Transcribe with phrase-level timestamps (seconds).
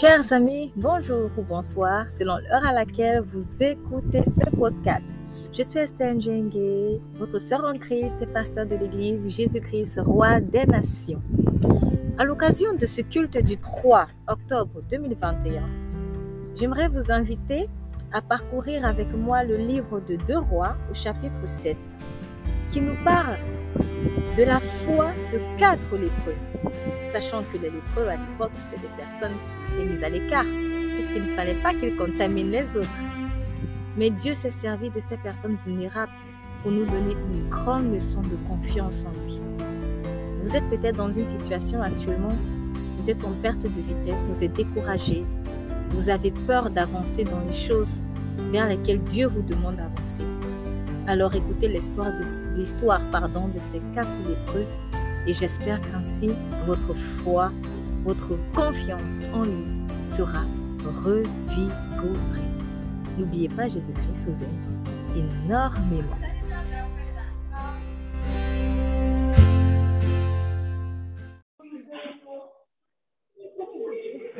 [0.00, 5.06] Chers amis, bonjour ou bonsoir, selon l'heure à laquelle vous écoutez ce podcast.
[5.56, 10.66] Je suis Estelle Njengue, votre sœur en Christ et pasteur de l'Église Jésus-Christ, roi des
[10.66, 11.22] nations.
[12.18, 15.62] À l'occasion de ce culte du 3 octobre 2021,
[16.56, 17.68] j'aimerais vous inviter
[18.12, 21.76] à parcourir avec moi le livre de Deux Rois au chapitre 7,
[22.72, 23.36] qui nous parle
[24.36, 26.34] de la foi de quatre lépreux,
[27.04, 30.46] sachant que les lépreux à l'époque c'était des personnes qui étaient mises à l'écart,
[30.94, 32.88] puisqu'il ne fallait pas qu'ils contaminent les autres.
[33.96, 36.12] Mais Dieu s'est servi de ces personnes vulnérables
[36.62, 39.40] pour nous donner une grande leçon de confiance en lui.
[40.42, 42.36] Vous êtes peut-être dans une situation actuellement,
[42.98, 45.24] vous êtes en perte de vitesse, vous êtes découragé,
[45.90, 48.00] vous avez peur d'avancer dans les choses
[48.50, 50.24] vers lesquelles Dieu vous demande d'avancer.
[51.06, 54.64] Alors écoutez l'histoire de, pardon, de ces quatre lépreux
[55.26, 56.30] et j'espère qu'ainsi
[56.64, 57.52] votre foi,
[58.04, 60.44] votre confiance en lui sera
[60.82, 62.48] revigorée.
[63.18, 66.16] N'oubliez pas, Jésus-Christ vous aime énormément.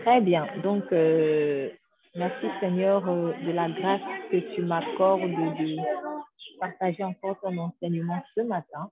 [0.02, 0.46] Très bien.
[0.62, 1.68] Donc, euh,
[2.16, 5.76] merci Seigneur euh, de la grâce que tu m'accordes de
[6.64, 8.90] partager encore ton enseignement ce matin.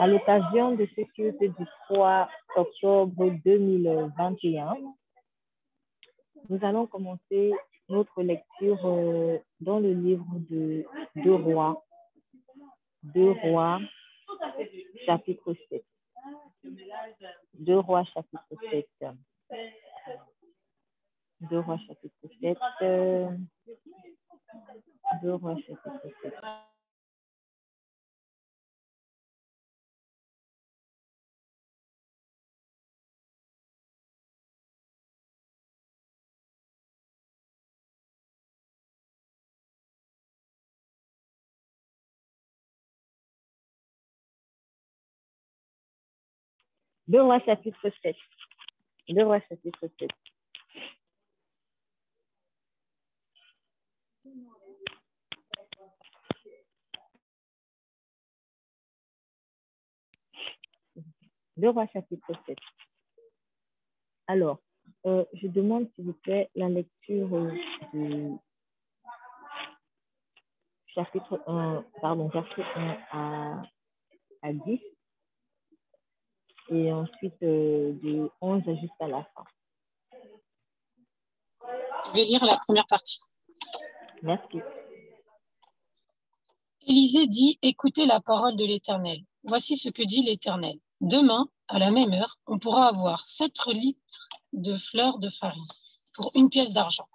[0.00, 4.74] À l'occasion de ce culte du 3 octobre 2021,
[6.48, 7.52] nous allons commencer
[7.88, 10.84] notre lecture euh, dans le livre de
[11.16, 11.84] Deux Rois.
[13.02, 13.80] Deux Rois,
[15.04, 15.84] chapitre 7.
[17.54, 18.88] Deux Rois, chapitre 7.
[21.50, 22.58] Deux Rois, chapitre 7.
[25.22, 25.56] Deux Rois,
[47.40, 48.14] chapitre 7.
[49.08, 50.10] Deux rois chapitre 7.
[61.56, 62.34] Deux rois chapitre 7.
[62.36, 62.58] Deux rois chapitre 7.
[64.26, 64.58] Alors,
[65.06, 67.28] euh, je demande s'il vous plaît la lecture
[67.92, 68.32] du
[70.94, 73.62] chapitre 1, pardon, verset 1 à,
[74.42, 74.80] à 10
[76.70, 79.44] et ensuite euh, de 11 jusqu'à la fin.
[82.06, 83.20] Je vais lire la première partie.
[84.22, 84.60] Merci.
[86.86, 89.18] Élisée dit Écoutez la parole de l'Éternel.
[89.42, 90.78] Voici ce que dit l'Éternel.
[91.04, 95.62] Demain, à la même heure, on pourra avoir 7 litres de fleurs de farine
[96.14, 97.08] pour une pièce d'argent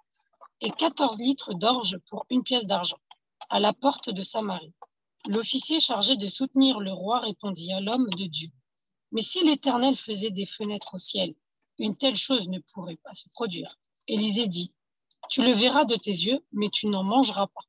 [0.60, 2.98] et 14 litres d'orge pour une pièce d'argent
[3.48, 4.72] à la porte de Samarie.
[5.26, 8.50] L'officier chargé de soutenir le roi répondit à l'homme de Dieu
[9.12, 11.34] mais si l'Éternel faisait des fenêtres au ciel,
[11.78, 13.78] une telle chose ne pourrait pas se produire.
[14.06, 14.72] Élisée dit,
[15.28, 17.64] Tu le verras de tes yeux, mais tu n'en mangeras pas.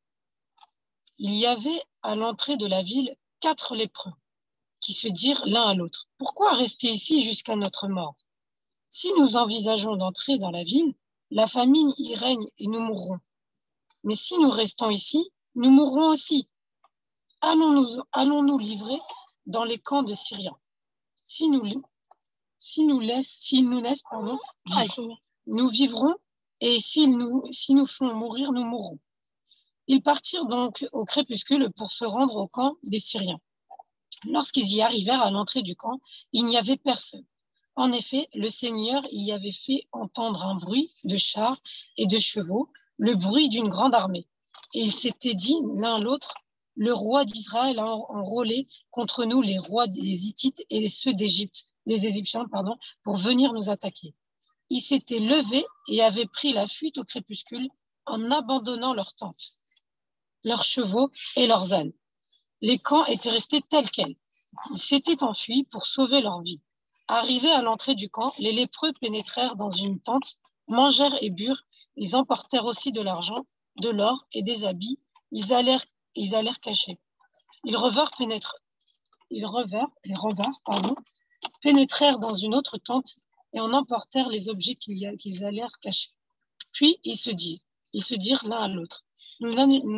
[1.17, 4.13] Il y avait à l'entrée de la ville quatre lépreux
[4.81, 8.15] qui se dirent l'un à l'autre, Pourquoi rester ici jusqu'à notre mort?
[8.89, 10.93] Si nous envisageons d'entrer dans la ville,
[11.29, 13.19] la famine y règne et nous mourrons.
[14.03, 16.47] Mais si nous restons ici, nous mourrons aussi.
[17.39, 18.99] Allons-nous allons livrer
[19.45, 20.57] dans les camps de Syriens
[21.23, 21.63] si nous,
[22.59, 24.37] si nous laissent, s'ils nous laissent, pardon,
[25.47, 26.13] nous vivrons
[26.59, 28.99] et s'ils nous, si nous font mourir, nous mourrons.
[29.87, 33.39] Ils partirent donc au crépuscule pour se rendre au camp des Syriens.
[34.29, 35.99] Lorsqu'ils y arrivèrent à l'entrée du camp,
[36.31, 37.25] il n'y avait personne.
[37.75, 41.57] En effet, le Seigneur y avait fait entendre un bruit de chars
[41.97, 44.27] et de chevaux, le bruit d'une grande armée.
[44.73, 46.35] Et ils s'étaient dit l'un l'autre,
[46.75, 52.05] le roi d'Israël a enrôlé contre nous les rois des Hittites et ceux d'Égypte, des
[52.05, 54.13] Égyptiens, pardon, pour venir nous attaquer.
[54.69, 57.69] Ils s'étaient levés et avaient pris la fuite au crépuscule
[58.05, 59.51] en abandonnant leurs tentes,
[60.43, 61.91] leurs chevaux et leurs ânes.
[62.61, 64.15] Les camps étaient restés tels quels.
[64.73, 66.61] Ils s'étaient enfuis pour sauver leur vie.
[67.07, 70.37] Arrivés à l'entrée du camp, les lépreux pénétrèrent dans une tente,
[70.67, 71.63] mangèrent et burent.
[71.95, 73.45] Ils emportèrent aussi de l'argent,
[73.81, 74.99] de l'or et des habits.
[75.31, 76.31] Ils allèrent ils
[76.61, 76.99] cacher.
[77.63, 78.11] Ils revinrent.
[79.29, 80.95] Ils revinrent, ils revinrent, pardon,
[81.61, 83.15] pénétrèrent dans une autre tente
[83.53, 86.09] et en emportèrent les objets qu'ils allèrent cacher.
[86.73, 89.05] Puis ils se disent, ils se dirent l'un à l'autre,
[89.39, 89.53] nous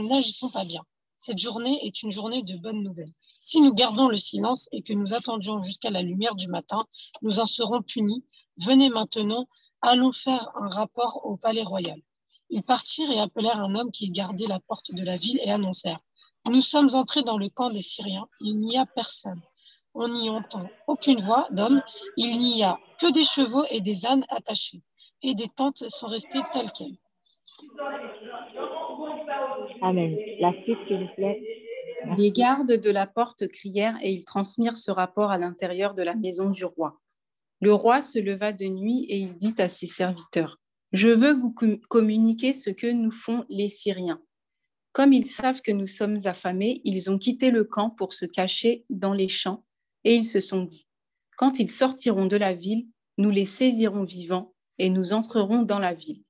[0.07, 0.83] n'agissons pas bien.
[1.17, 3.13] Cette journée est une journée de bonnes nouvelles.
[3.45, 6.85] Si nous gardons le silence et que nous attendions jusqu'à la lumière du matin,
[7.21, 8.23] nous en serons punis.
[8.55, 9.49] Venez maintenant
[9.81, 11.99] Allons faire un rapport au palais royal.
[12.49, 15.99] Ils partirent et appelèrent un homme qui gardait la porte de la ville et annoncèrent
[16.49, 19.41] Nous sommes entrés dans le camp des Syriens, il n'y a personne.
[19.93, 21.81] On n'y entend aucune voix d'homme,
[22.15, 24.81] il n'y a que des chevaux et des ânes attachés,
[25.21, 26.97] et des tentes sont restées telles quelles.
[29.81, 30.15] Amen.
[30.39, 31.62] La suite, s'il vous plaît.
[32.17, 36.15] Les gardes de la porte crièrent et ils transmirent ce rapport à l'intérieur de la
[36.15, 36.99] maison du roi.
[37.61, 40.59] Le roi se leva de nuit et il dit à ses serviteurs,
[40.91, 41.55] Je veux vous
[41.89, 44.21] communiquer ce que nous font les Syriens.
[44.91, 48.85] Comme ils savent que nous sommes affamés, ils ont quitté le camp pour se cacher
[48.89, 49.65] dans les champs
[50.03, 50.87] et ils se sont dit,
[51.37, 55.93] Quand ils sortiront de la ville, nous les saisirons vivants et nous entrerons dans la
[55.93, 56.23] ville.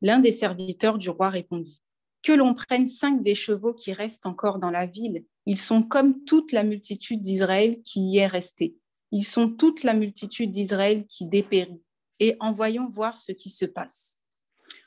[0.00, 1.82] L'un des serviteurs du roi répondit,
[2.22, 6.24] Que l'on prenne cinq des chevaux qui restent encore dans la ville, ils sont comme
[6.24, 8.76] toute la multitude d'Israël qui y est restée.
[9.12, 11.82] Ils sont toute la multitude d'Israël qui dépérit,
[12.20, 14.18] et envoyons voir ce qui se passe.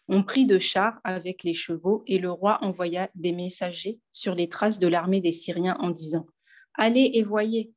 [0.07, 4.49] On prit de chars avec les chevaux, et le roi envoya des messagers sur les
[4.49, 6.27] traces de l'armée des Syriens en disant
[6.75, 7.73] Allez et voyez.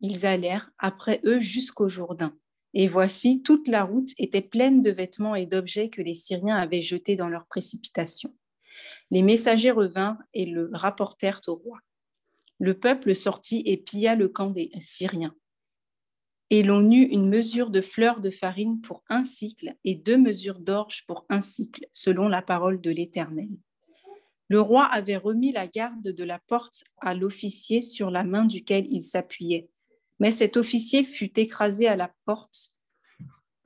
[0.00, 2.36] Ils allèrent après eux jusqu'au Jourdain.
[2.74, 6.82] Et voici, toute la route était pleine de vêtements et d'objets que les Syriens avaient
[6.82, 8.34] jetés dans leur précipitation.
[9.10, 11.78] Les messagers revinrent et le rapportèrent au roi.
[12.58, 15.34] Le peuple sortit et pilla le camp des Syriens.
[16.50, 20.60] Et l'on eut une mesure de fleurs de farine pour un cycle et deux mesures
[20.60, 23.48] d'orge pour un cycle, selon la parole de l'Éternel.
[24.48, 28.86] Le roi avait remis la garde de la porte à l'officier sur la main duquel
[28.90, 29.68] il s'appuyait.
[30.20, 32.72] Mais cet officier fut écrasé à la porte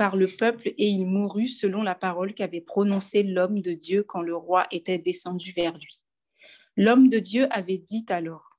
[0.00, 4.22] par le peuple et il mourut selon la parole qu'avait prononcée l'homme de Dieu quand
[4.22, 6.04] le roi était descendu vers lui.
[6.74, 8.56] L'homme de Dieu avait dit alors,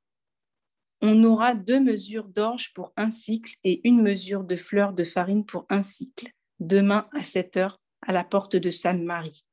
[1.02, 5.44] On aura deux mesures d'orge pour un cycle et une mesure de fleurs de farine
[5.44, 9.48] pour un cycle, demain à cette heure à la porte de Sainte-Marie.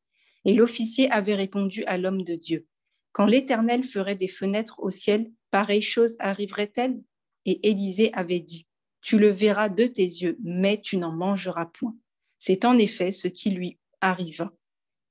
[0.44, 2.66] Et l'officier avait répondu à l'homme de Dieu,
[3.12, 7.00] Quand l'Éternel ferait des fenêtres au ciel, pareille chose arriverait-elle?
[7.46, 8.67] Et Élisée avait dit,
[9.00, 11.94] Tu le verras de tes yeux, mais tu n'en mangeras point.
[12.38, 14.52] C'est en effet ce qui lui arriva.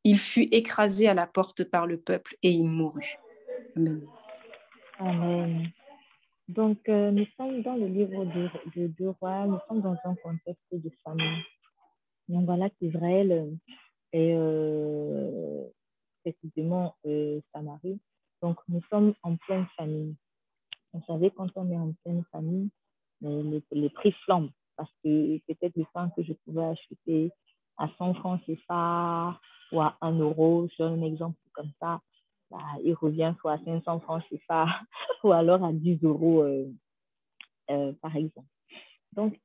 [0.03, 3.17] Il fut écrasé à la porte par le peuple et il mourut.
[3.75, 4.07] Amen.
[4.99, 5.71] Amen.
[6.47, 10.63] Donc, euh, nous sommes dans le livre de, de, rois, nous sommes dans un contexte
[10.71, 11.43] de famille.
[12.29, 13.51] Donc, voilà qu'Israël euh,
[14.13, 15.65] est euh,
[16.23, 16.95] précisément
[17.53, 17.99] Samarie.
[18.41, 20.15] Donc, nous sommes en pleine famille.
[20.93, 22.69] Vous savez, quand on est en pleine famille,
[23.21, 27.31] les, les prix flambent parce que peut-être le pain que je pouvais acheter
[27.77, 29.39] à 100 francs CFA
[29.71, 31.99] ou à 1 euro, je un exemple comme ça,
[32.49, 34.67] bah, il revient soit à 500 francs CFA
[35.23, 36.71] ou alors à 10 euros euh,
[37.69, 38.47] euh, par exemple.
[39.13, 39.39] Donc,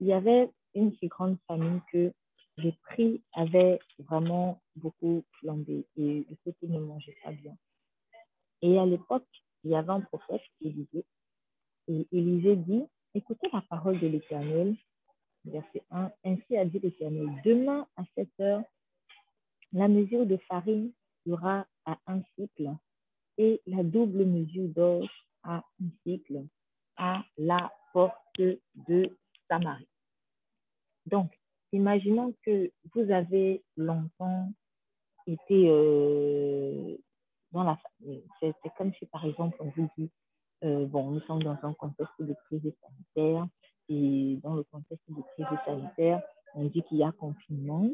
[0.00, 2.12] il y avait une si grande famille que
[2.58, 7.56] les prix avaient vraiment beaucoup flambé et le côté ne mangeait pas bien.
[8.62, 9.26] Et à l'époque,
[9.64, 11.04] il y avait un prophète, Élisée,
[11.88, 12.84] et Élisée dit,
[13.16, 14.76] écoutez la parole de l'Éternel,
[15.46, 18.62] verset 1, ainsi a dit l'Éternel, demain à cette heure,
[19.72, 20.92] la mesure de farine
[21.26, 22.70] sera à un cycle
[23.38, 25.10] et la double mesure d'orge
[25.42, 26.44] à un cycle
[26.98, 29.10] à la porte de
[29.48, 29.88] Samarie.
[31.06, 31.30] Donc,
[31.72, 34.52] imaginons que vous avez longtemps
[35.26, 36.96] été euh,
[37.52, 37.78] la
[38.40, 40.10] C'est comme si, par exemple, on vous dit,
[40.64, 43.46] euh, bon, nous sommes dans un contexte de crise sanitaire,
[43.88, 46.22] et dans le contexte de crise sanitaire,
[46.54, 47.88] on dit qu'il y a confinement,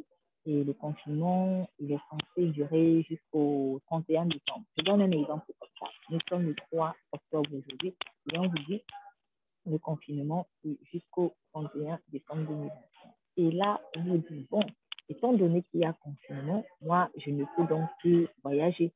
[0.44, 4.64] et le confinement, il est censé durer jusqu'au 31 décembre.
[4.76, 5.86] Je donne un exemple comme ça.
[6.10, 7.94] Nous sommes le 3 octobre aujourd'hui,
[8.32, 8.82] et on vous dit,
[9.66, 10.46] le confinement
[10.92, 12.70] jusqu'au 31 décembre 2021.
[13.36, 14.62] Et là, on vous dit, bon,
[15.08, 18.92] étant donné qu'il y a confinement, moi, je ne peux donc plus voyager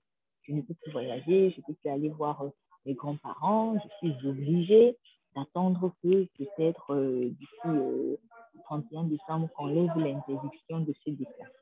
[0.46, 2.44] je ne peux plus voyager, je ne peux plus aller voir
[2.86, 4.96] mes grands-parents, je suis obligée
[5.34, 8.18] d'attendre que peut-être euh, d'ici le
[8.64, 11.52] 31 décembre qu'on lève l'interdiction de se déplacer.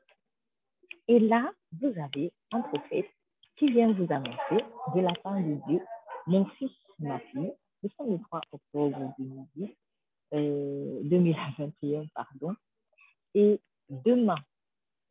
[1.07, 1.51] Et là,
[1.81, 3.09] vous avez un prophète
[3.57, 4.63] qui vient vous annoncer
[4.95, 5.81] de la part de Dieu,
[6.27, 7.53] mon fils, ma fille,
[7.83, 9.69] le 3 octobre 2010,
[11.09, 12.55] 2021, euh, pardon,
[13.33, 14.39] et demain,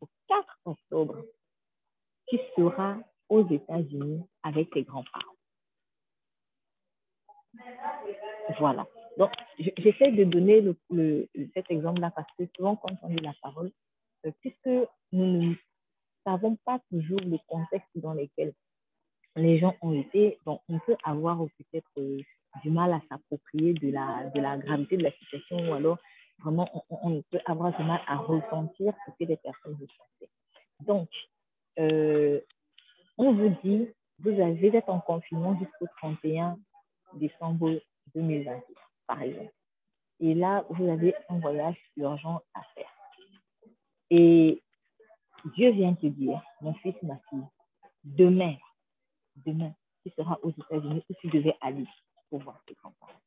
[0.01, 1.23] au 4 octobre,
[2.27, 2.97] tu seras
[3.29, 5.34] aux États-Unis avec ses grands-parents.
[8.59, 8.87] Voilà.
[9.19, 10.63] Donc, j'essaie de donner
[11.55, 13.71] cet exemple-là parce que souvent, quand on lit la parole,
[14.27, 15.55] euh, puisque nous ne
[16.25, 18.53] savons pas toujours le contexte dans lequel
[19.37, 22.21] les gens ont été, donc on peut avoir peut-être euh,
[22.63, 25.99] du mal à s'approprier de la, de la gravité de la situation ou alors
[26.43, 30.31] vraiment, on, peut avoir du mal à ressentir ce que les personnes ressentent.
[30.81, 31.09] Donc,
[31.79, 32.41] euh,
[33.19, 36.59] on vous dit, vous avez êtes en confinement jusqu'au 31
[37.15, 37.81] décembre
[38.15, 38.63] 2020,
[39.07, 39.53] par exemple.
[40.21, 42.91] Et là, vous avez un voyage urgent à faire.
[44.11, 44.63] Et
[45.57, 47.47] Dieu vient te dire, mon fils, ma fille,
[48.05, 48.55] demain,
[49.37, 51.87] demain, tu seras aux États-Unis où tu devais aller
[52.31, 53.21] pour voir tes grands-parents.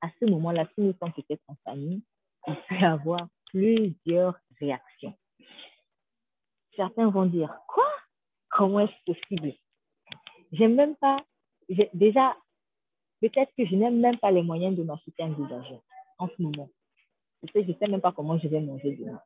[0.00, 2.02] À ce moment-là, si nous sommes peut-être en famille,
[2.46, 5.16] il peut avoir plusieurs réactions.
[6.74, 7.88] Certains vont dire, quoi?
[8.50, 9.54] Comment est-ce possible?
[10.52, 11.24] J'aime même pas,
[11.92, 12.36] déjà,
[13.20, 15.80] peut-être que je n'aime même pas les moyens de m'acheter un billet
[16.18, 16.68] en ce moment.
[17.54, 19.20] je ne sais même pas comment je vais manger demain.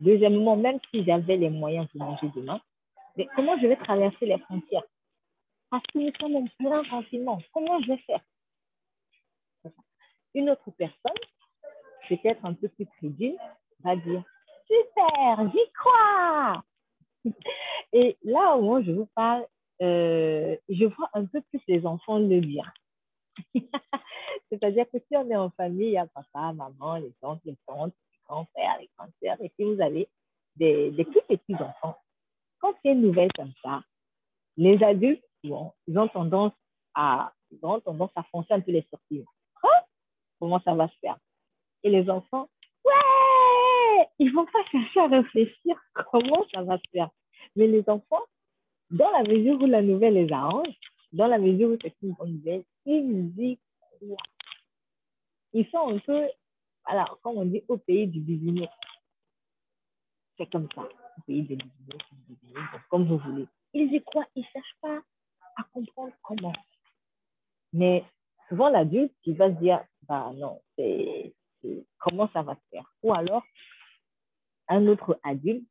[0.00, 2.60] Deuxièmement, même si j'avais les moyens de manger demain,
[3.36, 4.84] comment je vais traverser les frontières?
[5.70, 7.38] Parce que nous sommes en plein confinement.
[7.52, 8.20] Comment je vais faire?
[10.34, 11.12] Une autre personne,
[12.08, 13.36] peut-être un peu plus crédule,
[13.82, 14.22] va dire
[14.66, 16.64] Super, j'y crois
[17.92, 19.46] Et là, où je vous parle,
[19.82, 22.72] euh, je vois un peu plus les enfants le dire.
[24.50, 27.56] C'est-à-dire que si on est en famille, il y a papa, maman, les oncles, les
[27.66, 30.08] tantes, les grands-pères, les grands-sœurs, et si vous avez
[30.56, 31.96] des, des plus petits enfants,
[32.60, 33.82] quand c'est une nouvelle comme ça,
[34.56, 36.52] les adultes, ils ont tendance
[36.94, 39.24] à, ils ont tendance à foncer un peu les sorties.
[39.62, 39.68] Hein?
[40.38, 41.18] Comment ça va se faire?
[41.82, 42.48] Et les enfants,
[42.84, 45.76] ouais, ils vont pas chercher à réfléchir
[46.10, 47.10] comment ça va se faire.
[47.56, 48.22] Mais les enfants,
[48.90, 50.74] dans la mesure où la nouvelle les arrange,
[51.14, 54.16] dans la mesure où c'est une bonne nouvelle, ils y croient.
[55.52, 56.28] Ils sont un peu,
[56.84, 58.72] alors, comme on dit, au pays du bisounours.
[60.36, 63.46] C'est comme ça, au pays du bisounours, comme vous voulez.
[63.72, 65.00] Ils y croient, ils ne cherchent pas
[65.56, 66.52] à comprendre comment.
[67.72, 68.04] Mais
[68.48, 71.32] souvent, l'adulte, il va se dire, bah non, c'est
[71.98, 72.92] comment ça va se faire?
[73.02, 73.44] Ou alors,
[74.68, 75.66] un autre adulte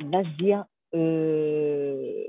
[0.00, 0.64] va se dire,
[0.94, 2.24] euh,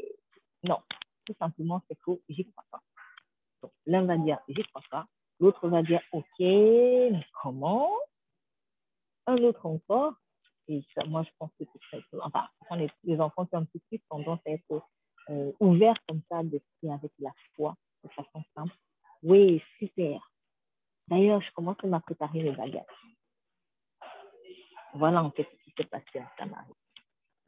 [0.64, 0.80] non,
[1.28, 3.70] tout simplement, c'est faux, j'y crois pas.
[3.86, 5.06] l'un va dire, j'y crois pas.
[5.40, 7.92] L'autre va dire, OK, mais comment?
[9.28, 10.14] Un autre encore,
[10.70, 13.66] et ça, moi, je pense que c'est très Enfin, les, les, enfants qui ont un
[13.66, 14.82] petit peu tendance à être
[15.30, 18.76] euh, ouverts comme ça d'esprit avec la foi, de façon simple.
[19.24, 20.32] Oui, super.
[21.08, 22.84] D'ailleurs, je commence à préparer mes bagages.
[24.94, 26.74] Voilà en fait ce qui s'est passé à Samarie.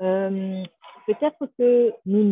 [0.02, 0.64] Euh,
[1.10, 2.24] Peut-être que nous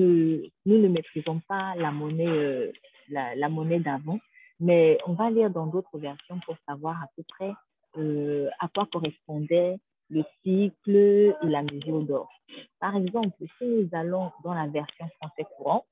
[0.68, 2.72] ne, maîtrisons pas la monnaie, euh,
[3.10, 4.20] la, monnaie d'avant,
[4.60, 7.54] mais on va lire dans d'autres versions pour savoir à peu près
[7.98, 9.78] euh, à quoi correspondait
[10.12, 12.30] le cycle et la mesure d'or.
[12.80, 15.84] Par exemple, si nous allons dans la version français courant,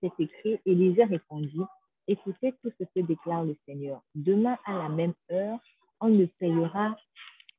[0.00, 1.62] c'est écrit Élisée répondit
[2.08, 4.02] Écoutez tout ce que déclare le Seigneur.
[4.16, 5.60] Demain à la même heure,
[6.00, 6.96] on ne payera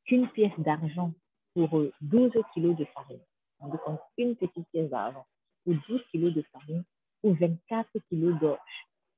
[0.03, 1.13] qu'une pièce d'argent
[1.53, 1.69] pour
[2.01, 3.19] 12 kilos de farine
[3.63, 5.25] on une petite pièce d'argent
[5.65, 5.81] ou 10
[6.11, 6.83] kilos de farine
[7.23, 8.59] ou 24 kilos d'orge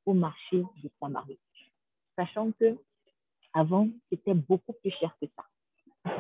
[0.06, 1.40] au marché de Samarie.
[2.16, 2.78] Sachant que
[3.54, 6.14] avant, c'était beaucoup plus cher que ça.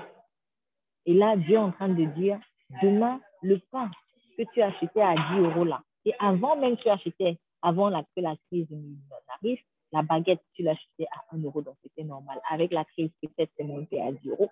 [1.05, 2.39] Et là, Dieu est en train de dire,
[2.81, 3.91] demain, le pain
[4.37, 8.03] que tu achetais à 10 euros là, et avant même que tu achetais, avant la,
[8.03, 9.59] que la crise n'arrive,
[9.91, 12.41] la baguette, tu l'achetais à 1 euro, donc c'était normal.
[12.49, 14.49] Avec la crise, peut-être c'est monté à 10 euros.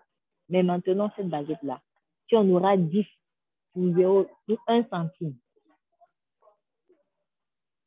[0.49, 1.81] Mais maintenant, cette baguette-là,
[2.27, 3.05] tu en auras 10
[3.73, 3.83] pour,
[4.67, 5.35] un centime.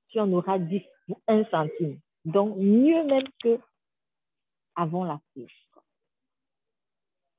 [0.08, 2.00] Tu en auras 10 pour un centime.
[2.24, 3.58] Donc, mieux même que
[4.74, 5.46] avant la crise.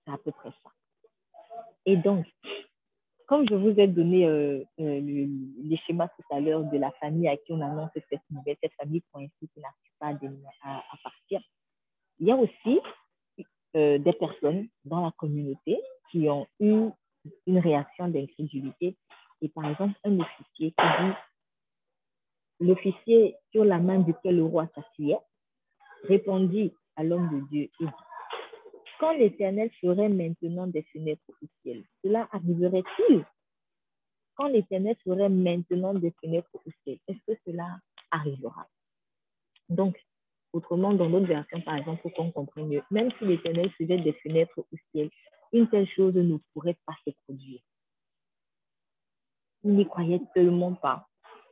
[0.05, 0.71] C'est à peu près ça.
[1.85, 2.25] Et donc,
[3.27, 7.27] comme je vous ai donné euh, euh, les schémas tout à l'heure de la famille
[7.27, 10.27] à qui on annonce cette nouvelle, cette famille coincée qui n'arrive pas
[10.63, 11.41] à, à, partir,
[12.19, 12.79] il y a aussi
[13.75, 15.79] euh, des personnes dans la communauté
[16.11, 16.89] qui ont eu
[17.45, 18.95] une réaction d'incrédulité.
[19.41, 21.13] Et par exemple, un officier qui dit,
[22.59, 25.19] l'officier sur la main duquel le roi s'asseyait,
[26.03, 27.91] répondit à l'homme de Dieu et dit,
[28.99, 33.25] quand l'Éternel ferait maintenant des fenêtres au ciel, cela arriverait-il?
[34.35, 37.79] Quand l'Éternel ferait maintenant des fenêtres au ciel, est-ce que cela
[38.11, 38.67] arrivera?
[39.69, 39.99] Donc,
[40.57, 44.13] autrement, dans d'autres versions, par exemple, pour qu'on comprenne mieux, même si l'Éternel faisait des
[44.13, 45.09] fenêtres au ciel,
[45.53, 47.61] une telle chose ne pourrait pas se produire.
[49.63, 51.07] Il n'y croyait tellement pas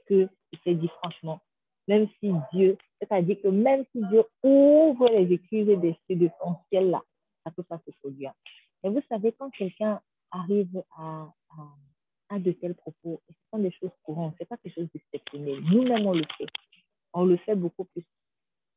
[0.07, 1.41] que il s'est dit franchement,
[1.87, 6.55] même si Dieu, c'est-à-dire que même si Dieu ouvre les écrits des cieux de son
[6.69, 7.01] ciel là,
[7.43, 8.33] ça ne peut pas se produire.
[8.83, 9.99] Et vous savez, quand quelqu'un
[10.31, 11.27] arrive à,
[12.39, 15.61] de tels propos, ce sont des choses courantes, ce n'est pas quelque chose d'exceptionnel.
[15.61, 16.47] Nous-mêmes, on le fait.
[17.13, 18.03] On le fait beaucoup plus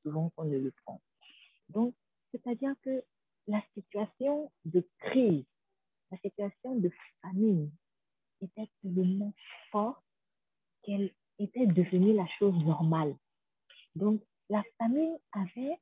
[0.09, 1.01] souvent qu'on ne le prend.
[1.69, 1.95] Donc,
[2.33, 3.03] c'est-à-dire que
[3.47, 5.45] la situation de crise,
[6.11, 6.91] la situation de
[7.23, 7.71] famine
[8.41, 9.33] était tellement
[9.71, 10.03] forte
[10.83, 13.15] qu'elle était devenue la chose normale.
[13.95, 15.79] Donc, la famine avait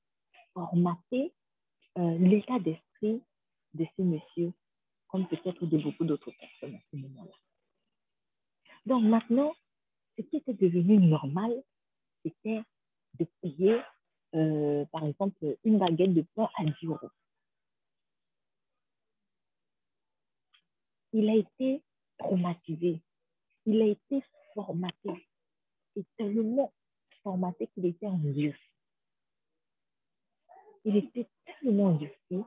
[0.54, 1.32] formaté
[1.98, 3.22] euh, l'état d'esprit
[3.74, 4.52] de ces messieurs,
[5.08, 7.32] comme peut-être de beaucoup d'autres personnes à ce moment-là.
[8.86, 9.54] Donc maintenant,
[10.16, 11.62] ce qui était devenu normal,
[12.24, 12.62] c'était
[13.18, 13.80] de payer
[14.36, 17.10] euh, par exemple, une baguette de pain à 10 euros.
[21.12, 21.82] Il a été
[22.18, 23.00] traumatisé,
[23.64, 24.22] il a été
[24.54, 25.26] formaté,
[25.96, 26.72] et tellement
[27.22, 28.54] formaté qu'il était en Dieu.
[30.84, 32.44] Il était tellement endurci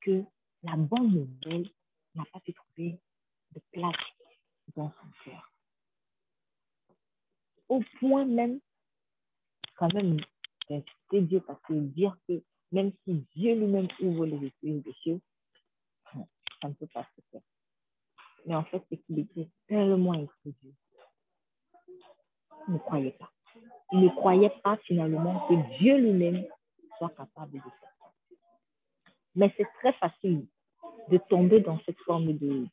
[0.00, 0.24] que
[0.62, 1.70] la bonne nouvelle
[2.14, 2.98] n'a pas pu trouver
[3.54, 3.94] de place
[4.74, 5.52] dans son cœur.
[7.68, 8.60] Au point même,
[9.76, 10.18] quand même,
[11.10, 15.20] d'insister Dieu parce que dire que même si Dieu lui-même ouvre les esprits des cieux,
[16.60, 17.40] ça ne peut pas se faire.
[18.46, 20.14] Mais en fait, c'est qu'il était tellement.
[20.14, 20.28] Il
[22.68, 23.30] ne croyait pas.
[23.92, 26.44] Il ne croyait pas finalement que Dieu lui-même
[26.98, 27.72] soit capable de faire.
[29.34, 30.46] Mais c'est très facile
[31.10, 32.66] de tomber dans cette forme de,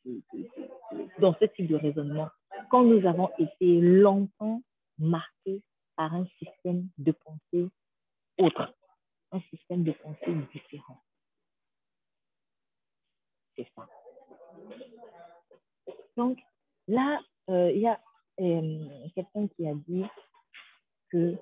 [1.18, 2.28] dans ce type de raisonnement
[2.70, 4.62] quand nous avons été longtemps
[4.98, 5.62] marqués
[5.96, 7.70] par un système de pensée
[8.38, 8.74] autre,
[9.32, 11.02] un système de pensée différent.
[13.56, 13.88] C'est ça.
[16.16, 16.38] Donc,
[16.88, 18.00] là, euh, il y a
[18.40, 20.04] euh, quelqu'un qui a dit
[21.10, 21.36] que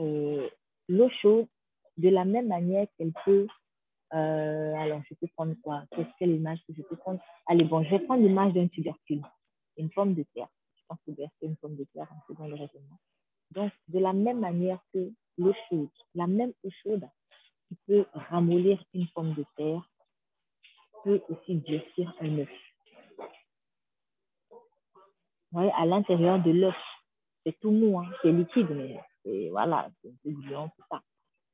[0.00, 0.48] euh,
[0.88, 1.46] l'eau chaude,
[1.96, 3.46] de la même manière qu'elle peut
[4.10, 5.84] alors, je peux prendre quoi?
[6.18, 7.20] Quelle image que je peux prendre?
[7.46, 9.22] Allez, bon, je vais prendre l'image d'un tubercule,
[9.76, 10.48] une forme de terre.
[10.76, 12.98] Je pense que c'est une forme de terre en faisant le raisonnement.
[13.52, 17.08] Donc, de la même manière que l'eau chaude, la même eau chaude
[17.68, 19.88] qui peut ramollir une forme de terre,
[21.04, 22.48] peut aussi durcir un œuf.
[24.50, 26.76] Vous voyez, à l'intérieur de l'œuf,
[27.44, 28.70] c'est tout mou, hein, c'est liquide,
[29.24, 31.00] mais voilà, c'est un tout ça.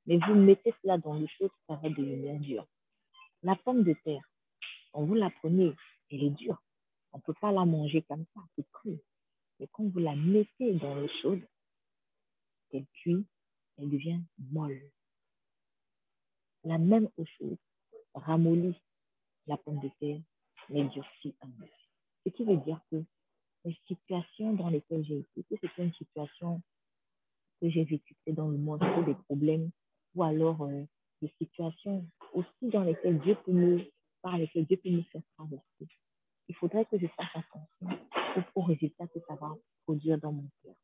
[0.06, 2.66] Mais vous mettez cela dans le chaud, ça va devenir dur.
[3.42, 4.22] La pomme de terre,
[4.92, 5.72] quand vous la prenez,
[6.10, 6.60] elle est dure.
[7.12, 8.98] On ne peut pas la manger comme ça, c'est cru.
[9.60, 11.42] Mais quand vous la mettez dans l'eau chaude,
[12.72, 13.24] elle cuit,
[13.78, 14.90] elle devient molle.
[16.64, 17.08] La même
[17.38, 17.58] chaude
[18.14, 18.76] ramollit
[19.46, 20.20] la pomme de terre,
[20.68, 21.66] mais durcit un peu.
[22.24, 23.02] Ce qui veut dire que
[23.64, 26.62] les situations dans lesquelles j'ai été, c'est une situation
[27.60, 29.70] que j'ai vécue, dans le monde, des problèmes,
[30.14, 30.84] ou alors euh,
[31.20, 33.84] des situations aussi dans lesquelles Dieu peut me,
[34.20, 35.88] par lesquelles Dieu peut me faire traverser.
[36.48, 38.00] Il faudrait que je fasse attention
[38.36, 39.54] au, au résultat que ça va
[39.84, 40.74] produire dans mon cœur.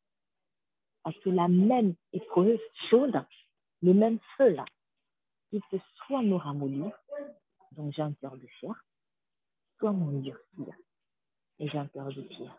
[1.03, 2.59] Parce que la même épreuve
[2.89, 3.23] chaude,
[3.81, 4.65] le même feu là,
[5.51, 6.91] il peut soit me ramollir,
[7.71, 8.83] donc j'ai un cœur de pierre,
[9.77, 10.73] soit m'endurcir,
[11.59, 12.57] et j'ai un cœur de pierre.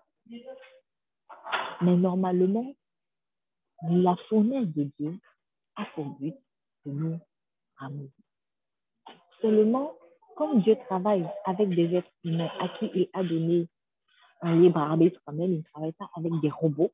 [1.83, 2.74] Mais normalement,
[3.83, 5.18] la fournaise de Dieu
[5.76, 6.35] a pour but
[6.85, 7.20] de nous
[7.76, 8.11] ramollir.
[9.40, 9.96] Seulement,
[10.37, 13.68] comme Dieu travaille avec des êtres humains à qui il a donné
[14.42, 16.92] un libre arbitre même, il ne travaille pas avec des robots,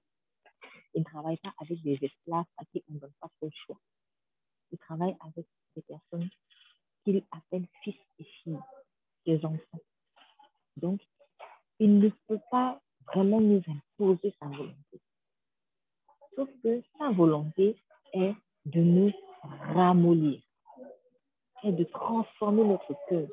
[0.96, 3.52] il ne travaille pas avec des esclaves à qui on ne donne pas trop le
[3.66, 3.78] choix.
[4.72, 6.28] Il travaille avec des personnes
[7.04, 8.58] qu'il appelle fils et filles,
[9.26, 9.80] des enfants.
[10.78, 11.00] Donc,
[11.78, 15.00] il ne peut pas vraiment nous imposer sa volonté.
[16.34, 17.76] Sauf que sa volonté
[18.14, 20.40] est de nous ramollir
[21.62, 23.28] et de transformer notre cœur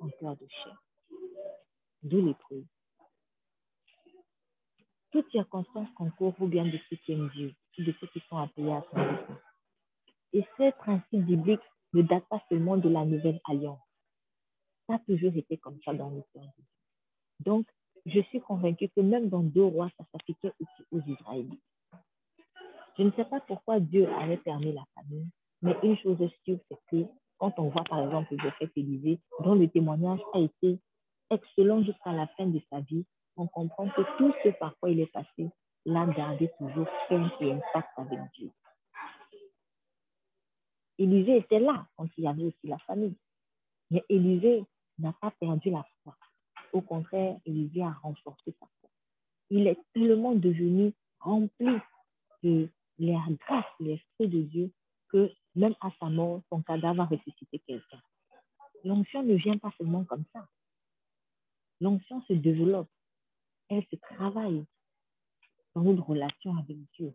[0.00, 0.82] en cœur de chair.
[2.02, 2.64] D'où l'épreuve.
[5.12, 8.72] Toute circonstance concourt ou bien de ceux qui aiment Dieu, de ceux qui sont appelés
[8.72, 9.40] à son dessein.
[10.32, 11.60] Et ce principe biblique
[11.92, 13.80] ne date pas seulement de la nouvelle alliance.
[14.86, 16.64] Ça a toujours été comme ça dans l'histoire de.
[17.40, 17.66] Donc,
[18.06, 21.62] je suis convaincue que même dans deux rois, ça s'appliquait aussi aux Israélites.
[22.98, 25.26] Je ne sais pas pourquoi Dieu avait permis la famille,
[25.62, 27.06] mais une chose est sûre, c'est que
[27.38, 30.78] quand on voit par exemple Joseph Élisée, dont le témoignage a été
[31.30, 33.06] excellent jusqu'à la fin de sa vie,
[33.40, 35.48] on comprend que tout ce par quoi il est passé
[35.86, 38.50] l'a gardé toujours ferme et intact avec Dieu.
[40.98, 43.16] Élisée était là quand il y avait aussi la famille.
[43.90, 44.64] Mais Élisée
[44.98, 46.14] n'a pas perdu la foi.
[46.74, 48.90] Au contraire, Élisée a renforcé sa foi.
[49.48, 51.78] Il est tellement devenu rempli
[52.42, 54.70] de la grâce, l'Esprit de Dieu,
[55.08, 58.02] que même à sa mort, son cadavre a ressuscité quelqu'un.
[58.84, 60.46] L'onction ne vient pas seulement comme ça.
[61.80, 62.90] L'onction se développe,
[63.70, 64.64] elle se travaille
[65.74, 67.14] dans une relation avec Dieu.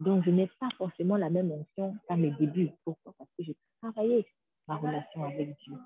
[0.00, 2.70] Donc, je n'ai pas forcément la même onction qu'à mes débuts.
[2.84, 3.12] Pourquoi?
[3.18, 4.26] Parce que j'ai travaillé
[4.66, 5.76] ma relation avec Dieu.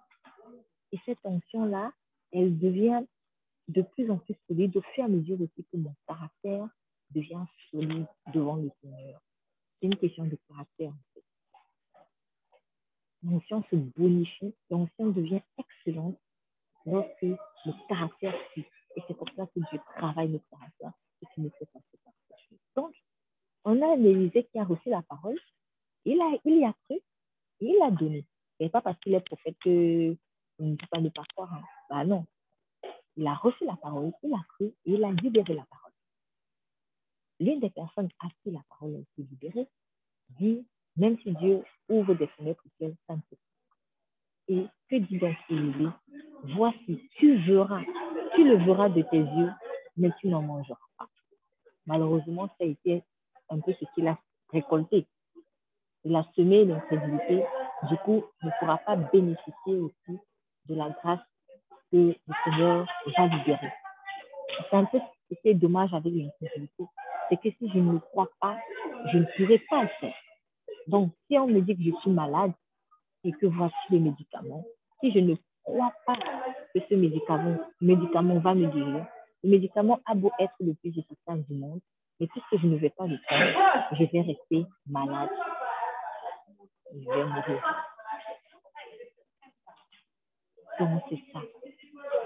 [0.93, 1.93] Et cette onction-là,
[2.33, 3.05] elle devient
[3.69, 6.69] de plus en plus solide au fur et à mesure aussi que mon caractère
[7.11, 9.21] devient solide devant le Seigneur.
[9.81, 11.25] C'est une question de caractère, en fait.
[13.23, 16.19] Donc, si on se bonifie, donc si on devient excellente,
[16.87, 18.65] lorsque le caractère suit.
[18.99, 22.13] Et c'est pour ça que Dieu travaille le caractère et qu'il nous fait passer par
[22.29, 22.59] ces choses.
[22.75, 22.93] Donc,
[23.65, 25.39] on a Élisée qui a reçu la parole,
[26.05, 26.97] il, a, il y a cru,
[27.61, 28.25] et il l'a donné.
[28.61, 31.55] Ce pas parce qu'il est prophète qu'on ne dit pas de pas croire.
[31.55, 31.63] Hein.
[31.89, 32.27] Bah non.
[33.17, 35.93] Il a reçu la parole, il a cru et il a libéré la parole.
[37.39, 39.69] L'une des personnes à qui la parole a été libérée
[40.41, 44.55] dit, même si Dieu ouvre des fenêtres ciel, ça ne peut pas.
[44.55, 45.89] Et que dit donc Élie
[46.45, 47.83] Voici, tu verras,
[48.35, 49.51] tu le verras de tes yeux,
[49.97, 51.07] mais tu n'en mangeras pas.
[51.87, 53.03] Malheureusement, ça a été
[53.51, 54.19] un peu ce qu'il a
[54.53, 55.07] récolté.
[56.05, 57.45] Il a semé l'incrédulité,
[57.89, 60.19] du coup, ne pourra pas bénéficier aussi
[60.67, 61.21] de la grâce
[61.91, 63.73] que le Seigneur va libérer.
[64.71, 64.99] C'est un peu
[65.31, 66.85] ce qui est dommage avec l'incrédulité,
[67.29, 68.57] c'est que si je ne le crois pas,
[69.13, 70.15] je ne pourrai pas le faire.
[70.87, 72.53] Donc, si on me dit que je suis malade
[73.25, 74.65] et que voici les médicaments,
[75.01, 75.35] si je ne
[75.69, 76.17] crois pas
[76.75, 79.07] que ce médicament, va me guérir,
[79.45, 81.81] le médicament a beau être le plus efficace du monde,
[82.19, 85.31] mais puisque je ne vais pas le prendre, je vais rester malade.
[86.93, 87.85] Je vais mourir.
[90.81, 91.41] Donc, c'est ça.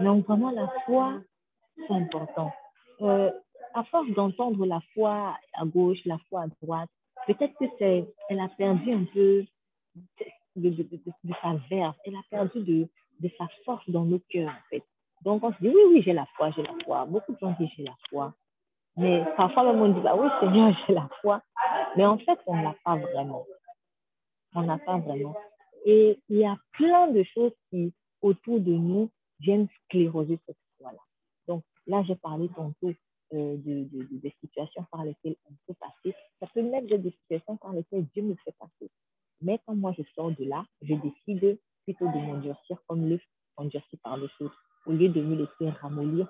[0.01, 1.21] Donc, vraiment, la foi,
[1.77, 2.53] c'est important.
[3.01, 3.31] Euh,
[3.75, 6.91] à force d'entendre la foi à gauche, la foi à droite,
[7.27, 9.45] peut-être que c'est, elle a perdu un peu
[10.57, 12.89] de, de, sa verve, elle a perdu de,
[13.23, 14.83] de sa force dans nos cœurs, en fait.
[15.23, 17.07] Donc, on se dit, oui, oui, j'ai la foi, j'ai la foi.
[17.07, 18.35] Beaucoup de gens disent, j'ai la foi.
[18.97, 21.43] Mais parfois, même on dit, bah oui, Seigneur, j'ai la foi.
[21.97, 23.47] Mais en fait, on n'a pas vraiment.
[24.55, 25.37] On n'a pas vraiment.
[25.85, 30.99] Et il y a plein de choses qui, autour de nous, viennent scléroser cette foi-là.
[31.47, 32.93] Donc, là, j'ai parlé tantôt
[33.35, 36.17] euh, de, des situations par lesquelles on peut passer.
[36.41, 38.91] Ça peut même être des situations par lesquelles Dieu me fait passer.
[39.41, 43.19] Mais quand moi, je sors de là, je décide plutôt de m'endurcir comme le
[43.57, 44.53] endurci par le choses,
[44.87, 46.29] au lieu de me laisser ramollir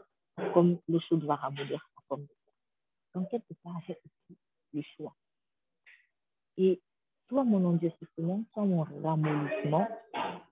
[0.54, 2.34] comme le chaud va ramollir sa pomme de
[3.14, 4.38] Donc, quelque part, j'ai aussi
[4.72, 5.14] le choix.
[6.56, 6.80] Et
[7.28, 9.88] soit mon endurcissement, soit mon ramollissement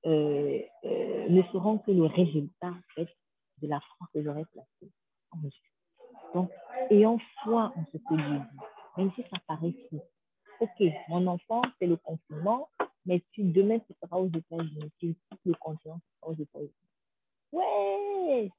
[0.06, 4.92] euh, euh, ne seront que le résultat de la foi que j'aurais placée
[5.32, 5.50] en Dieu.
[6.34, 6.50] Donc,
[6.90, 8.58] ayant foi en ce que Dieu dit,
[8.96, 10.00] même si ça paraît fou.
[10.60, 12.68] Ok, mon enfant, c'est le confinement,
[13.06, 14.92] mais demain, tu seras aux États-Unis.
[14.98, 16.72] Tu quittes le continent, aux États-Unis.
[17.52, 18.50] Ouais!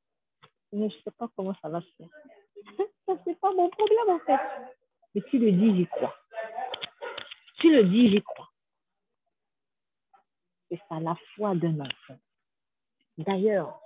[0.72, 2.10] Je ne sais pas comment ça va se faire.
[3.06, 4.40] ça, c'est pas mon problème, en fait.
[5.14, 6.16] Mais tu le dis, j'y crois.
[7.60, 8.50] Tu le dis, j'y crois.
[10.70, 12.18] C'est ça, la foi d'un enfant.
[13.18, 13.80] D'ailleurs,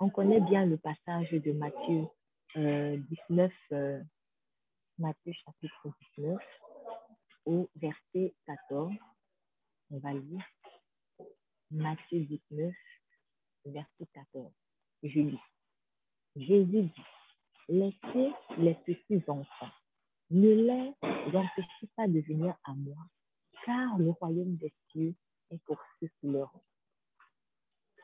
[0.00, 2.06] on connaît bien le passage de Matthieu
[2.56, 2.96] euh,
[3.28, 4.02] 19, euh,
[4.98, 6.38] Matthieu chapitre 19,
[7.44, 8.92] au verset 14.
[9.90, 10.44] On va lire
[11.70, 12.74] Matthieu 19,
[13.66, 14.52] verset 14.
[15.02, 15.40] Je lis.
[16.36, 17.02] Jésus dit,
[17.68, 19.70] laissez les petits enfants,
[20.30, 20.94] ne les
[21.36, 22.96] empêchez pas de venir à moi,
[23.64, 25.14] car le royaume des cieux
[25.50, 26.62] est pour ceux qui leur ont.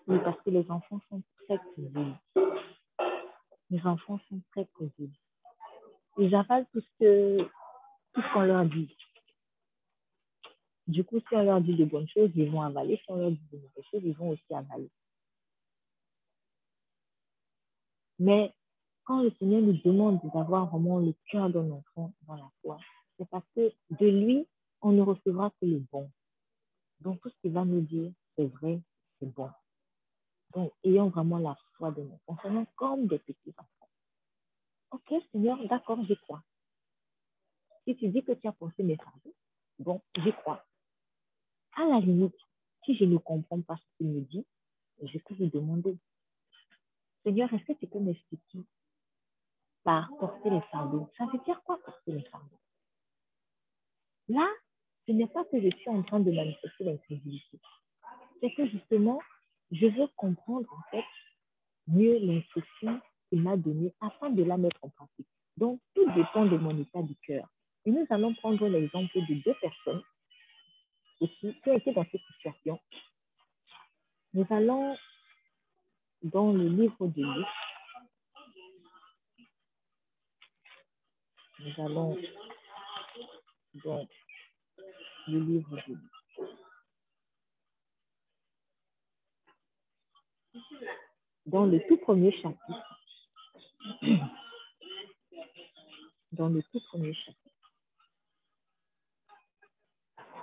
[0.06, 2.18] Oui, parce que les enfants sont très cruels.
[3.70, 5.10] Les enfants sont très cruels.
[6.18, 7.42] Ils avalent tout ce
[8.12, 8.96] tout ce qu'on leur dit.
[10.86, 12.96] Du coup, si on leur dit de bonnes choses, ils vont avaler.
[12.96, 14.90] Si on leur dit de mauvaises choses, ils vont aussi avaler.
[18.18, 18.52] Mais
[19.04, 22.78] quand le Seigneur nous demande d'avoir vraiment le cœur d'un enfant dans la foi,
[23.18, 24.46] c'est parce que de lui,
[24.80, 26.10] on ne recevra que le bon.
[27.00, 28.80] Donc, tout ce qu'il va nous dire, c'est vrai,
[29.18, 29.50] c'est bon.
[30.54, 33.88] Donc, ayons vraiment la foi de nous, concernant comme des petits enfants.
[34.90, 36.42] Ok, Seigneur, d'accord, j'y crois.
[37.84, 39.34] Si tu dis que tu as pensé mes fardeaux,
[39.78, 40.64] bon, j'y crois.
[41.74, 42.36] À la limite,
[42.84, 44.44] si je ne comprends pas ce qu'il me dit,
[45.02, 45.96] je peux lui demander,
[47.24, 48.60] Seigneur, est-ce que tu peux m'expliquer
[49.84, 51.08] par porter les fardeaux?
[51.16, 52.60] Ça veut dire quoi porter les fardeaux?
[54.28, 54.48] Là,
[55.06, 57.58] ce n'est pas que je suis en train de manifester l'incrédulité.
[58.40, 59.20] C'est que justement,
[59.70, 61.04] je veux comprendre en fait
[61.88, 65.28] mieux l'instruction qu'il m'a donnée afin de la mettre en pratique.
[65.56, 67.48] Donc, tout dépend de mon état du cœur.
[67.84, 70.02] Et nous allons prendre l'exemple de deux personnes
[71.22, 72.80] aussi qui dans cette situation.
[74.34, 74.96] Nous allons
[76.22, 77.46] dans le livre de Luc.
[81.60, 82.18] Nous allons
[83.84, 84.08] dans
[85.28, 85.98] le livre de Luc.
[91.46, 92.98] Dans le tout premier chapitre,
[96.32, 97.41] dans le tout premier chapitre,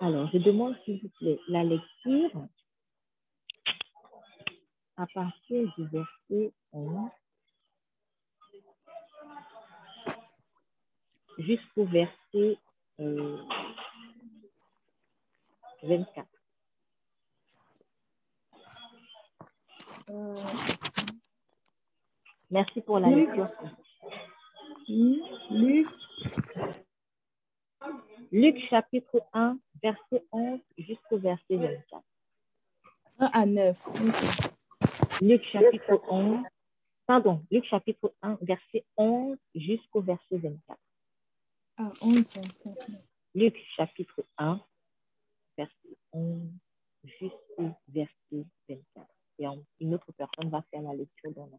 [0.01, 2.31] Alors, je demande s'il vous plaît la lecture
[4.97, 7.09] à partir du verset 11
[11.39, 12.57] jusqu'au verset
[12.99, 13.37] euh,
[15.83, 16.27] 24.
[20.11, 20.35] Euh,
[22.51, 23.27] Merci pour la Luc.
[23.27, 23.49] lecture.
[25.51, 25.87] Luc,
[28.31, 32.03] Luc chapitre 1, verset 11 jusqu'au verset 24.
[33.19, 33.87] 1 à 9.
[33.87, 35.21] Ok.
[35.21, 36.45] Luc chapitre 11,
[37.05, 40.79] pardon, Luc chapitre 1, verset 11 jusqu'au verset 24.
[41.77, 42.87] Ah, 11, 24.
[43.35, 44.61] Luc chapitre 1,
[45.57, 46.41] verset 11
[47.03, 49.07] jusqu'au verset 24.
[49.39, 49.45] Et
[49.79, 51.57] une autre personne va faire la lecture dans la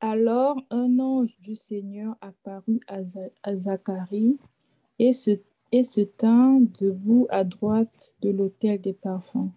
[0.00, 4.38] Alors un ange du Seigneur apparut à, Za- à Zacharie
[4.98, 5.30] et se,
[5.72, 9.50] et se tint debout à droite de l'autel des parfums.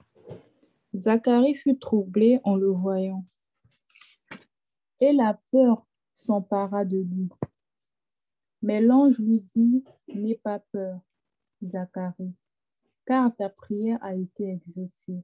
[0.96, 3.26] Zacharie fut troublé en le voyant,
[5.02, 7.30] et la peur s'empara de lui.
[8.62, 11.02] Mais l'ange lui dit, N'aie pas peur,
[11.62, 12.34] Zacharie,
[13.06, 15.24] car ta prière a été exaucée.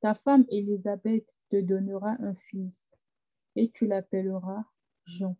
[0.00, 2.86] Ta femme Élisabeth te donnera un fils
[3.54, 4.64] et tu l'appelleras
[5.04, 5.36] Jean.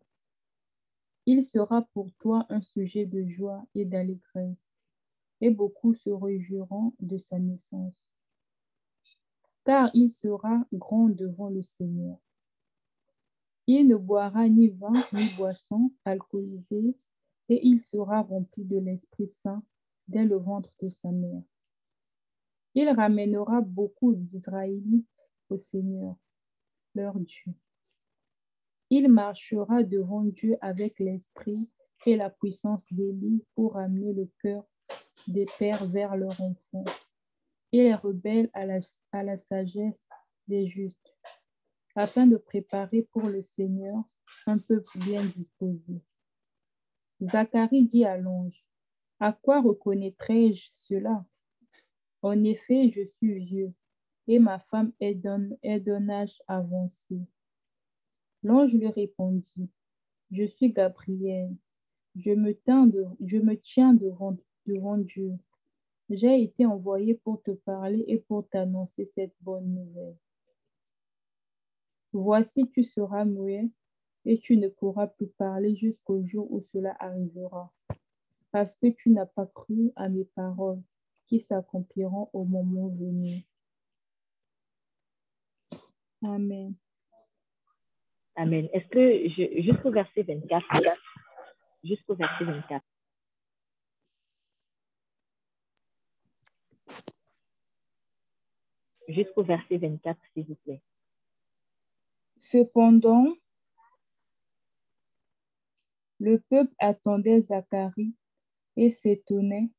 [1.29, 4.71] Il sera pour toi un sujet de joie et d'allégresse,
[5.41, 8.09] et beaucoup se réjouiront de sa naissance.
[9.65, 12.17] Car il sera grand devant le Seigneur.
[13.67, 16.95] Il ne boira ni vin ni boisson alcoolisée,
[17.49, 19.61] et il sera rempli de l'Esprit Saint
[20.07, 21.43] dès le ventre de sa mère.
[22.73, 25.05] Il ramènera beaucoup d'Israélites
[25.49, 26.15] au Seigneur,
[26.95, 27.53] leur Dieu.
[28.89, 31.69] Il marchera devant Dieu avec l'esprit
[32.05, 34.63] et la puissance d'Élie pour amener le cœur
[35.27, 36.85] des pères vers leurs enfants
[37.73, 38.65] et les rebelles à
[39.23, 39.99] la, sagesse
[40.47, 41.15] des justes,
[41.95, 44.01] afin de préparer pour le Seigneur
[44.45, 46.01] un peuple bien disposé.
[47.21, 48.63] Zacharie dit à l'ange,
[49.19, 51.25] À quoi reconnaîtrai-je cela?
[52.21, 53.73] En effet, je suis vieux
[54.27, 57.19] et ma femme est d'un âge avancé.
[58.43, 59.69] L'ange lui répondit,
[60.31, 61.55] Je suis Gabriel,
[62.15, 65.33] je me, tiens devant, devant Dieu.
[66.09, 70.17] J'ai été envoyé pour te parler et pour t'annoncer cette bonne nouvelle.
[72.13, 73.69] Voici, tu seras muet
[74.25, 77.71] et tu ne pourras plus parler jusqu'au jour où cela arrivera,
[78.51, 80.81] parce que tu n'as pas cru à mes paroles
[81.27, 83.45] qui s'accompliront au moment venu.
[86.23, 86.73] Amen.
[88.39, 88.69] Amen.
[88.71, 90.63] Est-ce que jusqu'au verset 24,
[91.83, 92.85] jusqu'au verset 24.
[99.07, 100.83] Jusqu'au verset 24, s'il vous plaît.
[102.39, 103.33] Cependant,
[106.19, 108.13] le peuple attendait Zacharie
[108.75, 109.71] et s'étonnait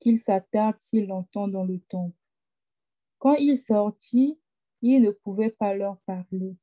[0.00, 2.18] qu'il s'attarde si longtemps dans le temple.
[3.18, 4.38] Quand il sortit,
[4.82, 6.56] il ne pouvait pas leur parler.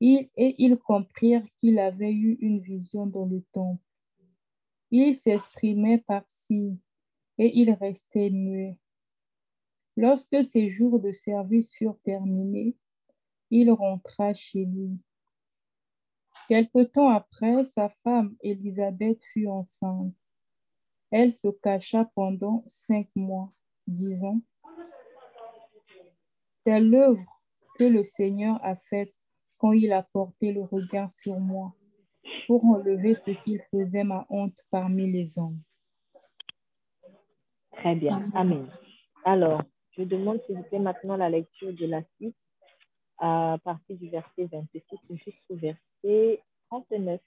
[0.00, 3.82] Il, et ils comprirent qu'il avait eu une vision dans le temple.
[4.90, 6.78] Il s'exprimait par signes
[7.38, 8.78] et il restait muet.
[9.96, 12.76] Lorsque ses jours de service furent terminés,
[13.50, 14.98] il rentra chez lui.
[16.48, 20.14] Quelque temps après, sa femme Élisabeth fut enceinte.
[21.10, 23.52] Elle se cacha pendant cinq mois,
[23.86, 24.40] disant,
[26.64, 27.42] C'est l'œuvre
[27.76, 29.19] que le Seigneur a faite
[29.60, 31.74] quand il a porté le regard sur moi
[32.46, 35.60] pour enlever ce qu'il faisait ma honte parmi les hommes.
[37.72, 38.30] Très bien.
[38.34, 38.68] Amen.
[39.24, 42.36] Alors, je demande s'il vous plaît maintenant la lecture de la suite
[43.18, 47.20] à partir du verset 26 jusqu'au verset 39.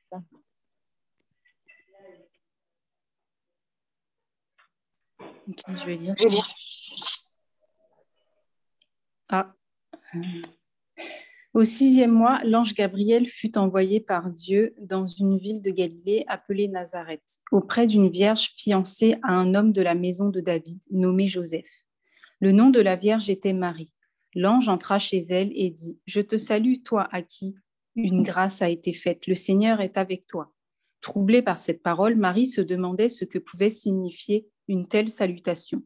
[5.48, 6.16] Ok, je vais lire.
[6.18, 6.46] Je vais lire.
[9.30, 9.54] Ah.
[11.54, 16.68] Au sixième mois, l'ange Gabriel fut envoyé par Dieu dans une ville de Galilée appelée
[16.68, 21.86] Nazareth, auprès d'une vierge fiancée à un homme de la maison de David nommé Joseph.
[22.40, 23.94] Le nom de la vierge était Marie.
[24.34, 27.56] L'ange entra chez elle et dit, Je te salue, toi à qui
[27.96, 30.52] une grâce a été faite, le Seigneur est avec toi.
[31.02, 35.84] Troublée par cette parole, Marie se demandait ce que pouvait signifier une telle salutation.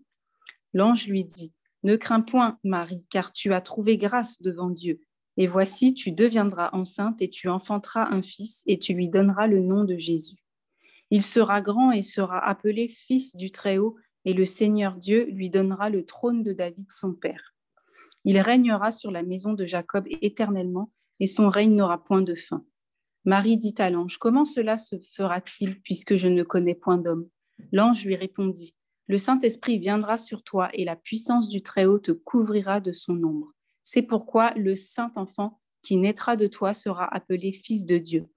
[0.74, 1.54] L'ange lui dit,
[1.84, 5.02] Ne crains point, Marie, car tu as trouvé grâce devant Dieu.
[5.38, 9.62] Et voici, tu deviendras enceinte et tu enfanteras un fils et tu lui donneras le
[9.62, 10.38] nom de Jésus.
[11.12, 13.96] Il sera grand et sera appelé fils du Très-Haut,
[14.26, 17.54] et le Seigneur Dieu lui donnera le trône de David son père.
[18.26, 22.66] Il régnera sur la maison de Jacob éternellement, et son règne n'aura point de fin.
[23.24, 27.30] Marie dit à l'ange, Comment cela se fera-t-il, puisque je ne connais point d'homme?
[27.72, 28.76] L'ange lui répondit,
[29.08, 33.54] Le Saint-Esprit viendra sur toi, et la puissance du Très-Haut te couvrira de son ombre.
[33.90, 38.28] C'est pourquoi le Saint enfant qui naîtra de toi sera appelé Fils de Dieu.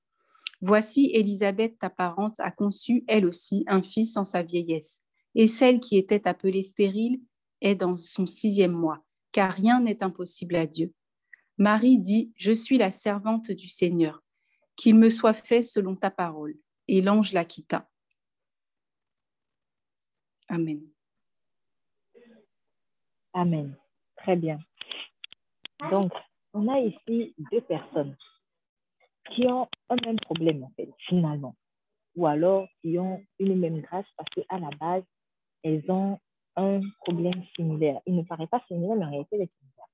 [0.60, 5.02] Voici Élisabeth, ta parente, a conçu, elle aussi, un fils en sa vieillesse.
[5.34, 7.20] Et celle qui était appelée stérile
[7.60, 10.94] est dans son sixième mois, car rien n'est impossible à Dieu.
[11.58, 14.22] Marie dit, Je suis la servante du Seigneur,
[14.76, 16.56] qu'il me soit fait selon ta parole.
[16.86, 17.90] Et l'ange la quitta.
[20.46, 20.80] Amen.
[23.32, 23.76] Amen.
[24.14, 24.60] Très bien.
[25.88, 26.12] Donc,
[26.52, 28.16] on a ici deux personnes
[29.30, 31.54] qui ont un même problème, en fait, finalement.
[32.16, 35.04] Ou alors qui ont une même grâce parce qu'à la base,
[35.62, 36.18] elles ont
[36.56, 38.00] un problème similaire.
[38.06, 39.86] Il ne paraît pas similaire, mais en réalité, il est similaire.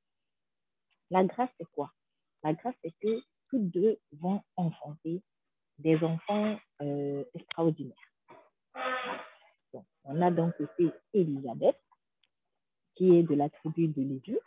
[1.10, 1.92] La grâce, c'est quoi?
[2.42, 5.22] La grâce, c'est que toutes deux vont enfanter
[5.78, 7.94] des enfants euh, extraordinaires.
[10.04, 11.78] on a donc aussi Elisabeth,
[12.94, 14.38] qui est de la tribu de Lévi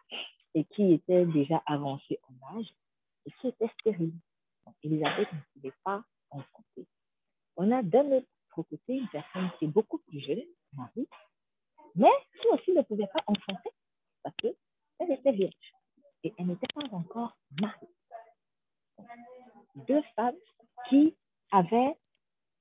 [0.55, 2.73] et qui était déjà avancée en âge
[3.25, 4.13] et qui était stérile.
[4.83, 6.87] Elisabeth ne pouvait pas enfanter.
[7.57, 11.07] On a d'un autre côté une personne qui est beaucoup plus jeune, Marie,
[11.95, 12.09] mais
[12.41, 13.71] qui aussi ne pouvait pas enfanter
[14.23, 15.73] parce qu'elle était vierge
[16.23, 17.87] et elle n'était pas encore mariée.
[19.87, 20.35] Deux femmes
[20.89, 21.15] qui
[21.51, 21.95] avaient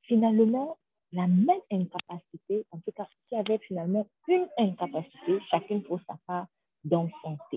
[0.02, 0.78] finalement
[1.12, 6.46] la même incapacité, en tout cas qui avaient finalement une incapacité, chacune pour sa part,
[6.84, 7.47] d'enfanter.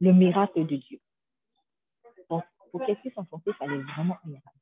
[0.00, 1.00] Le miracle de Dieu.
[2.28, 4.58] Donc, pour qu'elle puisse enfanter, il fallait vraiment un miracle.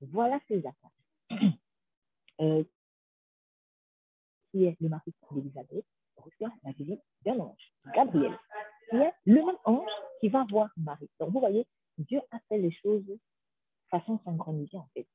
[0.00, 0.92] Voilà ces attaques.
[2.40, 2.64] Euh,
[4.50, 5.84] qui est le mari d'Élisabeth,
[6.16, 8.36] reçoit la visite d'un ange, Gabriel,
[8.90, 11.08] qui est le même ange qui va voir Marie.
[11.20, 11.66] Donc, vous voyez,
[11.98, 13.04] Dieu a fait les choses
[13.90, 15.06] façon synchronisée, en fait.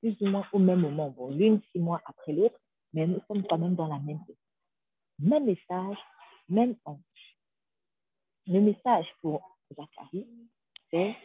[0.00, 1.10] Plus ou moins au même moment.
[1.10, 2.58] Bon, l'une six mois après l'autre,
[2.92, 4.36] mais nous sommes quand même dans la même chose.
[5.18, 5.96] Même message,
[6.48, 6.98] même ange.
[8.54, 10.28] Le message pour Zacharie,
[10.88, 11.16] c'est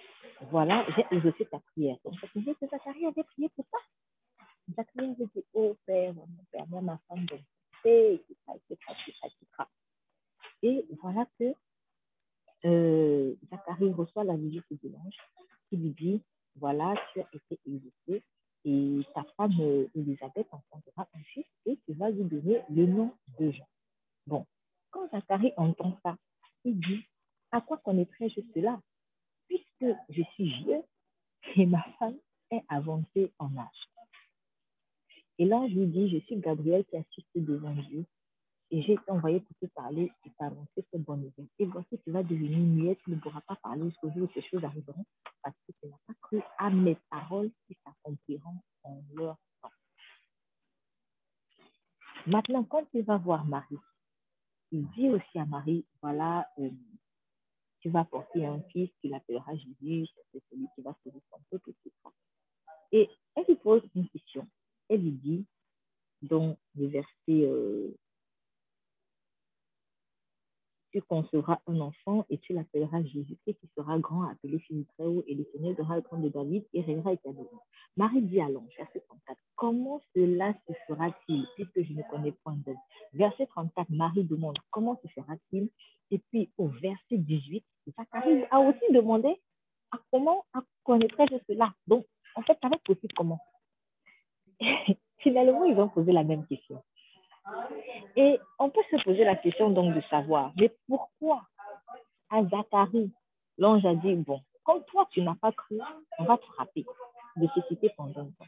[0.49, 1.95] voilà, j'ai exaucé ta prière.
[2.03, 3.77] Donc, ça veut dire que Zacharie avait prié pour ça.
[4.75, 7.35] Zacharie avait dit, oh Père, mon Père, moi, ma femme, de
[7.85, 8.35] etc.,
[8.71, 8.77] etc.,
[9.25, 9.69] etc.
[10.63, 11.53] Et voilà que
[12.65, 15.17] euh, Zacharie reçoit la visite de l'ange
[15.69, 16.23] qui lui dit,
[16.55, 18.23] voilà, tu as été exaucé
[18.65, 23.13] et ta femme euh, Elisabeth enfantera un fils et tu vas lui donner le nom
[23.37, 23.67] de Jean.
[24.25, 24.47] Bon,
[24.89, 26.17] quand Zacharie entend ça,
[26.65, 27.05] il dit,
[27.51, 28.79] à quoi connaîtrais-je cela
[29.47, 30.83] Puisque je suis vieux
[31.55, 32.17] et ma femme
[32.51, 33.89] est avancée en âge.
[35.39, 38.05] Et là, je lui dis, je suis Gabriel qui assiste devant Dieu
[38.71, 41.47] et j'ai été envoyé pour te parler et t'annoncer cette bonne nouvelle.
[41.57, 44.47] Et voici, tu vas devenir muette, tu ne pourras pas parler jusqu'au jour où ces
[44.47, 45.05] choses arriveront
[45.41, 49.71] parce que tu n'as pas cru à mes paroles qui s'accompliront en leur temps.
[52.27, 53.79] Maintenant, quand tu vas voir Marie,
[54.71, 56.69] il dit aussi à Marie, voilà, euh,
[57.81, 61.69] tu vas porter un fils, tu l'appelleras Jésus, c'est celui qui va sauver son peuple,
[61.71, 61.91] etc.
[62.91, 64.47] Et elle lui pose une question.
[64.89, 65.45] Elle lui dit,
[66.21, 67.95] dans le verset euh,
[70.91, 75.23] tu concevras un enfant et tu l'appelleras Jésus, qui sera grand, appelé fils du Très-Haut,
[75.27, 77.63] et le Seigneur donnera le trône de David et régnera éternellement.
[77.95, 82.75] Marie dit à verset 34, comment cela se fera-t-il, puisque je ne connais point d'homme
[83.13, 85.69] Verset 34, Marie demande, comment se fera-t-il?
[86.09, 87.63] Et puis au verset 18,
[87.95, 89.39] Zacharie a aussi demandé,
[89.91, 90.43] à comment
[90.83, 91.71] connaîtrais-je cela?
[91.85, 93.39] Donc, en fait, ça va être possible comment?
[95.19, 96.81] Finalement, ils ont posé la même question.
[98.15, 101.43] Et on peut se poser la question donc de savoir, mais pourquoi
[102.29, 103.11] à Zacharie,
[103.57, 105.79] l'ange a dit, bon, comme toi tu n'as pas cru,
[106.19, 106.85] on va te frapper
[107.35, 108.47] de citer pendant un temps.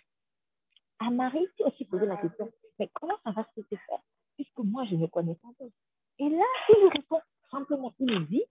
[1.00, 4.00] À Marie, tu aussi posé la question, mais comment ça va se faire
[4.36, 5.76] puisque moi je ne connais pas d'autre.
[6.20, 8.44] Et là, il lui répond simplement, il dit,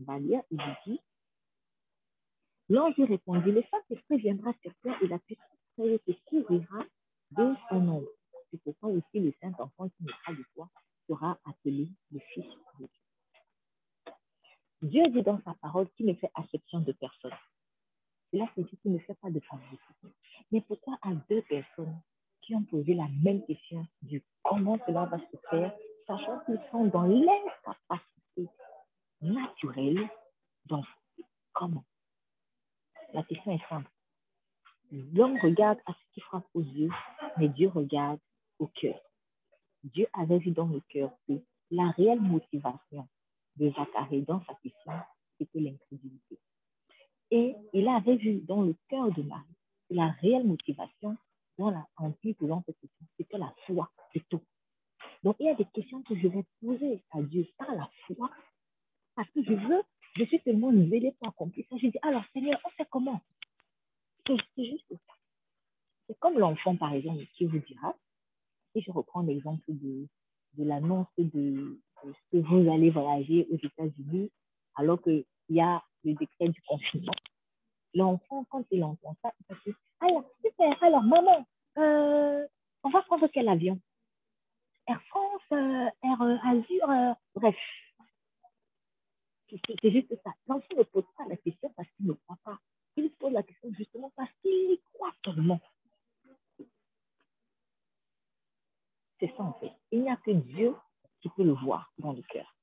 [0.00, 1.00] on va lire, il dit,
[2.68, 5.46] l'ange lui répondit, le Saint-Esprit viendra sur toi et la puissance
[5.76, 6.84] te couvrira
[7.30, 8.04] de son nom.
[8.50, 10.68] C'est pourquoi aussi le Saint-Enfant qui naîtra de toi
[11.08, 12.44] sera appelé le Fils
[12.78, 12.88] de Dieu.
[14.82, 17.32] Dieu dit dans sa parole qu'il ne fait acception de personne.
[18.32, 20.12] Cela signifie qu'il ne fait pas de favoritisme.
[20.50, 22.00] Mais pourquoi à deux personnes
[22.42, 25.72] qui ont posé la même question du comment cela va se faire,
[26.06, 28.48] sachant qu'ils sont dans l'incapacité
[29.20, 30.08] naturelle
[30.66, 31.84] d'enfanter Comment
[33.12, 33.90] La question est simple.
[34.90, 36.90] L'homme regarde à ce qui frappe aux yeux,
[37.38, 37.68] mais Dieu
[38.58, 39.00] au cœur.
[39.84, 41.34] Dieu avait vu dans le cœur que
[41.70, 43.08] la réelle motivation
[43.56, 44.92] de Zacharie dans sa question,
[45.38, 46.38] c'était l'incrédulité.
[47.30, 49.44] Et il avait vu dans le cœur de Marie
[49.92, 51.16] la réelle motivation
[51.58, 52.36] dans la, en cette
[52.80, 54.40] question, c'était la foi, c'est tout.
[55.22, 58.30] Donc, il y a des questions que je vais poser à Dieu par la foi,
[59.14, 59.82] parce que je veux,
[60.16, 61.76] je suis tellement zélé pour accomplir ça.
[61.76, 63.20] Je dis, alors Seigneur, on fait comment
[64.26, 65.14] C'est juste ça.
[66.78, 67.94] Par exemple, qui vous dira,
[68.74, 70.06] et je reprends l'exemple de,
[70.54, 71.80] de l'annonce de, de,
[72.30, 74.30] que vous allez voyager aux États-Unis,
[74.76, 77.12] alors qu'il y a le décret du confinement.
[77.94, 81.46] L'enfant, quand il entend ça, il va dire, alors, super, alors maman,
[81.78, 82.46] euh,
[82.82, 83.78] on va prendre quel avion?
[84.88, 87.56] Air France, euh, Air euh, Azur, bref.
[89.48, 90.32] C'est juste ça.
[90.48, 92.58] L'enfant ne pose pas la question parce qu'il ne croit pas.
[92.96, 95.60] Il pose la question justement parce qu'il y croit seulement.
[99.20, 99.72] C'est ça en fait.
[99.90, 100.74] Il n'y a que Dieu
[101.20, 102.56] qui peut le voir dans le cœur.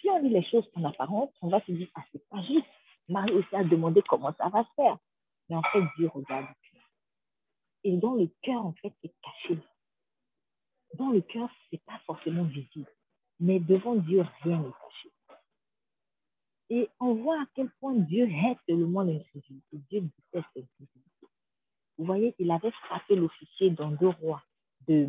[0.00, 2.66] Si on lit les choses en apparence, on va se dire, ah, c'est pas juste.
[3.08, 4.98] Marie aussi a demandé comment ça va se faire.
[5.48, 6.46] Mais en fait, Dieu regarde.
[7.84, 9.58] Et dans le cœur, en fait, c'est caché.
[10.94, 12.90] Dans le cœur, ce n'est pas forcément visible.
[13.38, 15.10] Mais devant Dieu, rien n'est caché.
[16.68, 19.78] Et on voit à quel point Dieu hait tellement l'incrédulité.
[19.90, 21.26] Dieu déteste l'incrédulité.
[21.98, 24.42] Vous voyez, il avait frappé l'officier dans deux rois.
[24.86, 25.08] De,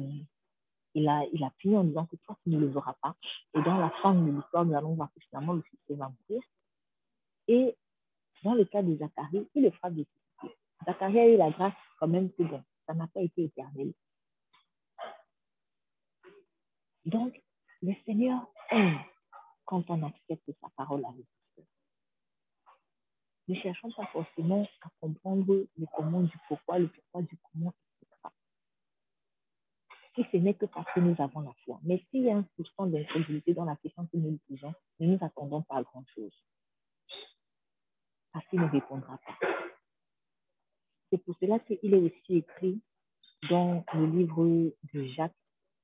[0.96, 3.16] il, a, il a puni en disant que toi, tu ne le verras pas.
[3.54, 6.44] Et dans la fin de l'histoire, nous allons voir que finalement l'officier va mourir.
[7.48, 7.76] Et
[8.44, 10.06] dans le cas de Zacharie, il le frappe de
[10.86, 12.44] Zacharie a eu la grâce quand même que
[12.88, 13.94] ça n'a pas été éternel.
[17.06, 17.42] Donc,
[17.82, 19.00] le Seigneur aime
[19.66, 21.26] quand on accepte sa parole avec
[21.58, 21.66] nous.
[23.48, 28.34] Ne cherchons pas forcément à comprendre le comment du pourquoi, le pourquoi du comment, etc.
[30.16, 31.80] Si ce n'est que parce que nous avons la foi.
[31.84, 35.08] Mais s'il y a un soupçon d'incrédulité dans la question que nous lui posons, ne
[35.08, 36.44] nous attendons pas à grand-chose.
[38.34, 39.38] Parce qu'il ne répondra pas.
[41.10, 42.82] C'est pour cela qu'il est aussi écrit
[43.50, 45.36] dans le livre de Jacques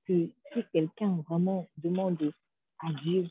[0.05, 2.33] que si quelqu'un vraiment demande
[2.79, 3.29] à Dieu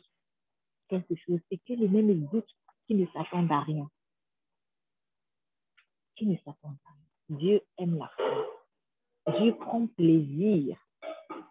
[0.89, 2.49] quelque chose et qu'il est même doute
[2.87, 3.89] qu'il ne s'attend à rien,
[6.17, 9.39] qu'il ne s'attend à rien, Dieu aime la foi.
[9.39, 10.77] Dieu prend plaisir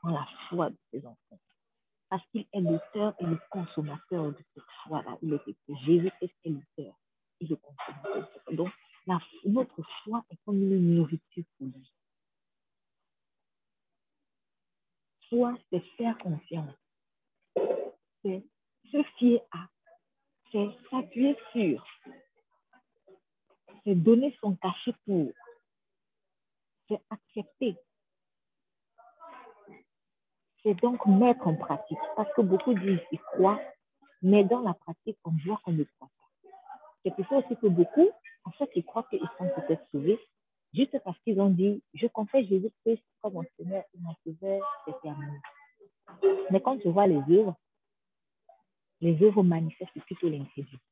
[0.04, 1.40] dans la foi de ses enfants.
[2.10, 5.18] Parce qu'il est l'auteur et le consommateur de cette foi-là.
[5.22, 6.96] Il est Jésus est l'auteur
[8.52, 8.72] Donc,
[9.46, 11.94] notre foi est comme une nourriture pour lui.
[15.30, 16.76] Foi, c'est faire confiance.
[18.24, 18.44] C'est
[18.92, 19.68] se fier à.
[20.52, 21.86] C'est s'appuyer sur.
[23.84, 25.32] C'est donner son cachet pour.
[26.88, 27.76] C'est accepter.
[30.64, 31.98] C'est donc mettre en pratique.
[32.16, 33.62] Parce que beaucoup disent qu'ils croient,
[34.22, 36.10] mais dans la pratique, on voit qu'on ne croit.
[37.06, 38.10] C'est pour ça aussi que beaucoup
[38.46, 40.20] en fait, ils croient qu'ils sont peut-être sauvés
[40.74, 45.00] juste parce qu'ils ont dit Je confesse Jésus-Christ comme mon Seigneur et mon Sauveur, c'est
[45.02, 45.40] terminé.
[46.50, 47.56] Mais quand tu vois les œuvres,
[49.02, 50.84] les œuvres manifestent plutôt l'incrédulité.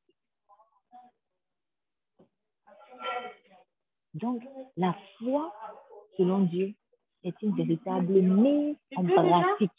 [4.14, 4.42] Donc,
[4.76, 5.52] la foi,
[6.16, 6.74] selon Dieu,
[7.24, 9.70] est une véritable mise en pratique.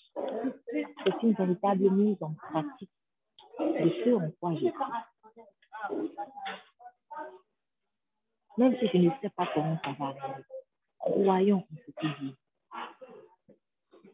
[1.03, 2.91] C'est une véritable mise en pratique
[3.59, 4.73] de ce en quoi Jésus.
[8.57, 10.43] Même si je ne sais pas comment ça va arriver,
[10.99, 12.35] croyons en ce que Dieu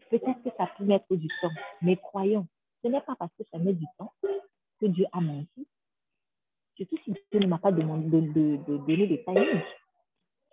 [0.10, 1.52] Peut-être que ça peut mettre du temps,
[1.82, 2.48] mais croyons.
[2.84, 4.14] Ce n'est pas parce que ça met du temps
[4.80, 5.68] que Dieu a menti.
[6.76, 9.64] Surtout si Dieu ne m'a pas demandé de, de, de donner des timings.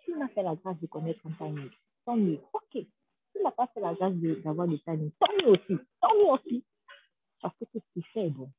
[0.04, 1.70] S'il m'a fait la grâce de connaître un timing,
[2.04, 2.40] tant mieux.
[2.52, 2.72] Ok.
[2.72, 5.78] S'il n'a pas fait la grâce d'avoir des timings, tant mieux aussi.
[6.00, 6.64] Tant mieux aussi.
[7.40, 8.50] Parce que tout ce qu'il est bon.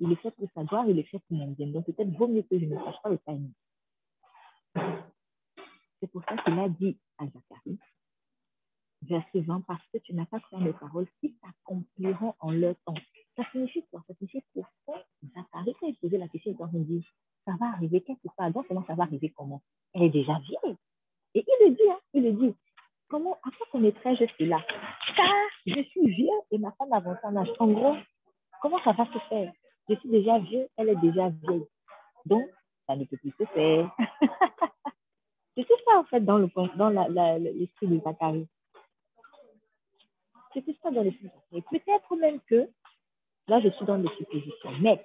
[0.00, 1.68] Il est fait pour sa gloire, il est fait pour mon bien.
[1.68, 3.52] Donc peut-être vaut mieux que je ne sache pas le timing.
[6.00, 7.78] C'est pour ça qu'il a dit à Zacharie,
[9.02, 12.94] verset 20, parce que tu n'as pas cru mes paroles qui s'accompliront en leur temps.
[13.36, 14.02] Ça signifie quoi?
[14.08, 14.60] Ça signifie que
[15.34, 17.06] Zacharie, quand il posait la question, il me dit,
[17.44, 18.50] ça va arriver quelque part.
[18.50, 19.30] Donc, comment ça va arriver?
[19.36, 19.60] Comment?
[19.92, 20.76] Elle est déjà vieille.
[21.34, 22.54] Et il le dit, hein, il le dit.
[23.08, 24.64] Comment, après connaîtrais je suis là
[25.16, 25.34] Car
[25.66, 27.50] je suis vieux et ma femme avance en âge.
[27.58, 27.96] En gros,
[28.62, 29.52] comment ça va se faire?
[29.90, 31.66] Je suis déjà vieux, elle est déjà vieille.
[32.24, 32.48] Donc,
[32.86, 33.90] ça ne peut plus se faire.
[35.56, 38.46] C'est tout ça, en fait, dans l'esprit dans la, de Zacharie.
[40.54, 41.64] C'est ça dans l'esprit de Zacharie.
[41.72, 42.70] Peut-être même que,
[43.48, 45.04] là, je suis dans des suppositions, mais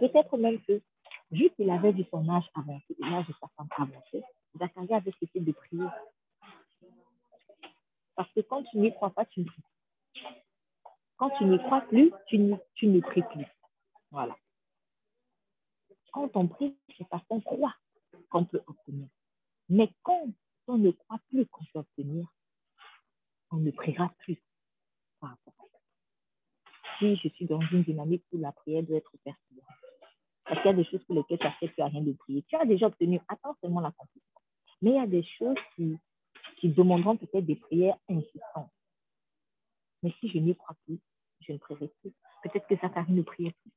[0.00, 0.82] peut-être même que
[1.30, 4.24] vu qu'il avait vu son âge avancé, l'âge de sa femme avancé,
[4.58, 5.86] Zacharie avait cessé de prier.
[8.16, 9.62] Parce que quand tu n'y crois pas, tu ne pries
[11.16, 13.46] Quand tu n'y crois plus, tu, tu ne pries plus.
[14.14, 14.36] Voilà.
[16.12, 17.74] Quand on prie, c'est parce qu'on croit
[18.30, 19.08] qu'on peut obtenir.
[19.68, 20.28] Mais quand
[20.68, 22.32] on ne croit plus qu'on peut obtenir,
[23.50, 24.40] on ne priera plus
[25.18, 25.78] par rapport à ça.
[27.00, 29.74] Si je suis dans une dynamique où la prière doit être persévérante,
[30.44, 32.44] parce qu'il y a des choses pour lesquelles tu n'as plus rien de prier.
[32.44, 34.40] Tu as déjà obtenu, attends seulement l'accomplissement.
[34.80, 35.98] Mais il y a des choses qui,
[36.58, 38.70] qui demanderont peut-être des prières insistantes.
[40.04, 41.00] Mais si je n'y crois plus,
[41.40, 42.12] je ne prierai plus.
[42.44, 43.72] Peut-être que Zacharie ne priait plus.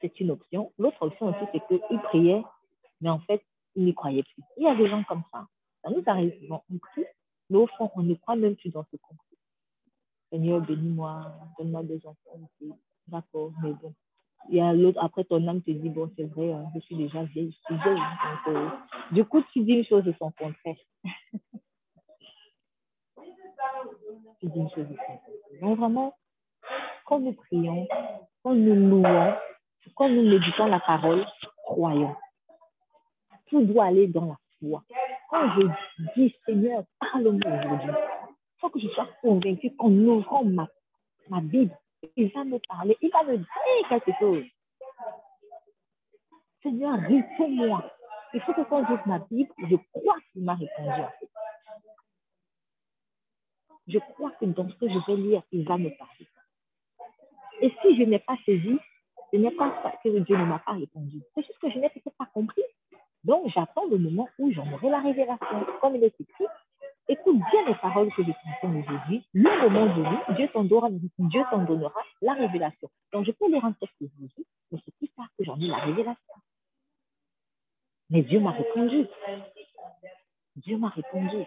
[0.00, 0.72] C'est une option.
[0.78, 2.42] L'autre option aussi, c'est qu'il priait,
[3.00, 3.42] mais en fait,
[3.74, 4.42] il n'y croyait plus.
[4.56, 5.46] Il y a des gens comme ça.
[5.82, 6.64] Ça nous arrive souvent.
[6.72, 7.04] On prie,
[7.50, 9.14] mais au fond, on ne croit même plus dans ce qu'on.
[10.30, 12.40] Seigneur, bénis-moi, donne-moi des enfants.
[13.06, 13.94] D'accord, mais bon,
[14.48, 16.96] il y a l'autre, après ton âme te dit, bon, c'est vrai, hein, je suis
[16.96, 18.02] déjà vieille, je suis vieille.
[18.48, 18.68] Euh,
[19.12, 20.76] du coup, tu dis une chose de son contraire.
[24.40, 25.60] tu dis une chose de son contraire.
[25.60, 26.14] Donc, vraiment,
[27.06, 27.86] quand nous prions,
[28.42, 29.34] quand nous louons,
[29.94, 31.26] quand nous méditons la parole,
[31.64, 32.16] croyons?
[33.46, 34.82] Tout doit aller dans la foi.
[35.30, 35.66] Quand je
[36.16, 40.68] dis, Seigneur, parle-moi aujourd'hui, il faut que je sois convaincu qu'en ouvrant ma,
[41.28, 41.76] ma Bible,
[42.16, 43.46] il va me parler, il va me dire
[43.88, 44.44] quelque chose.
[46.62, 47.92] Seigneur, réponds-moi.
[48.34, 51.02] Il faut que quand j'ouvre ma Bible, je crois qu'il m'a répondu.
[53.86, 56.26] Je crois que dans ce que je vais lire, il va me parler.
[57.60, 58.78] Et si je n'ai pas saisi,
[59.32, 59.70] ce n'est pas
[60.02, 61.20] que Dieu ne m'a pas répondu.
[61.34, 62.62] C'est juste que je n'ai peut-être pas compris.
[63.24, 65.66] Donc, j'attends le moment où j'en aurai la révélation.
[65.80, 66.44] Comme il est écrit,
[67.08, 69.24] Écoute bien les paroles que je t'enseigne aujourd'hui.
[69.32, 72.90] Le moment venu, Dieu t'en donnera, Dieu t'en donnera la révélation.
[73.12, 75.76] Donc, je peux lire un texte aujourd'hui, mais c'est plus tard que j'en ai la
[75.76, 76.34] révélation.
[78.10, 79.06] Mais Dieu m'a répondu.
[80.56, 81.44] Dieu m'a répondu.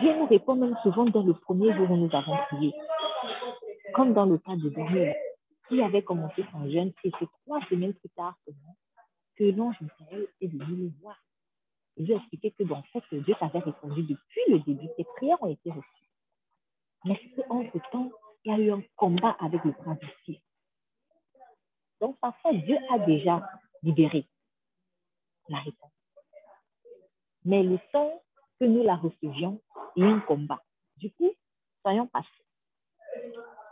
[0.00, 2.74] Dieu nous répond même souvent dès le premier jour où nous avons prié.
[3.94, 5.16] Comme dans le cas de Daniel,
[5.68, 8.36] qui avait commencé son jeûne et c'est trois semaines plus tard
[9.36, 11.16] que l'ange Michael est venu le voir.
[11.96, 15.04] Il lui a expliqué que, bon, en fait, Dieu t'avait répondu depuis le début, tes
[15.04, 16.08] prières ont été reçues.
[17.04, 18.10] Mais qu'entre-temps,
[18.44, 19.98] il y a eu un combat avec le prince
[22.00, 23.46] Donc, parfois, Dieu a déjà
[23.82, 24.26] libéré
[25.48, 25.92] la réponse.
[27.44, 28.22] Mais le temps
[28.58, 29.60] que nous la recevions,
[29.96, 30.62] il y a un combat.
[30.96, 31.32] Du coup,
[31.82, 32.30] soyons patients.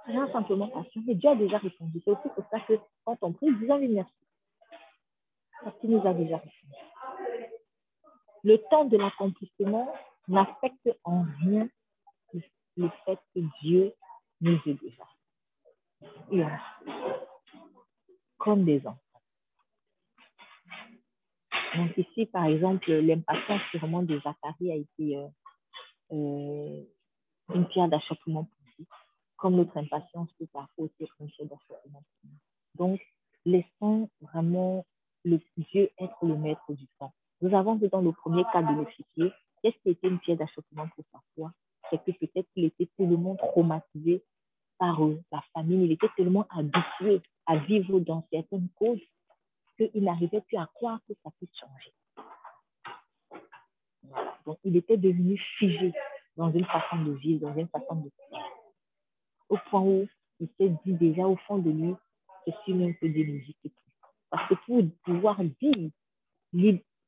[0.05, 1.03] Soyons simplement patients.
[1.07, 2.01] Mais Dieu a déjà répondu.
[2.05, 2.75] C'est aussi pour ça que
[3.05, 4.13] quand on prie, disons-lui merci.
[5.63, 6.75] Parce qu'il nous a déjà répondu
[8.43, 9.93] le temps de l'accomplissement
[10.29, 11.69] n'affecte en rien
[12.77, 13.93] le fait que Dieu
[14.41, 15.05] nous ait déjà.
[16.31, 16.43] Et
[18.39, 18.99] comme des enfants.
[21.77, 25.29] Donc ici, par exemple, l'impatience sûrement de Zacharie a été euh,
[26.13, 26.83] euh,
[27.55, 28.60] une pierre d'achoppement lui,
[29.41, 31.15] comme notre impatience peut parfois aussi être.
[32.77, 33.01] Donc,
[33.45, 34.85] laissons vraiment
[35.25, 37.13] le Dieu être le maître du temps.
[37.41, 39.33] Nous avons vu dans le premier cas de l'officier,
[39.63, 41.53] qu'est-ce qui était une pièce d'achoppement pour sa foi
[41.91, 44.23] C'est que peut-être qu'il était tellement traumatisé
[44.79, 49.01] par eux, la famille, il était tellement habitué à vivre dans certaines causes
[49.77, 51.93] qu'il n'arrivait plus à croire que ça puisse changer.
[54.47, 55.93] Donc, il était devenu figé
[56.37, 58.60] dans une façon de vivre, dans une façon de faire.
[59.51, 61.95] Au point où il s'est dit déjà au fond de lui,
[62.47, 63.59] je suis même peu délogique.
[64.31, 65.91] Parce que pour pouvoir dire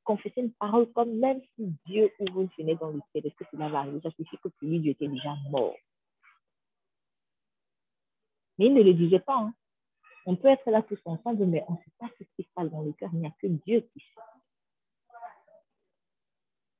[0.05, 3.45] confesser une parole comme même si Dieu ouvre une fenêtre dans le ciel, est-ce que
[3.51, 4.01] cela va arriver?
[4.03, 5.76] Ça signifie que pour lui, Dieu était déjà mort.
[8.59, 9.36] Mais il ne le disait pas.
[9.36, 9.55] Hein.
[10.26, 12.70] On peut être là tous ensemble, mais on ne sait pas ce qui se passe
[12.70, 13.11] dans le cœur.
[13.12, 14.20] Il n'y a que Dieu qui sait.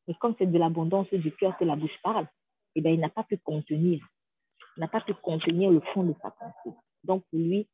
[0.09, 2.27] Et comme c'est de l'abondance du cœur que la bouche parle,
[2.75, 4.05] eh bien, il n'a pas pu contenir.
[4.77, 6.77] N'a pas pu contenir le fond de sa pensée.
[7.05, 7.69] Donc, pour lui,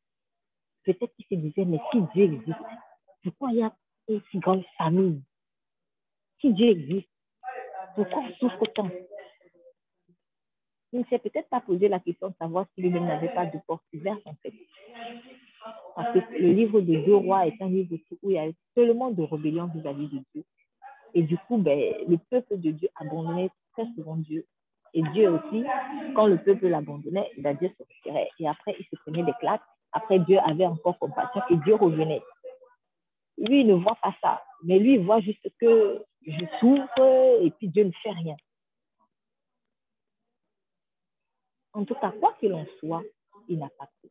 [0.85, 2.59] peut-être qu'il se disait, mais si Dieu existe,
[3.23, 3.73] pourquoi il y a
[4.09, 5.23] une si grande famille?
[6.41, 7.09] Si Dieu existe,
[7.95, 8.91] pourquoi on souffre autant
[10.93, 13.59] Il ne s'est peut-être pas posé la question de savoir si lui-même n'avait pas de
[13.67, 14.55] porte ouverte, en fait.
[15.95, 19.11] Parce que le livre de deux rois est un livre où il y a tellement
[19.11, 20.45] de rébellion vis-à-vis de Dieu.
[21.15, 24.47] Et du coup, ben, le peuple de Dieu abandonnait très souvent Dieu.
[24.95, 25.65] Et Dieu aussi,
[26.15, 28.31] quand le peuple l'abandonnait, Dieu se retirait.
[28.39, 29.63] Et après, il se prenait des claques.
[29.93, 32.23] Après, Dieu avait encore compassion et Dieu revenait.
[33.39, 34.43] Lui, il ne voit pas ça.
[34.63, 38.37] Mais lui, il voit juste que je souffre et puis Dieu ne fait rien.
[41.73, 43.03] En tout cas, quoi qu'il en soit,
[43.49, 44.11] il n'a pas pris.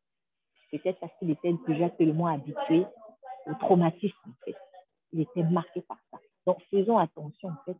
[0.71, 2.85] Peut-être parce qu'il était déjà tellement habitué
[3.45, 4.55] au traumatisme, en fait.
[5.13, 6.17] Il était marqué par ça.
[6.45, 7.77] Donc, faisons attention, en fait,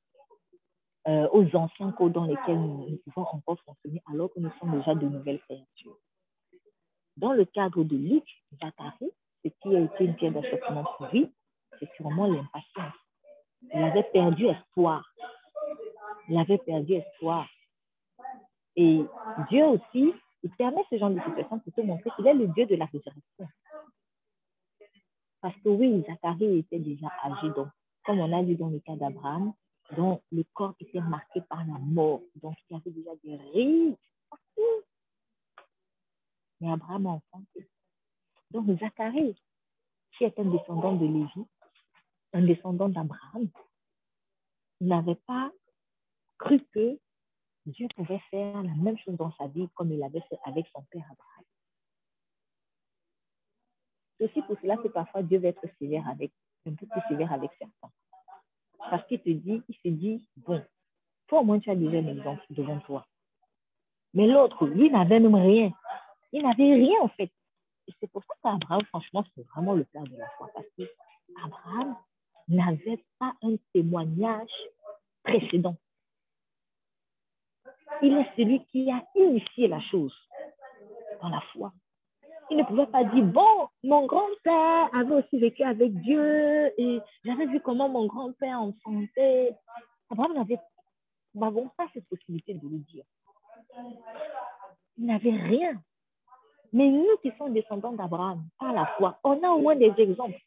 [1.08, 4.94] euh, aux anciens codes dans lesquels nous, pouvons encore fonctionner alors que nous sommes déjà
[4.94, 5.98] de nouvelles créatures.
[7.16, 8.26] Dans le cadre de Luc,
[8.62, 9.12] Zacharie,
[9.44, 11.32] ce qui a été une pierre d'achoppement pour lui,
[11.80, 12.94] c'est sûrement l'impatience.
[13.74, 15.04] Il avait perdu espoir.
[16.28, 17.48] Il avait perdu espoir.
[18.76, 19.02] Et
[19.50, 22.66] Dieu aussi, il permet ce genre de situation pour te montrer qu'il est le Dieu
[22.66, 23.48] de la résurrection.
[25.42, 27.70] Parce que oui, Zacharie était déjà âgé, donc,
[28.06, 29.54] comme on a vu dans le cas d'Abraham,
[29.96, 33.98] dont le corps était marqué par la mort, donc il y avait déjà des rides
[36.60, 37.70] Mais Abraham a enfanté.
[38.52, 39.36] Donc Zacharie,
[40.18, 41.48] qui est un descendant de Lévi,
[42.34, 43.50] un descendant d'Abraham,
[44.82, 45.52] n'avait pas
[46.38, 47.00] cru que
[47.66, 50.84] Dieu pouvait faire la même chose dans sa vie comme il l'avait fait avec son
[50.84, 51.46] père Abraham.
[54.18, 56.32] C'est aussi pour cela que parfois Dieu va être sévère avec,
[56.66, 57.92] un peu plus sévère avec certains.
[58.90, 60.64] Parce qu'il te dit, il se dit, bon,
[61.28, 63.06] toi au moins tu as déjà un exemple devant toi.
[64.14, 65.72] Mais l'autre, lui, n'avait même rien.
[66.32, 67.32] Il n'avait rien en fait.
[67.88, 70.50] Et c'est pour ça qu'Abraham, franchement, c'est vraiment le père de la foi.
[70.54, 71.96] Parce qu'Abraham
[72.48, 74.50] n'avait pas un témoignage
[75.24, 75.76] précédent.
[78.02, 80.16] Il est celui qui a initié la chose
[81.22, 81.72] dans la foi.
[82.50, 87.46] Il ne pouvait pas dire, bon, mon grand-père avait aussi vécu avec Dieu et j'avais
[87.46, 89.54] vu comment mon grand-père enfantait.
[90.10, 90.60] Abraham n'avait
[91.78, 93.04] pas cette possibilité de le dire.
[94.98, 95.82] Il n'avait rien.
[96.74, 100.40] Mais nous qui sommes descendants d'Abraham, par la foi, on a au moins des exemples.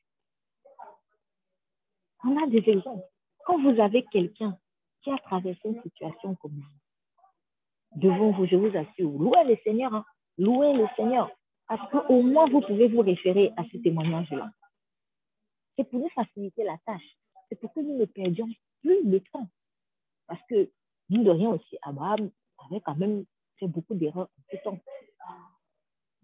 [2.25, 3.07] On a des exemples.
[3.45, 4.57] Quand vous avez quelqu'un
[5.03, 9.95] qui a traversé une situation comme vous, devant vous, je vous assure, louez le Seigneur,
[9.95, 10.05] hein.
[10.37, 11.31] louez le Seigneur,
[11.71, 14.51] parce qu'au moins vous pouvez vous référer à ce témoignage-là.
[15.77, 17.17] C'est pour nous faciliter la tâche.
[17.49, 18.49] C'est pour que nous ne perdions
[18.83, 19.47] plus de temps.
[20.27, 20.69] Parce que,
[21.11, 22.33] nous de rien aussi, Abraham
[22.67, 23.25] avait quand même
[23.61, 24.81] fait beaucoup d'erreurs en ce temps.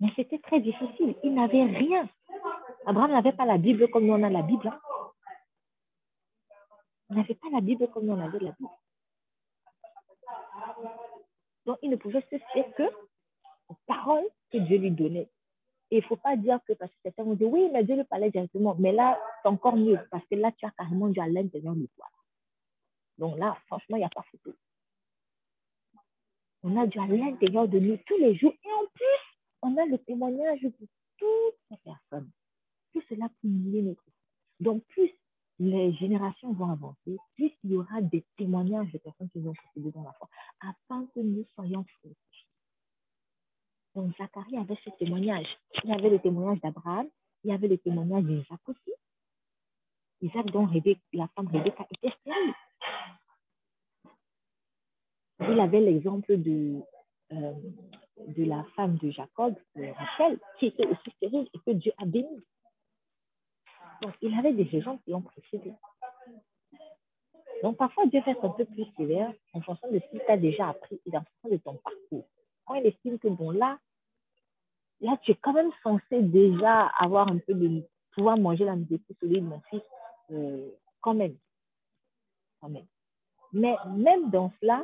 [0.01, 1.15] Mais c'était très difficile.
[1.23, 2.09] Il n'avait rien.
[2.85, 4.67] Abraham n'avait pas la Bible comme nous on a la Bible.
[4.67, 4.81] Hein.
[7.11, 8.71] Il n'avait pas la Bible comme nous on avait la Bible.
[11.67, 12.91] Donc, il ne pouvait se faire que
[13.69, 15.29] aux paroles que Dieu lui donnait.
[15.91, 17.97] Et il ne faut pas dire que parce que certains vont dire oui, mais Dieu
[17.97, 18.75] lui parlait directement.
[18.79, 21.87] Mais là, c'est encore mieux parce que là, tu as carrément Dieu à l'intérieur de
[21.95, 22.07] toi.
[23.19, 24.55] Donc là, franchement, il n'y a pas photo.
[26.63, 28.53] On a Dieu à l'intérieur de nous tous les jours.
[28.65, 30.73] Et en plus, on a le témoignage de
[31.19, 32.31] toutes ces personnes.
[32.93, 34.05] Tout cela pour lier notre
[34.61, 35.13] Donc, plus
[35.59, 39.91] les générations vont avancer, plus il y aura des témoignages de personnes qui vont procéder
[39.93, 40.29] dans la foi,
[40.61, 42.36] afin que nous soyons fructifs.
[43.97, 45.49] Donc, Zacharie avait ce témoignage.
[45.83, 47.09] Il y avait le témoignage d'Abraham,
[47.43, 48.93] il y avait le témoignage d'Isaac aussi.
[50.21, 50.69] Isaac, dont
[51.15, 52.55] la femme Rebecca était stérile.
[55.41, 56.83] Il avait l'exemple de
[57.33, 57.55] euh,
[58.29, 62.45] de la femme de Jacob, Rachel, qui était aussi stérile et que Dieu a béni.
[64.03, 65.73] Donc, il avait des gens qui ont précédé.
[67.63, 70.69] Donc, parfois, Dieu fait un peu plus sévère en fonction de ce qu'il t'a déjà
[70.69, 72.27] appris et en fonction de ton parcours.
[72.67, 73.79] Quand il estime que, bon, là,
[75.01, 77.83] là, tu es quand même censé déjà avoir un peu de
[78.13, 79.83] pouvoir manger la nourriture solide de mon fils,
[80.31, 80.71] euh,
[81.01, 81.37] quand même.
[82.61, 82.87] Quand même.
[83.53, 84.83] Mais même dans cela,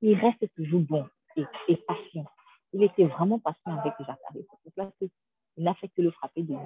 [0.00, 1.06] il reste toujours bon
[1.36, 2.26] et, patient.
[2.72, 4.46] Il était vraiment patient avec Zacharie.
[4.64, 5.10] C'est pour qu'il
[5.58, 6.56] n'a fait que le frapper de,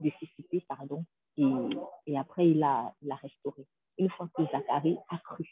[0.00, 1.04] de pardon,
[1.36, 3.66] et, après il l'a il restauré.
[3.98, 5.48] Une fois que Zacharie a cru.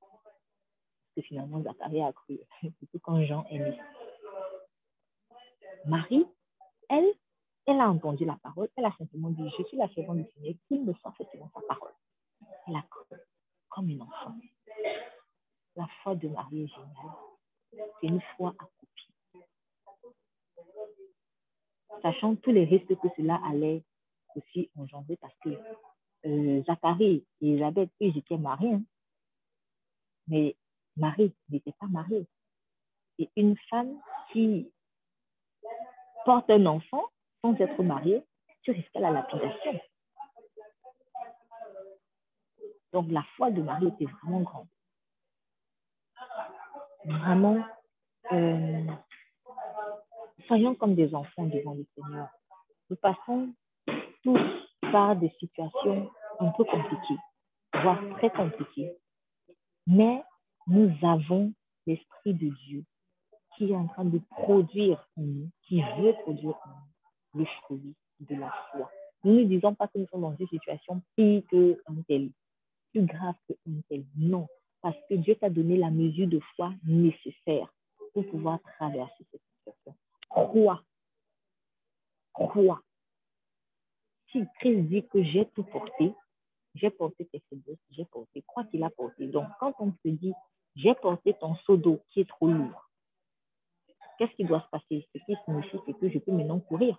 [0.00, 3.78] Parce que finalement, Zacharie a cru, surtout quand Jean est né.
[5.86, 6.26] Marie,
[6.88, 7.12] elle,
[7.66, 10.54] elle a entendu la parole, elle a simplement dit, je suis la servante du Seigneur,
[10.68, 11.92] qu'il me soit fait selon sa parole.
[12.66, 13.16] Elle a cru,
[13.68, 14.34] comme une enfant.
[15.76, 17.90] La foi de Marie est géniale.
[18.00, 19.46] C'est une foi accroupie.
[22.02, 23.84] Sachant tous les risques que cela allait
[24.34, 25.50] aussi engendrer parce que
[26.26, 28.74] euh, Zacharie et Elisabeth, eux, étaient mariés.
[28.74, 28.82] Hein.
[30.28, 30.56] Mais
[30.96, 32.26] Marie n'était pas mariée.
[33.18, 34.00] Et une femme
[34.32, 34.70] qui
[36.24, 37.04] porte un enfant
[37.42, 38.22] sans être mariée,
[38.62, 39.80] tu risques la lapidation.
[42.92, 44.66] Donc la foi de Marie était vraiment grande
[47.04, 47.62] vraiment,
[48.32, 48.86] euh,
[50.46, 52.28] soyons comme des enfants devant le Seigneur.
[52.88, 53.52] Nous passons
[54.22, 54.38] tous
[54.92, 56.10] par des situations
[56.40, 57.18] un peu compliquées,
[57.82, 58.92] voire très compliquées.
[59.86, 60.22] Mais
[60.66, 61.52] nous avons
[61.86, 62.84] l'Esprit de Dieu
[63.60, 66.58] qui est en train de produire en nous, qui veut produire
[67.34, 68.90] le fruit de la foi.
[69.22, 72.30] Nous ne disons pas que nous sommes dans une situation pire qu'un tel,
[72.90, 74.06] plus grave qu'un tel.
[74.16, 74.48] Non,
[74.80, 77.70] parce que Dieu t'a donné la mesure de foi nécessaire
[78.14, 79.94] pour pouvoir traverser cette situation.
[80.30, 80.82] Crois.
[82.32, 82.80] Crois.
[84.32, 86.14] Si Christ dit que j'ai tout porté,
[86.76, 89.26] j'ai porté tes faiblesses, j'ai porté, crois qu'il a porté.
[89.26, 90.32] Donc, quand on te dit,
[90.76, 92.89] j'ai porté ton seau d'eau qui est trop lourd,
[94.20, 95.08] qu'est-ce qui doit se passer?
[95.14, 96.98] Ce qui signifie, c'est que je peux maintenant courir.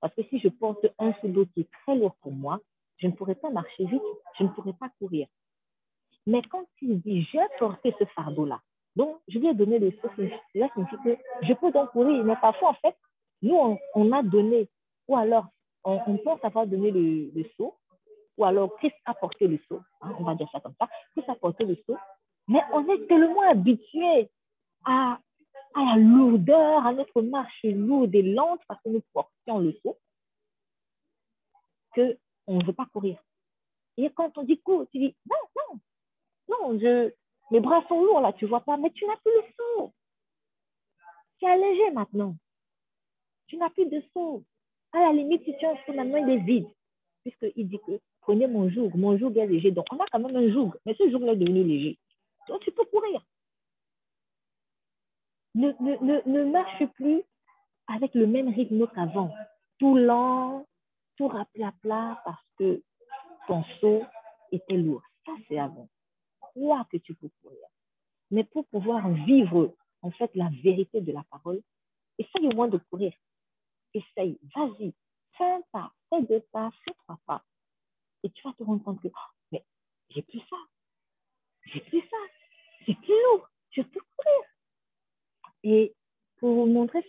[0.00, 2.60] Parce que si je porte un seau d'eau qui est très lourd pour moi,
[2.98, 4.02] je ne pourrais pas marcher vite,
[4.38, 5.26] je ne pourrais pas courir.
[6.26, 8.60] Mais quand il dit, j'ai porté ce fardeau-là,
[8.94, 12.22] donc je lui ai donné le seau, cela signifie que je peux donc courir.
[12.24, 12.96] Mais parfois, en fait,
[13.42, 14.68] nous, on, a donné,
[15.08, 15.46] ou alors
[15.82, 17.74] on, pense avoir donné le, le seau,
[18.36, 21.28] ou alors Christ a porté le seau, hein, on va dire ça comme ça, Christ
[21.28, 21.96] a porté le seau,
[22.46, 24.30] mais on est tellement habitué
[24.84, 25.18] à,
[25.74, 29.98] à la lourdeur, à notre marche lourde et lente parce que nous portions le seau,
[31.94, 33.18] qu'on ne veut pas courir.
[33.96, 35.80] Et quand on dit cours, tu dis non, non,
[36.48, 37.12] non, je,
[37.50, 39.92] mes bras sont lourds là, tu vois pas, mais tu n'as plus le seau.
[41.38, 42.36] Tu es allégé maintenant.
[43.46, 44.44] Tu n'as plus de seau.
[44.92, 46.68] À la limite, si tu as un seau, maintenant il est vide.
[47.22, 49.70] Puisqu'il dit que prenez mon joug, mon joug est léger.
[49.70, 51.98] Donc on a quand même un joug, mais ce joug est devenu léger.
[52.48, 53.22] Donc tu peux courir.
[55.54, 57.22] Ne, marche plus
[57.88, 59.34] avec le même rythme qu'avant.
[59.78, 60.66] Tout lent,
[61.16, 62.82] tout à plat parce que
[63.46, 64.02] ton seau
[64.52, 65.02] était lourd.
[65.26, 65.88] Ça, c'est avant.
[66.40, 67.66] Crois que tu peux courir.
[68.30, 71.60] Mais pour pouvoir vivre, en fait, la vérité de la parole,
[72.18, 73.12] essaye au moins de courir.
[73.92, 74.94] Essaye, vas-y,
[75.36, 77.42] fais un pas, fais deux pas, fais trois pas.
[78.22, 79.64] Et tu vas te rendre compte que, oh, mais
[80.10, 80.56] j'ai plus ça.
[81.66, 82.16] J'ai plus ça.
[82.86, 83.48] C'est plus lourd.
[83.70, 84.49] Je peux courir.
[85.62, 85.94] Et
[86.38, 87.04] pour vous montrer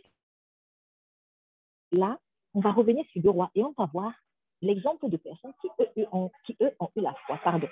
[1.92, 2.20] là,
[2.54, 4.14] on va revenir sur deux rois et on va voir
[4.62, 7.40] l'exemple de personnes qui eux, ont, qui, eux, ont eu la foi.
[7.44, 7.68] Pardon.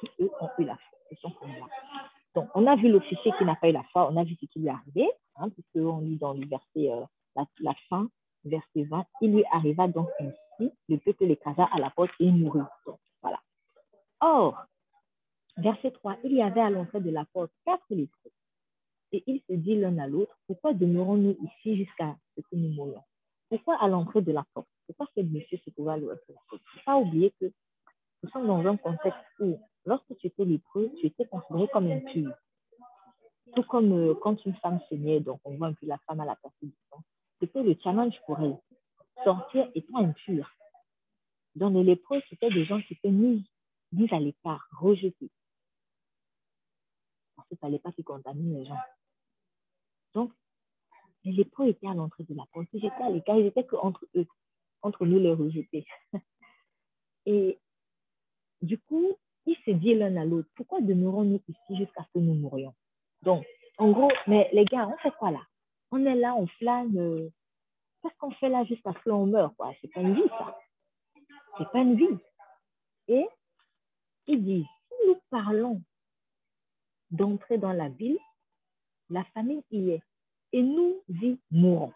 [0.00, 0.98] Qui eux ont eu la foi.
[2.34, 4.46] Donc, on a vu l'officier qui n'a pas eu la foi, on a vu ce
[4.46, 7.04] qui lui est arrivé, hein, puisqu'on lit dans le verset, euh,
[7.60, 8.08] la, fin,
[8.44, 12.62] verset 20, il lui arriva donc ainsi, le peuple l'écrasa à la porte et mourut.
[12.86, 13.40] Donc, voilà.
[14.20, 14.66] Or,
[15.56, 18.30] verset 3, il y avait à l'entrée de la porte quatre lépreux.
[19.12, 23.02] Et ils se dit l'un à l'autre, pourquoi demeurons-nous ici jusqu'à ce que nous mourions?
[23.48, 26.40] Pourquoi à l'entrée de la porte Pourquoi ce monsieur se trouvait à l'entrée de la
[26.48, 26.62] porte?
[26.62, 27.52] Il ne faut pas oublier que
[28.22, 32.34] nous sommes dans un contexte où, lorsque tu étais lépreux, tu étais considéré comme impur.
[33.54, 36.26] Tout comme euh, quand une femme saignait, donc on voit un peu la femme à
[36.26, 36.70] la place du.
[37.40, 38.58] C'était le challenge pour elle.
[39.24, 40.50] Sortir étant impure.
[41.54, 43.48] Dans les lépreux, c'était des gens qui étaient mis,
[43.92, 45.30] mis à l'écart, rejetés.
[47.36, 48.76] Parce qu'il ne fallait pas qu'ils contaminent les gens.
[50.18, 50.32] Donc,
[51.22, 52.66] les lépreux étaient à l'entrée de la porte.
[52.72, 54.26] Ils étaient à l'écart, ils étaient qu'entre eux,
[54.82, 55.86] entre nous les rejetés.
[57.26, 57.56] Et
[58.60, 59.16] du coup,
[59.46, 62.74] ils se disent l'un à l'autre, pourquoi demeurons-nous ici jusqu'à ce que nous mourions?
[63.22, 63.46] Donc,
[63.78, 65.42] en gros, mais les gars, on fait quoi là?
[65.92, 66.98] On est là, on flâne.
[66.98, 67.30] Euh,
[68.02, 69.72] qu'est-ce qu'on fait là jusqu'à ce qu'on meurt quoi?
[69.80, 70.58] C'est pas une vie, ça.
[71.58, 72.18] C'est pas une vie.
[73.06, 73.24] Et
[74.26, 75.80] ils disent, si nous parlons
[77.12, 78.18] d'entrer dans la ville,
[79.10, 80.02] la famille y est.
[80.52, 81.92] Et nous y mourons.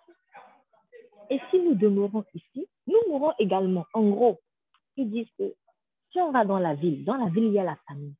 [1.31, 3.87] Et si nous demeurons ici, nous mourrons également.
[3.95, 4.41] En gros,
[4.97, 5.55] ils disent que
[6.13, 8.15] si on va dans la ville, dans la ville, il y a la famille.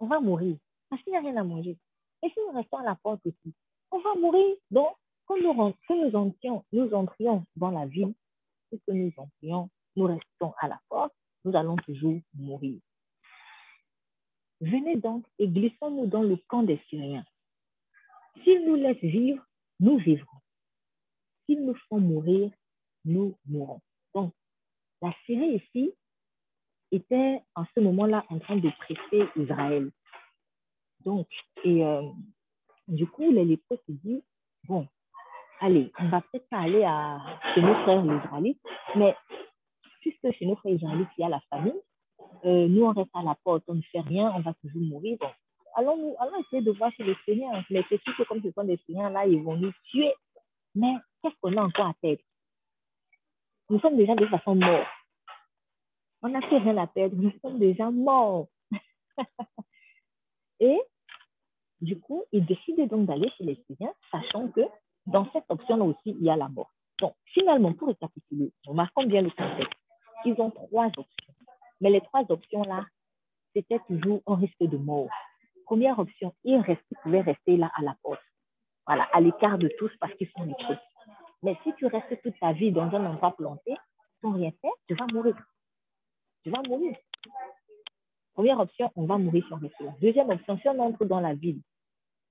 [0.00, 0.56] On va mourir
[0.88, 1.76] parce qu'il n'y a rien à manger.
[2.22, 3.54] Et si nous restons à la porte aussi,
[3.90, 4.56] on va mourir.
[4.70, 4.94] Donc,
[5.26, 8.14] quand nous, nous, entrions, nous entrions dans la ville,
[8.72, 11.12] et que nous entrions, nous restons à la porte,
[11.44, 12.80] nous allons toujours mourir.
[14.60, 17.24] Venez donc et glissons-nous dans le camp des Syriens.
[18.42, 19.42] S'ils nous laissent vivre,
[19.80, 20.38] nous vivrons.
[21.46, 22.50] S'ils nous font mourir,
[23.04, 23.80] nous mourrons.
[24.14, 24.32] Donc,
[25.02, 25.94] la Syrie ici,
[26.92, 29.90] était en ce moment-là en train de presser Israël.
[31.04, 31.28] Donc,
[31.64, 32.02] et euh,
[32.88, 34.24] du coup, les lépreux se disent,
[34.64, 34.86] bon,
[35.60, 36.82] allez, on va peut-être pas aller
[37.54, 38.62] chez nos frères les Israélites,
[38.96, 39.14] mais
[40.00, 41.80] puisque chez nos frères Israélites, il y a la famille,
[42.44, 45.16] euh, nous, on reste à la porte, on ne fait rien, on va toujours mourir.
[45.20, 45.30] Bon,
[45.74, 47.16] allons, allons essayer de voir chez les.
[47.70, 50.12] Mais c'est sûr que comme ce sont des Syriens, là, ils vont nous tuer.
[50.74, 52.20] Mais qu'est-ce qu'on a encore à tête
[53.68, 54.86] Nous sommes déjà de façon morts.
[56.22, 58.48] On n'a plus rien à perdre, nous sommes déjà morts.
[60.60, 60.78] Et
[61.80, 64.60] du coup, ils décident donc d'aller chez les Syriens, sachant que
[65.06, 66.70] dans cette option-là aussi, il y a la mort.
[67.00, 69.72] Donc, finalement, pour récapituler, remarquons bien le contexte.
[70.26, 71.34] Ils ont trois options.
[71.80, 72.84] Mais les trois options-là,
[73.54, 75.08] c'était toujours un risque de mort.
[75.70, 76.60] Première option, ils,
[77.00, 78.20] pouvaient rester là à la porte.
[78.88, 80.54] Voilà, à l'écart de tous parce qu'ils sont les
[81.44, 83.76] Mais si tu restes toute ta vie dans un endroit planté,
[84.20, 85.36] sans rien faire, tu vas mourir.
[86.42, 86.96] Tu vas mourir.
[88.34, 89.92] Première option, on va mourir sur reste là.
[90.00, 91.60] Deuxième option, si on entre dans la ville,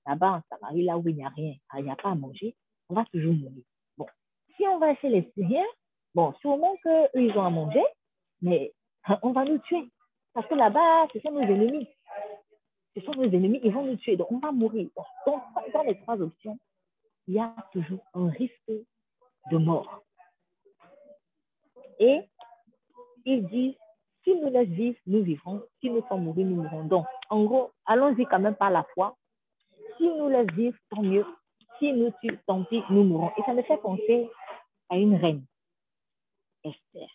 [0.05, 2.57] là-bas en Samarie, là où il n'y a rien, il n'y a pas à manger,
[2.89, 3.63] on va toujours mourir.
[3.97, 4.07] Bon,
[4.57, 5.63] si on va chez les Syriens,
[6.13, 7.85] bon, sûrement qu'eux, ils ont à manger,
[8.41, 8.73] mais
[9.21, 9.87] on va nous tuer.
[10.33, 11.87] Parce que là-bas, ce sont nos ennemis.
[12.95, 14.17] Ce sont nos ennemis, ils vont nous tuer.
[14.17, 14.89] Donc, on va mourir.
[15.25, 16.57] Dans les trois options,
[17.27, 18.71] il y a toujours un risque
[19.51, 20.03] de mort.
[21.99, 22.21] Et
[23.25, 23.75] ils disent,
[24.23, 25.63] si nous laissons vivre, nous vivrons.
[25.79, 26.85] Si nous sommes mourir, nous mourrons.
[26.85, 29.15] Donc, en gros, allons-y quand même par la foi.
[29.97, 31.25] Si nous laissons vivre, tant mieux.
[31.77, 33.31] Si nous tuons, tant pis, nous mourrons.
[33.37, 34.29] Et ça me fait penser
[34.89, 35.45] à une reine,
[36.63, 37.09] Esther.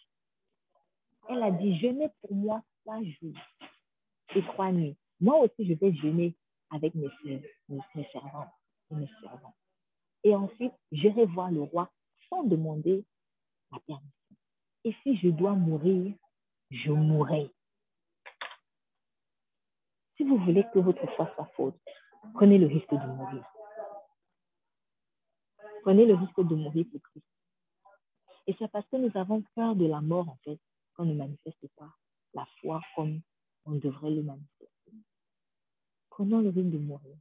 [1.29, 3.37] Elle a dit, jeûnez pour moi trois jours
[4.35, 4.97] et trois nuits.
[5.25, 6.35] Moi aussi, je vais jeûner
[6.69, 7.09] avec mes,
[7.71, 8.53] mes servants
[8.91, 9.55] et mes servants.
[10.23, 11.91] Et ensuite, j'irai voir le roi
[12.29, 13.07] sans demander
[13.73, 14.37] la permission.
[14.85, 16.15] Et si je dois mourir,
[16.71, 17.51] je mourrai.
[20.19, 21.81] Si vous voulez que votre foi soit faute,
[22.35, 23.51] prenez le risque de mourir.
[25.85, 27.27] Prenez le risque de mourir pour Christ.
[28.47, 30.61] Et c'est parce que nous avons peur de la mort, en fait,
[30.95, 31.89] qu'on ne manifeste pas
[32.35, 33.23] la foi comme
[33.65, 34.54] on devrait le manifester.
[36.15, 37.17] Prenons le risque de mourir.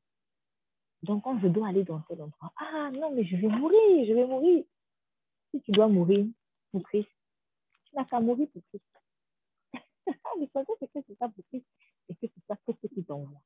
[1.02, 4.14] Donc, quand je dois aller dans tel endroit, ah non, mais je vais mourir, je
[4.14, 4.64] vais mourir.
[5.50, 6.28] Si tu dois mourir
[6.72, 7.10] pour Christ,
[7.86, 8.86] tu n'as qu'à mourir pour Christ.
[10.40, 11.66] mais c'est que c'est ça pour Christ
[12.08, 13.42] et que c'est ça que tu t'envoies.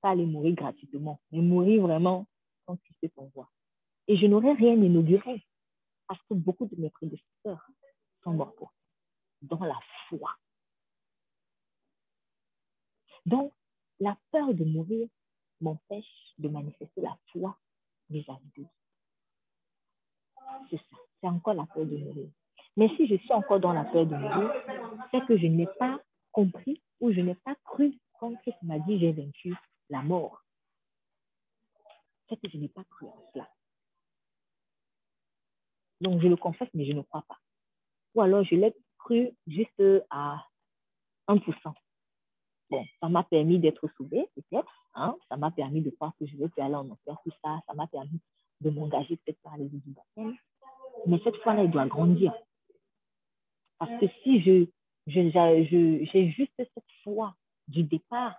[0.00, 2.26] Pas aller mourir gratuitement, mais mourir vraiment
[2.64, 3.48] quand tu t'envoies.
[4.08, 5.46] Et je n'aurais rien inauguré
[6.08, 7.64] parce que beaucoup de mes prédécesseurs
[8.24, 8.74] sont morts pour
[9.42, 10.36] dans la foi.
[13.24, 13.52] Donc,
[14.00, 15.08] la peur de mourir
[15.60, 17.56] m'empêche de manifester la foi
[18.10, 18.66] vis-à-vis
[20.70, 22.28] C'est ça, c'est encore la peur de mourir.
[22.76, 24.52] Mais si je suis encore dans la peur de mourir,
[25.10, 26.00] c'est que je n'ai pas
[26.32, 29.54] compris ou je n'ai pas cru quand Christ m'a dit j'ai vaincu
[29.88, 30.42] la mort.
[32.28, 33.48] C'est que je n'ai pas cru en cela.
[36.00, 37.38] Donc je le confesse, mais je ne crois pas.
[38.14, 40.46] Ou alors je l'ai cru juste à
[41.28, 41.74] 1%.
[42.70, 44.72] Bon, ça m'a permis d'être sauvé, peut-être.
[44.94, 45.16] Hein?
[45.28, 47.60] Ça m'a permis de croire que je vais aller en enfer, tout ça.
[47.66, 48.20] Ça m'a permis
[48.60, 49.82] de m'engager peut-être par les du
[51.06, 52.34] Mais cette fois-là, il doit grandir.
[53.78, 54.66] Parce que si je,
[55.06, 57.34] j'ai je, juste cette foi
[57.68, 58.36] du départ,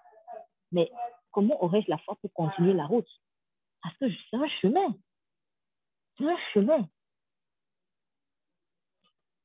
[0.71, 0.91] mais
[1.31, 3.07] comment aurais-je la foi pour continuer la route?
[3.81, 4.95] Parce que c'est un chemin.
[6.17, 6.89] C'est un chemin.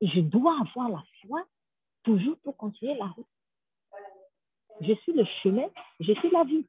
[0.01, 1.45] Et je dois avoir la foi
[2.03, 3.29] toujours pour continuer la route.
[4.83, 5.69] Je suis le chemin,
[6.01, 6.67] je suis la vie.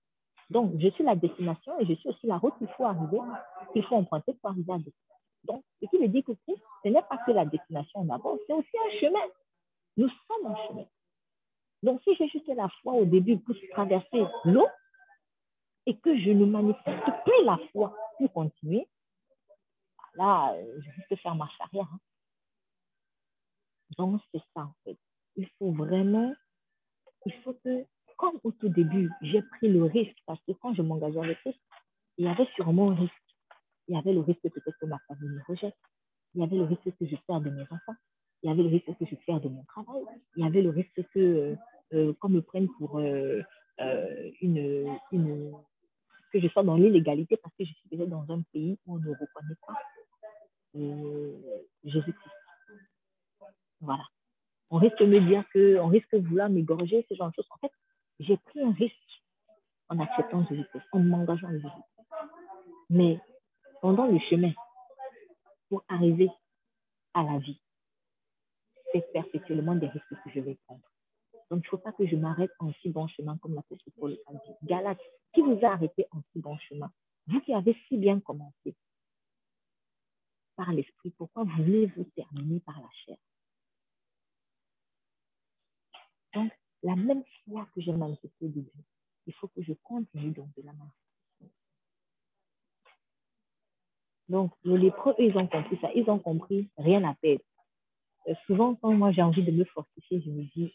[0.50, 3.20] Donc, je suis la destination et je suis aussi la route qu'il faut arriver,
[3.74, 5.16] qu'il faut emprunter pour arriver à la destination.
[5.46, 8.78] Donc, ce qui veut dire que ce n'est pas que la destination d'abord, c'est aussi
[8.78, 9.26] un chemin.
[9.98, 10.86] Nous sommes un chemin.
[11.82, 14.68] Donc, si j'ai juste la foi au début pour traverser l'eau
[15.86, 18.88] et que je ne manifeste plus la foi pour continuer,
[20.14, 21.90] là, je risque faire marche arrière.
[21.92, 22.00] Hein.
[23.98, 24.98] Donc, c'est ça, en fait.
[25.36, 26.34] Il faut vraiment,
[27.26, 27.86] il faut que,
[28.24, 31.60] comme au tout début, j'ai pris le risque, parce que quand je m'engageais avec Christ,
[32.18, 33.14] il y avait sûrement un risque.
[33.90, 35.76] Il y avait le risque peut-être que ma famille me rejette.
[36.34, 37.96] Il y avait le risque que je perde de mes enfants.
[38.42, 40.04] Il y avait le risque que je perde de mon travail.
[40.38, 41.56] Il y avait le risque que, euh,
[41.94, 43.42] euh qu'on me prenne pour euh,
[44.42, 45.52] une, une,
[46.32, 49.00] que je sois dans l'illégalité parce que je suis déjà dans un pays où on
[49.00, 49.76] ne reconnaît pas
[51.84, 52.32] Jésus-Christ.
[53.82, 54.06] Voilà.
[54.70, 57.50] On risque de me dire que, on risque de vouloir m'égorger, ce genre de choses.
[57.52, 57.72] En fait,
[58.20, 59.24] j'ai pris un risque
[59.90, 61.74] en acceptant Jésus-Christ, en m'engageant avec Jésus.
[62.90, 63.20] Mais
[63.82, 64.52] pendant le chemin,
[65.70, 66.30] pour arriver
[67.14, 67.60] à la vie,
[68.92, 70.84] c'est perpétuellement des risques que je vais prendre.
[71.50, 74.18] Donc, il ne faut pas que je m'arrête en si bon chemin, comme l'apôtre Paul
[74.28, 74.54] a dit.
[74.64, 75.02] Galate,
[75.34, 76.92] qui vous a arrêté en si bon chemin
[77.28, 78.76] Vous qui avez si bien commencé
[80.56, 83.18] par l'esprit, pourquoi voulez-vous terminer par la chair
[86.34, 86.52] donc,
[86.84, 88.70] la même foi que j'ai manifestée au début,
[89.26, 91.04] il faut que je continue donc de la manifester.
[94.30, 95.92] Donc, les lépreux, ils ont compris ça.
[95.94, 97.44] Ils ont compris rien à perdre.
[98.28, 100.74] Euh, souvent, quand moi j'ai envie de me fortifier, je me dis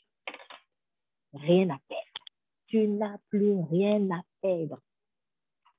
[1.32, 2.04] rien à perdre.
[2.66, 4.78] Tu n'as plus rien à perdre.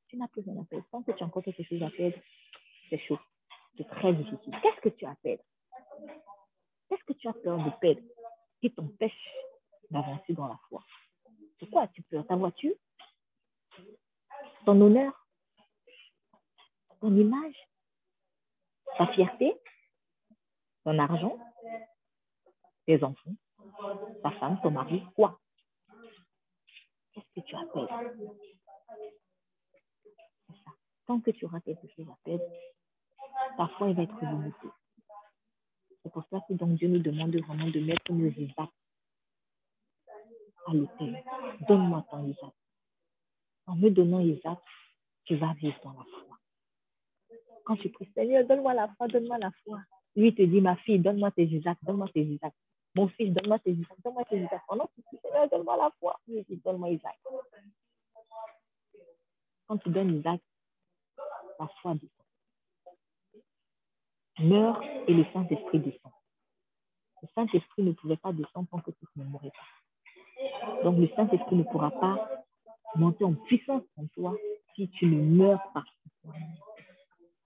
[0.07, 0.85] Tu n'as plus rien à perdre.
[0.91, 2.17] Tant que tu as encore quelque chose à perdre,
[2.89, 3.19] c'est chaud.
[3.77, 4.53] C'est très difficile.
[4.61, 5.43] Qu'est-ce que tu as à perdre?
[6.89, 8.01] Qu'est-ce que tu as peur de perdre?
[8.61, 9.13] Qui t'empêche?
[9.91, 10.83] D'avancer dans la foi.
[11.59, 12.75] C'est quoi tu peux Ta voiture?
[14.65, 15.27] Ton honneur?
[16.99, 17.55] Ton image?
[18.97, 19.55] Ta fierté,
[20.83, 21.37] ton argent,
[22.85, 23.35] tes enfants,
[24.23, 25.39] ta femme, ton mari, quoi?
[27.13, 27.87] Qu'est-ce que tu appelles?
[30.49, 30.71] Ça.
[31.05, 32.43] Tant que tu auras quelque chose à perdre,
[33.57, 34.67] ta foi va être limitée.
[36.03, 38.69] C'est pour ça que donc Dieu nous demande vraiment de mettre nos Isaac
[40.69, 41.23] à l'autel.
[41.67, 42.53] Donne-moi ton Isaac.
[43.67, 44.59] En me donnant Isaac,
[45.25, 46.37] tu vas vivre dans la foi.
[47.65, 49.79] Quand tu pries, Seigneur, donne-moi la foi, donne-moi la foi.
[50.15, 52.53] Lui te dit, ma fille, donne-moi tes Isaac, donne-moi tes Isaac.
[52.95, 54.61] Mon fils, donne-moi tes Isaac, donne-moi tes Isaac.
[54.67, 56.19] Pendant que tu pries, Seigneur, donne-moi la foi.
[56.27, 57.19] Lui dit, donne-moi Isaac.
[59.67, 60.41] Quand tu donnes Isaac,
[61.59, 62.09] la foi descend.
[64.39, 66.11] Meurt et le Saint-Esprit descend.
[67.21, 69.78] Le Saint-Esprit ne pouvait pas descendre tant que tu ne mourrais pas.
[70.83, 72.29] Donc le Saint-Esprit ne pourra pas
[72.95, 74.35] monter en puissance en toi
[74.75, 75.83] si tu ne meurs pas.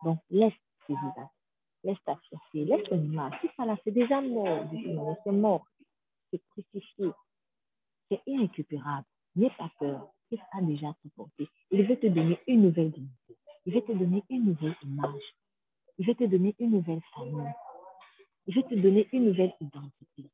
[0.03, 0.53] Donc laisse
[0.87, 1.27] tes visages,
[1.83, 3.33] laisse ta fierté, laisse ton image.
[3.57, 4.65] Ça c'est déjà mort,
[5.23, 5.65] c'est mort,
[6.31, 7.11] c'est crucifié,
[8.09, 9.05] c'est irrécupérable.
[9.35, 11.47] N'aie pas peur, il a déjà supporté.
[11.71, 15.35] Il veut te donner une nouvelle dignité, il veut te donner une nouvelle image,
[15.97, 17.53] il veut te donner une nouvelle famille,
[18.45, 20.29] il veut te donner une nouvelle identité.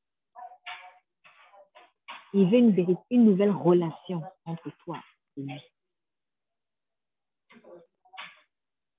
[2.33, 4.99] Il veut une, une nouvelle relation entre toi
[5.37, 5.61] et lui.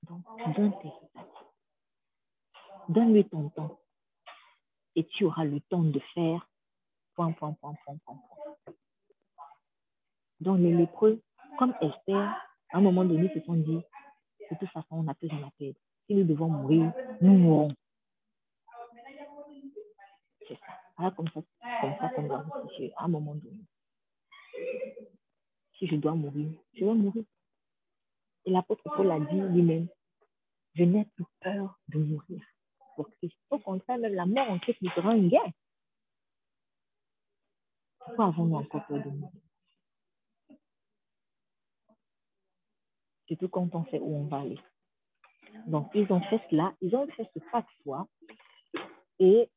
[0.03, 0.23] Donc,
[0.55, 0.91] donne tes
[2.89, 3.79] Donne-lui ton temps.
[4.95, 6.45] Et tu auras le temps de faire
[7.15, 8.19] point, point, point, point, point.
[10.41, 11.21] Donc, les lépreux,
[11.57, 12.35] comme Esther,
[12.71, 13.81] à un moment donné, se sont dit,
[14.49, 15.79] de toute façon, on n'a plus à perdre.
[16.07, 17.73] Si nous devons mourir, nous mourrons.
[20.47, 20.80] C'est ça.
[21.03, 21.41] Ah, comme ça,
[21.81, 23.65] comme ça qu'on doit réfléchir à un moment donné.
[25.77, 27.23] Si je dois mourir, je vais mourir.
[28.45, 29.87] Et l'apôtre Paul a dit lui-même,
[30.75, 32.41] je n'ai plus peur de mourir
[32.95, 33.35] pour Christ.
[33.49, 35.51] Au contraire, même la mort en Christ nous sera une guerre.
[37.97, 39.41] Pourquoi avons-nous encore peur de mourir?
[43.27, 44.59] Surtout quand on sait où on va aller.
[45.65, 48.07] Donc, ils ont fait cela, ils ont fait ce pas de foi
[49.17, 49.49] et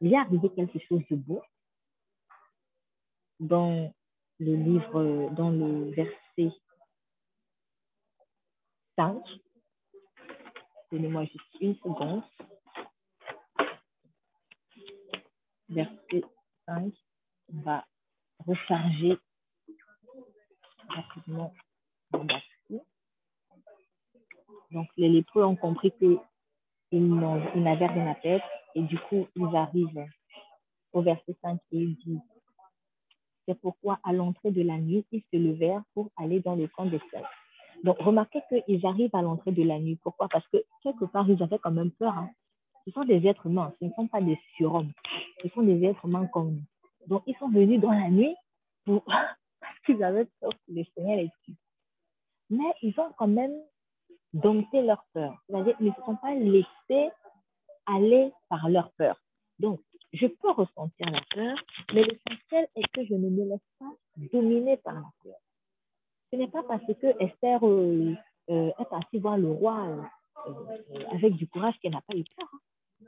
[0.00, 1.42] il est arrivé quelque chose de beau
[3.40, 3.92] dans
[4.38, 6.52] le livre, dans le verset
[8.96, 9.22] 5.
[10.92, 12.22] Donnez-moi juste une seconde.
[15.68, 16.24] Verset
[16.66, 16.92] 5.
[17.52, 17.84] On va
[18.46, 19.18] recharger
[20.88, 21.52] rapidement
[22.12, 22.80] mon batterie.
[24.70, 26.20] Donc, les lépreux ont compris qu'ils
[26.92, 28.44] n'avaient rien à perdre
[28.76, 30.06] et du coup, ils arrivent
[30.92, 32.20] au verset 5 et ils disent
[33.46, 36.84] C'est pourquoi, à l'entrée de la nuit, ils se levèrent pour aller dans le camp
[36.84, 37.26] des seuls.
[37.84, 39.98] Donc, remarquez qu'ils arrivent à l'entrée de la nuit.
[40.02, 40.28] Pourquoi?
[40.28, 42.16] Parce que quelque part, ils avaient quand même peur.
[42.16, 42.30] Hein.
[42.86, 44.92] Ce sont des êtres humains, ce ne sont pas des surhommes.
[45.42, 46.62] Ce sont des êtres humains comme nous.
[47.06, 48.34] Donc, ils sont venus dans la nuit
[48.84, 49.04] pour...
[49.60, 51.56] parce qu'ils avaient peur que le Seigneur les tue.
[52.50, 53.54] Mais ils ont quand même
[54.34, 55.42] dompté leur peur.
[55.48, 57.10] C'est-à-dire qu'ils ne se sont pas laissés
[57.86, 59.20] aller par leur peur.
[59.58, 59.80] Donc,
[60.12, 61.56] je peux ressentir la peur,
[61.92, 63.92] mais l'essentiel est que je ne me laisse pas
[64.32, 65.36] dominer par la peur.
[66.32, 68.14] Ce n'est pas parce que Esther euh,
[68.50, 70.08] euh, est partie voir le roi
[70.46, 72.48] euh, avec du courage qu'elle n'a pas eu peur.
[72.52, 73.06] Hein.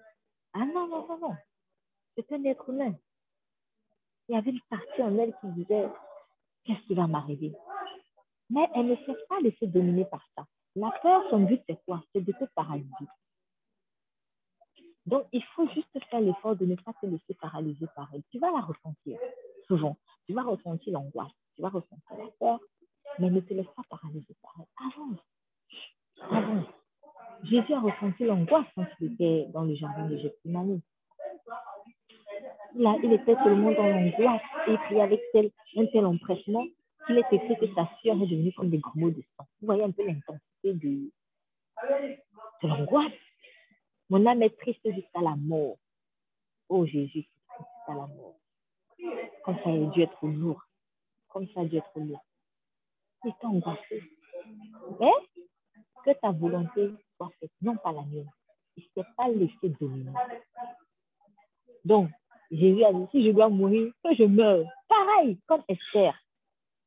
[0.55, 1.37] Ah non, non, non, non.
[2.16, 2.95] C'est un être humain.
[4.29, 5.89] Il y avait une partie en elle qui disait,
[6.64, 7.53] qu'est-ce qui va m'arriver?
[8.51, 10.47] Mais elle ne s'est pas laissée dominer par ça.
[10.76, 12.03] La peur, son but, c'est quoi?
[12.12, 13.07] C'est de te paralyser.
[15.09, 18.23] Donc, il faut juste faire l'effort de ne pas te laisser paralyser par elle.
[18.31, 19.19] Tu vas la ressentir
[19.67, 19.97] souvent.
[20.27, 22.61] Tu vas ressentir l'angoisse, tu vas ressentir la peur,
[23.19, 24.87] mais ne te laisse pas paralyser par elle.
[24.87, 25.21] Avance.
[26.31, 26.67] Avance.
[27.45, 30.81] Jésus a ressenti l'angoisse quand il était dans le jardin de Gethsemane.
[32.75, 36.67] Là, il était seulement dans l'angoisse et puis avec tel, un tel empressement
[37.07, 39.47] qu'il est écrit que sa sueur est devenue comme des grumeaux de sang.
[39.61, 41.11] Vous voyez un peu l'intensité de,
[42.63, 43.13] de l'angoisse.
[44.11, 45.77] Mon âme est triste jusqu'à la mort.
[46.69, 47.29] Oh Jésus,
[47.59, 48.37] jusqu'à la mort.
[49.45, 50.63] Comme ça, a dû être lourd.
[51.29, 52.25] Comme ça, a dû être lourd.
[53.25, 54.03] Il est angoissé.
[55.01, 55.13] Mais
[56.05, 58.31] que ta volonté soit faite, non pas la mienne.
[58.77, 60.13] Il ne s'est pas laissé dominer.
[61.85, 62.11] Donc,
[62.51, 64.67] Jésus a dit, si je dois mourir, que je meurs.
[64.89, 66.15] Pareil comme Esther.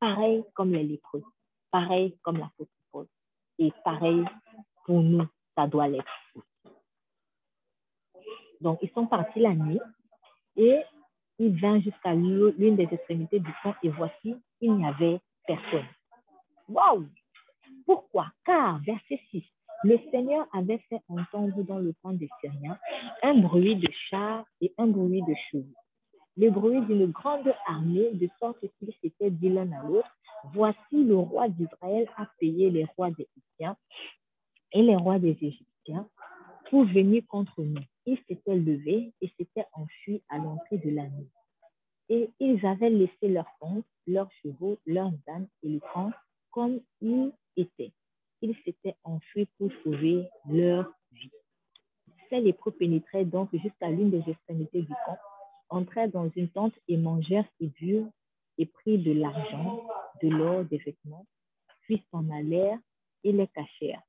[0.00, 1.22] Pareil comme les lépreux.
[1.70, 2.50] Pareil comme la
[2.90, 3.06] Paul.
[3.58, 4.24] Et pareil
[4.84, 6.10] pour nous, ça doit l'être.
[8.62, 9.80] Donc, ils sont partis la nuit
[10.56, 10.80] et
[11.38, 15.86] ils vinrent jusqu'à l'une des extrémités du pont et voici, il n'y avait personne.
[16.68, 17.06] Waouh!
[17.84, 18.26] Pourquoi?
[18.44, 19.42] Car, verset 6,
[19.84, 22.78] le Seigneur avait fait entendre dans le camp des Syriens
[23.22, 25.66] un bruit de chars et un bruit de chevaux.
[26.36, 30.08] Le bruit d'une grande armée, de sorte qu'ils s'étaient dit l'un à l'autre,
[30.54, 33.28] voici le roi d'Israël a payé les rois des
[34.72, 36.08] et les rois des Égyptiens
[36.70, 37.82] pour venir contre nous.
[38.06, 41.30] Ils s'étaient levés et s'étaient enfuis à l'entrée de la nuit.
[42.08, 46.10] Et ils avaient laissé leurs tentes, leurs chevaux, leurs ânes et le camp
[46.50, 47.92] comme ils étaient.
[48.42, 51.30] Ils s'étaient enfuis pour sauver leur vie.
[52.28, 55.18] Ces lépreux pénétraient donc jusqu'à l'une des extrémités du camp,
[55.68, 58.10] entrèrent dans une tente et mangèrent et burent
[58.58, 59.86] et prirent de l'argent,
[60.22, 61.26] de l'or, des vêtements,
[61.82, 62.78] puis s'en allèrent
[63.24, 64.02] et les cachèrent.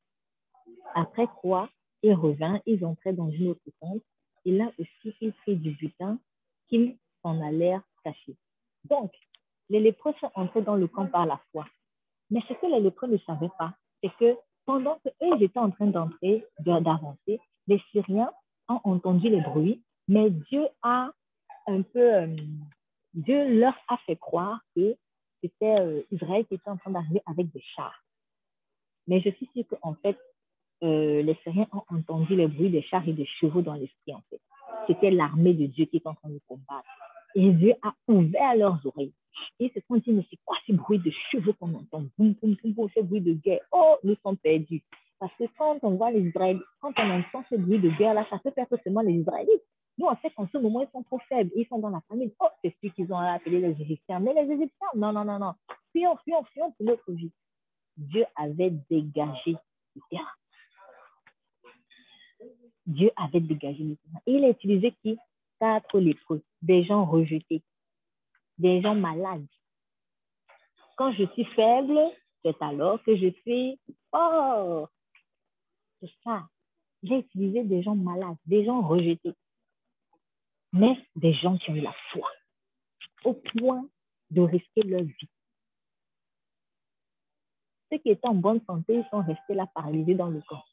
[0.95, 1.69] Après quoi,
[2.04, 4.01] ils revinrent, ils entraient dans une autre tente,
[4.45, 6.20] et là aussi, ils prirent du butin
[6.68, 8.36] qu'ils s'en allèrent cacher.
[8.86, 9.12] Donc,
[9.70, 11.66] les lépreux sont entrés dans le camp par la foi.
[12.30, 14.36] Mais ce que les lépreux ne savaient pas, c'est que
[14.66, 18.32] pendant qu'eux étaient en train d'entrer, d'avancer, les Syriens
[18.70, 21.12] ont entendu les bruits, mais Dieu a
[21.68, 22.36] un peu, euh,
[23.14, 24.95] Dieu leur a fait croire que
[25.41, 28.04] c'était euh, Israël qui était en train d'arriver avec des chars.
[29.08, 30.18] Mais je suis sûre qu'en fait,
[30.84, 34.21] euh, les Syriens ont entendu les bruits des chars et des chevaux dans l'esprit, en
[34.29, 34.41] fait.
[34.88, 36.88] C'était l'armée de Dieu qui était en train de combattre.
[37.36, 39.13] Et Dieu a ouvert leurs oreilles.
[39.59, 42.03] Ils se sont dit, mais c'est quoi ce bruit de chevaux qu'on entend?
[42.17, 43.61] Boum, boum, boum, boum, ce bruit de guerre.
[43.71, 44.84] Oh, nous sommes perdus.
[45.19, 48.39] Parce que quand on voit les Israélites, quand on entend ce bruit de guerre-là, ça
[48.39, 49.63] peut perdre seulement les Israélites.
[49.97, 51.51] Nous, en fait, en ce moment, ils sont trop faibles.
[51.55, 52.34] Ils sont dans la famille.
[52.39, 54.19] Oh, c'est sûr qu'ils ont appelé les Égyptiens.
[54.19, 55.53] Mais les Égyptiens, non, non, non, non.
[55.91, 57.31] Fuyons, fuyons, fuyons pour notre vie.
[57.95, 59.55] Dieu avait dégagé
[59.95, 60.25] le terrain.
[62.86, 64.21] Dieu avait dégagé terrain.
[64.25, 65.17] Et il a utilisé qui?
[65.59, 67.61] Quatre lépreux, des gens rejetés,
[68.57, 69.47] des gens malades.
[70.97, 71.97] Quand je suis faible,
[72.43, 73.79] c'est alors que je suis
[74.11, 74.89] fort.
[76.01, 76.47] C'est ça.
[77.03, 79.36] J'ai utilisé des gens malades, des gens rejetés,
[80.73, 82.29] mais des gens qui ont eu la foi,
[83.23, 83.88] au point
[84.31, 85.29] de risquer leur vie.
[87.91, 90.72] Ceux qui étaient en bonne santé, ils sont restés là paralysés dans le corps.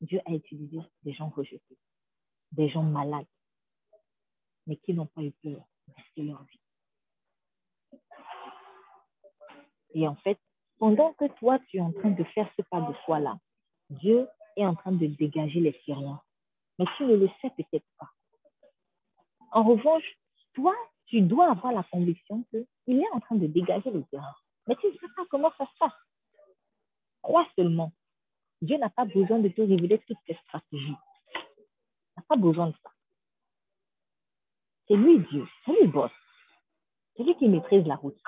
[0.00, 1.78] Dieu a utilisé des gens rejetés,
[2.52, 3.26] des gens malades,
[4.66, 6.60] mais qui n'ont pas eu peur de risquer leur vie.
[9.94, 10.38] Et en fait,
[10.78, 13.38] pendant que toi, tu es en train de faire ce pas de foi-là,
[13.90, 14.26] Dieu
[14.56, 16.20] est en train de dégager les Syriens.
[16.78, 18.10] Mais tu ne le sais peut-être pas.
[19.52, 20.04] En revanche,
[20.54, 20.74] toi,
[21.06, 24.34] tu dois avoir la conviction qu'il est en train de dégager les Syriens.
[24.66, 25.92] Mais tu ne sais pas comment ça se passe.
[27.20, 27.92] Crois seulement.
[28.62, 30.96] Dieu n'a pas besoin de te révéler toutes tes stratégies.
[31.56, 32.90] Il n'a pas besoin de ça.
[34.86, 36.10] C'est lui Dieu, c'est lui boss.
[37.16, 38.20] C'est lui qui maîtrise la route.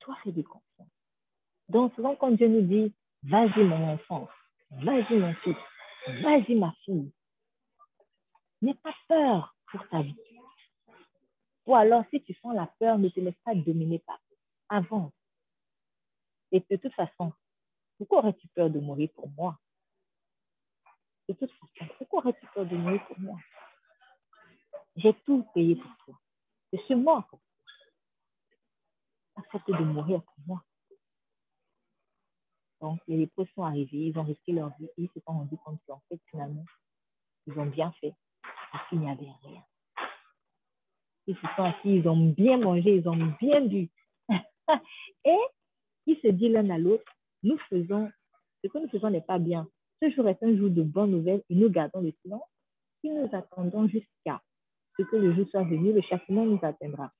[0.00, 0.88] Toi, fais des confiance.
[1.68, 2.92] Donc, souvent, quand Dieu nous dit,
[3.22, 4.28] vas-y mon enfant,
[4.70, 5.56] vas-y mon fils,
[6.22, 7.12] vas-y ma fille,
[8.62, 10.16] n'aie pas peur pour ta vie.
[11.66, 14.18] Ou alors, si tu sens la peur, ne te laisse pas dominer par
[14.68, 15.12] Avance.
[16.52, 17.32] Et de toute façon,
[18.00, 19.58] pourquoi aurais-tu peur de mourir pour moi?
[21.28, 21.52] De toute
[21.98, 23.38] pourquoi aurais-tu peur de mourir pour moi?
[24.96, 26.18] J'ai tout payé pour toi.
[26.72, 27.48] Je suis mort pour toi.
[29.36, 30.64] Accepte de mourir pour moi.
[32.80, 35.78] Donc, les lépreux sont arrivés, ils ont risqué leur vie, ils se sont rendus compte
[35.86, 36.64] qu'en fait, finalement,
[37.46, 38.14] ils ont bien fait
[38.72, 39.62] parce qu'il n'y avait rien.
[41.26, 43.90] Ils se sont assis, ils ont bien mangé, ils ont bien bu.
[45.26, 45.38] Et
[46.06, 47.04] ils se disent l'un à l'autre,
[47.42, 48.10] nous faisons,
[48.62, 49.68] ce que nous faisons n'est pas bien.
[50.02, 52.42] Ce jour est un jour de bonnes nouvelles et nous gardons le silence.
[53.00, 54.40] Si nous attendons jusqu'à
[54.98, 57.12] ce que le jour soit venu, le châtiment nous atteindra.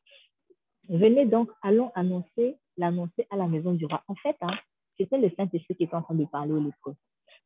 [0.88, 4.02] Venez donc, allons annoncer, l'annoncer à la maison du roi.
[4.08, 4.58] En fait, hein,
[4.98, 6.96] c'était le Saint-Esprit qui était en train de parler aux lépreux.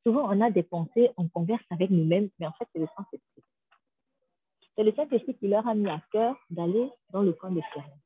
[0.03, 3.43] Souvent, on a des pensées, on converse avec nous-mêmes, mais en fait, c'est le Saint-Esprit.
[4.77, 8.04] C'est le Saint-Esprit qui leur a mis à cœur d'aller dans le camp des Syriens.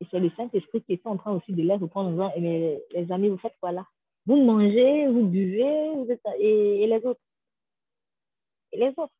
[0.00, 2.80] Et c'est le Saint-Esprit qui est en train aussi de les reprendre en disant, eh
[2.90, 3.86] les amis, vous faites quoi là?
[4.26, 6.20] Vous mangez, vous buvez, vous êtes...
[6.38, 7.20] et, les autres.
[8.72, 9.12] Et les autres.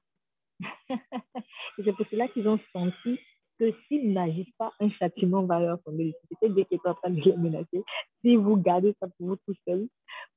[1.77, 3.19] C'est pour cela qu'ils ont senti
[3.59, 7.11] que s'ils n'agissent pas, un châtiment va leur tomber C'est Dieu qui est en train
[7.11, 7.83] de les menacer.
[8.23, 9.87] Si vous gardez ça pour vous tout seul,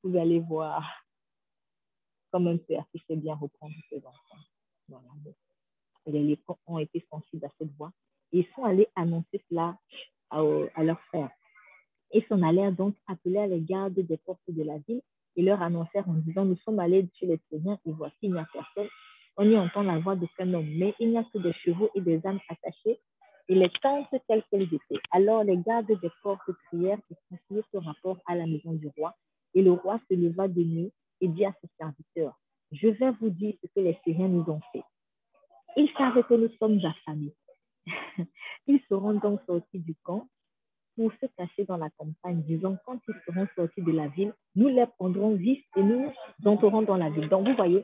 [0.04, 0.84] vous allez voir
[2.32, 5.00] comme un père qui sait bien reprendre ses enfants.
[6.08, 7.92] Les lépreux ont été sensibles à cette voix.
[8.32, 9.78] Ils sont allés annoncer cela
[10.34, 11.30] à, leurs frères.
[12.12, 15.02] Ils s'en allèrent donc appeler les gardes des portes de la ville
[15.36, 18.40] et leur annoncèrent en disant, nous sommes allés chez les Syriens et voici, il n'y
[18.40, 18.90] a personne.
[19.38, 21.90] On y entend la voix de qu'un homme, mais il n'y a que des chevaux
[21.96, 23.00] et des ânes attachés
[23.50, 25.02] et les tentes telles qu'elles étaient.
[25.12, 29.16] Alors les gardes des portes prièrent et transmirent ce rapport à la maison du roi.
[29.56, 30.92] Et le roi se leva de nuit
[31.22, 32.40] et dit à ses serviteurs,
[32.72, 34.84] je vais vous dire ce que les Syriens nous ont fait.
[35.76, 37.34] Ils savent que nous sommes affamés.
[38.68, 40.28] Ils seront donc sortis du camp
[40.96, 44.68] pour se cacher dans la campagne, disant, quand ils seront sortis de la ville, nous
[44.68, 46.12] les prendrons vifs et nous
[46.46, 47.30] entrerons dans la ville.
[47.30, 47.84] Donc, vous voyez,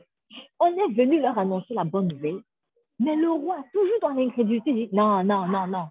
[0.60, 2.40] on est venu leur annoncer la bonne nouvelle,
[3.00, 5.88] mais le roi, toujours dans l'incrédulité, dit, non, non, non, non.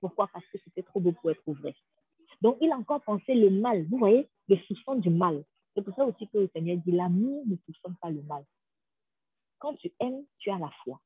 [0.00, 0.28] Pourquoi?
[0.32, 1.74] Parce que c'était trop beau pour être vrai.
[2.42, 3.86] Donc, il a encore pensé le mal.
[3.90, 5.42] Vous voyez, le soupçon du mal.
[5.74, 8.44] C'est pour ça aussi que le Seigneur dit, l'amour ne soupçonne pas le mal.
[9.58, 11.00] Quand tu aimes, tu as la foi.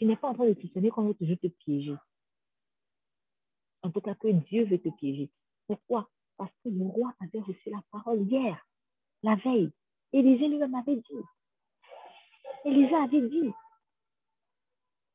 [0.00, 1.94] Tu n'es pas en train de soupçonner qu'on veut toujours te piéger.
[3.82, 5.28] En tout cas, que Dieu veut te piéger.
[5.66, 6.08] Pourquoi?
[6.38, 8.66] Parce que le roi avait reçu la parole hier,
[9.22, 9.70] la veille.
[10.14, 11.22] Élisée lui-même avait dit.
[12.64, 13.52] Élisée avait dit.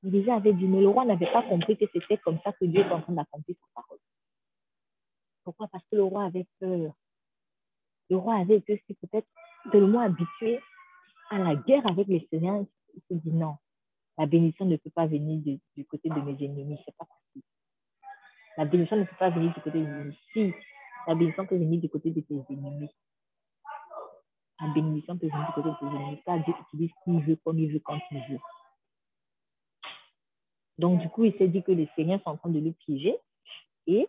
[0.04, 2.82] Élisée avait dit, mais le roi n'avait pas compris que c'était comme ça que Dieu
[2.82, 3.98] était en train d'accomplir sa parole.
[5.46, 5.68] Pourquoi?
[5.70, 6.94] Parce que le roi avait peur.
[8.12, 9.28] Le roi avait été peut-être
[9.72, 10.60] tellement habitué
[11.32, 12.68] à la guerre avec les Syriens.
[12.94, 13.58] Il se dit non,
[14.18, 17.46] la bénédiction ne peut pas venir du côté de mes ennemis, c'est pas possible.
[18.58, 20.18] La bénédiction ne peut pas venir du côté de ennemis.
[20.32, 20.54] Si,
[21.08, 22.90] la bénédiction peut venir du côté de tes ennemis.
[24.62, 26.22] La bénédiction peut venir du côté de tes ennemis.
[26.26, 28.40] Car Dieu utilise qui veut, comme il veut, quand il veut.
[30.78, 33.18] Donc, du coup, il s'est dit que les Seigneurs sont en train de le piéger.
[33.88, 34.08] Et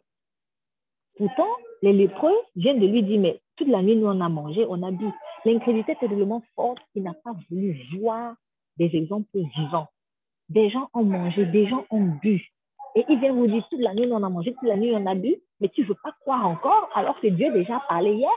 [1.16, 1.48] pourtant,
[1.82, 4.82] les lépreux viennent de lui dire, mais toute la nuit, nous, on a mangé, on
[4.82, 5.06] a bu.
[5.44, 8.36] L'incrédulité est tellement forte qu'il n'a pas voulu voir
[8.76, 9.88] des exemples vivants.
[10.48, 12.44] Des gens ont mangé, des gens ont bu.
[12.94, 15.06] Et il vient vous dire, toute la nuit, on a mangé, toute la nuit, on
[15.06, 18.30] a bu, mais tu ne veux pas croire encore, alors que Dieu déjà parlé hier.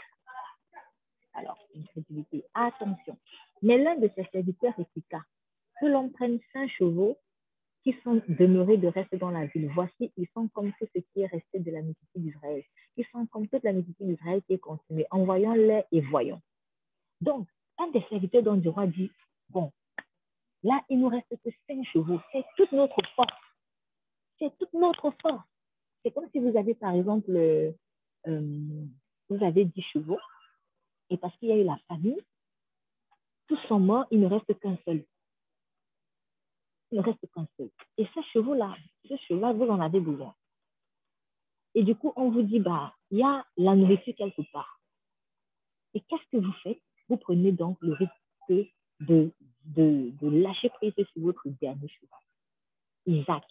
[1.33, 3.17] Alors, incrédulité, attention.
[3.61, 5.21] Mais l'un de ses serviteurs répliqua,
[5.79, 7.17] que l'on prenne cinq chevaux
[7.83, 9.69] qui sont demeurés de reste dans la ville.
[9.73, 12.63] Voici, ils sont comme tout ce qui est resté de la multitude d'Israël.
[12.97, 15.05] Ils sont comme toute la multitude d'Israël qui est consumée.
[15.11, 16.41] Envoyons-les et voyons.
[17.21, 19.09] Donc, un des serviteurs du roi dit,
[19.49, 19.71] bon,
[20.63, 22.19] là, il nous reste que cinq chevaux.
[22.31, 23.33] C'est toute notre force
[24.39, 25.43] c'est toute notre force.
[26.03, 27.71] C'est comme si vous avez, par exemple, euh,
[28.25, 30.19] vous avez 10 chevaux,
[31.09, 32.21] et parce qu'il y a eu la famille,
[33.47, 35.05] tous sont morts, il ne reste qu'un seul.
[36.91, 37.69] Il ne reste qu'un seul.
[37.97, 38.75] Et ce chevaux-là,
[39.07, 40.33] ce cheval, vous en avez besoin.
[41.75, 44.79] Et du coup, on vous dit, bah, il y a la nourriture quelque part.
[45.93, 46.81] Et qu'est-ce que vous faites?
[47.09, 48.69] Vous prenez donc le risque
[48.99, 49.31] de,
[49.65, 52.19] de, de lâcher prise sur votre dernier cheval.
[53.05, 53.45] Isaac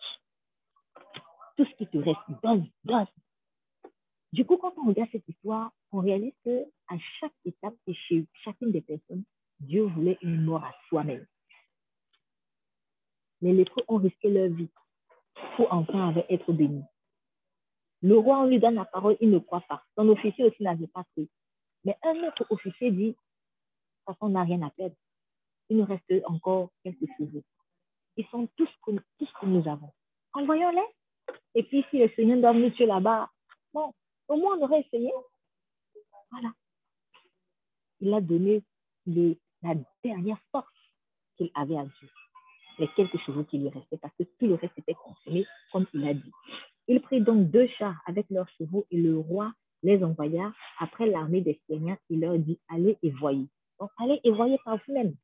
[1.59, 3.07] tout ce qui te reste, donne, donne.
[4.33, 8.27] Du coup, quand on regarde cette histoire, on réalise que à chaque étape et chez
[8.45, 9.25] chacune des personnes,
[9.59, 11.27] Dieu voulait une mort à soi-même.
[13.41, 14.71] Les lépreux ont risqué leur vie
[15.57, 16.85] pour enfin être bénis.
[18.03, 19.83] Le roi, on lui donne la parole, il ne croit pas.
[19.97, 21.29] Son officier aussi n'avait pas cru.
[21.85, 24.95] Mais un autre officier dit, de toute façon, on n'a rien à perdre.
[25.71, 27.43] Il nous reste encore quelques chevaux.
[28.17, 29.91] Ils sont tous, tous ce que nous avons.
[30.35, 31.35] Envoyons-les.
[31.55, 33.31] Et puis, si le Seigneur doit nous tuer là-bas,
[33.73, 33.93] bon,
[34.29, 35.13] au moins on aurait essayé.
[36.31, 36.51] Voilà.
[38.01, 38.63] Il a donné
[39.63, 39.75] la
[40.05, 40.73] dernière force
[41.37, 42.09] qu'il avait à Dieu.
[42.79, 46.07] Les quelques chevaux qui lui restaient, parce que tout le reste était consommé, comme il
[46.07, 46.33] a dit.
[46.87, 51.41] Il prit donc deux chars avec leurs chevaux et le roi les envoya après l'armée
[51.41, 51.99] des Syriens.
[52.09, 53.49] Il leur dit Allez et voyez.
[53.81, 55.15] Donc, allez et voyez par vous-même.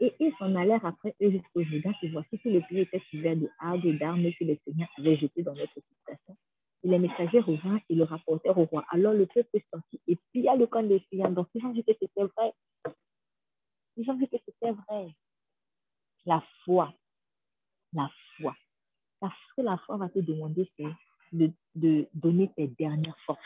[0.00, 3.36] Et ils s'en allèrent après eux jusqu'au Jourdain, et voici que le pays était couvert
[3.36, 6.36] de hardes et d'armes que le Seigneur avait jetées dans notre situation.
[6.82, 8.86] Et les messagers revinrent et le rapportèrent au roi.
[8.90, 11.30] Alors le peuple est sorti et pilla le camp des Syriens.
[11.30, 12.54] Donc ils ont vu que c'était vrai.
[13.98, 15.14] Ils ont vu que c'était vrai.
[16.24, 16.94] La foi.
[17.92, 18.56] La foi.
[19.20, 20.66] Parce que la foi va te demander,
[21.32, 23.40] de donner tes dernières forces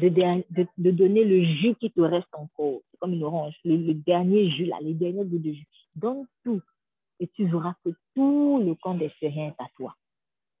[0.00, 2.80] de, donner le jus qui te reste encore.
[2.90, 5.66] C'est comme une orange, le, dernier jus, là, les derniers bouts de jus.
[5.94, 6.62] Donne tout
[7.20, 9.94] et tu verras que tout le camp des Syriens est à toi.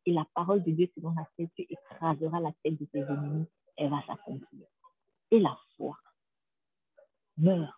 [0.06, 3.90] Et la parole de Dieu selon laquelle tu écraseras la tête de tes ennemis, elle
[3.90, 4.66] va s'accomplir.
[5.30, 5.96] Et la foi
[7.36, 7.74] meurt.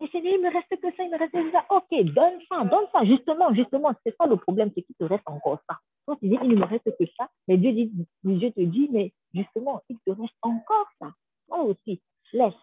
[0.00, 1.64] Et Seigneur, il me reste que ça, il me reste que ça.
[1.70, 3.04] Ok, donne ça, donne ça.
[3.04, 5.78] Justement, justement, c'est ça le problème, c'est qu'il te reste encore ça.
[6.04, 7.90] Quand tu dis, il ne me reste que ça, mais Dieu, dit,
[8.22, 11.12] Dieu te dit, mais justement, il te reste encore ça.
[11.48, 12.00] Moi aussi,
[12.32, 12.54] laisse.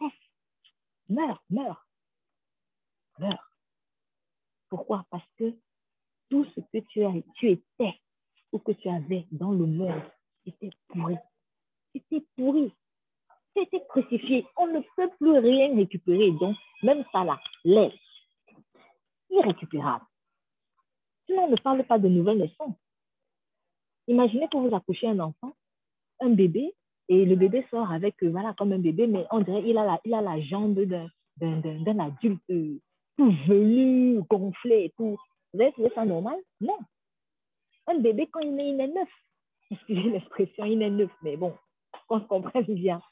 [0.00, 0.12] Laisse.
[1.08, 1.86] Meurs, meurs.
[3.18, 3.50] Meurs.
[4.68, 5.06] Pourquoi?
[5.10, 5.54] Parce que
[6.30, 8.00] tout ce que tu, as, tu étais
[8.52, 10.02] ou que tu avais dans le monde,
[10.48, 11.16] était pourri.
[11.92, 12.72] C'était pourri.
[13.54, 14.46] C'était crucifié.
[14.56, 16.32] On ne peut plus rien récupérer.
[16.32, 17.92] Donc, même ça là, laisse.
[19.30, 20.06] Irrécupérable
[21.26, 22.76] Sinon, on ne parle pas de nouvelle naissance.
[24.08, 25.54] Imaginez que vous accouchez un enfant,
[26.20, 26.74] un bébé,
[27.08, 29.84] et le bébé sort avec, euh, voilà, comme un bébé, mais on dirait qu'il a
[29.84, 32.42] la, a la jambe d'un adulte
[33.16, 35.18] tout velu, gonflé tout.
[35.52, 36.38] Vous avez ça normal?
[36.60, 36.78] Non.
[37.86, 39.08] Un bébé, quand il est, il est neuf.
[39.70, 41.54] Excusez l'expression, il est neuf, mais bon,
[42.08, 43.02] qu'on se comprenne bien.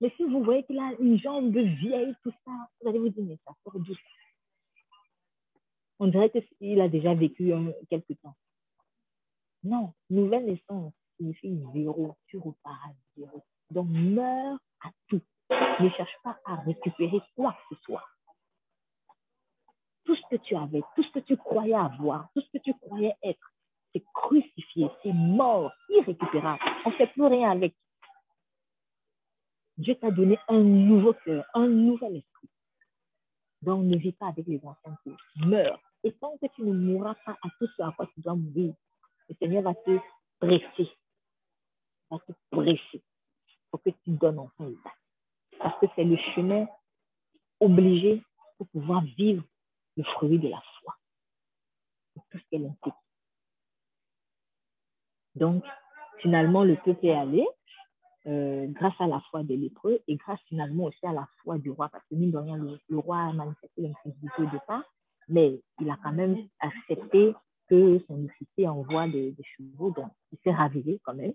[0.00, 3.24] Mais si vous voyez qu'il a une jambe vieille, tout ça, vous allez vous dire,
[3.24, 3.94] mais ça sort d'où
[6.00, 8.34] On dirait qu'il a déjà vécu un, quelque temps.
[9.68, 13.44] Non, nouvelle naissance signifie zéro, tu repars à zéro.
[13.70, 15.20] Donc, meurs à tout.
[15.50, 18.04] Ne cherche pas à récupérer quoi que ce soit.
[20.06, 22.72] Tout ce que tu avais, tout ce que tu croyais avoir, tout ce que tu
[22.78, 23.52] croyais être,
[23.92, 26.62] c'est crucifié, c'est mort, irrécupérable.
[26.86, 27.74] On ne fait plus rien avec.
[29.76, 32.48] Dieu t'a donné un nouveau cœur, un nouvel esprit.
[33.60, 34.96] Donc, ne vis pas avec les anciens
[35.36, 35.78] Meurs.
[36.04, 38.74] Et tant que tu ne mourras pas à tout ce à quoi tu dois mourir,
[39.28, 39.98] le Seigneur va te
[40.40, 40.90] presser.
[42.10, 43.02] Va te presser
[43.70, 44.72] pour que tu donnes enfin
[45.58, 46.66] Parce que c'est le chemin
[47.60, 48.22] obligé
[48.56, 49.44] pour pouvoir vivre
[49.96, 50.94] le fruit de la foi.
[52.30, 52.94] tout ce qu'elle implique.
[55.34, 55.64] Donc,
[56.20, 57.46] finalement, le peuple est allé
[58.26, 61.70] euh, grâce à la foi des lépreux et grâce finalement aussi à la foi du
[61.70, 64.82] roi, parce que mine de rien, le, roi a manifesté l'incrédulité au départ,
[65.28, 67.34] mais il a quand même accepté
[67.68, 71.32] que son officier envoie des, chevaux, donc il s'est ravivé quand même.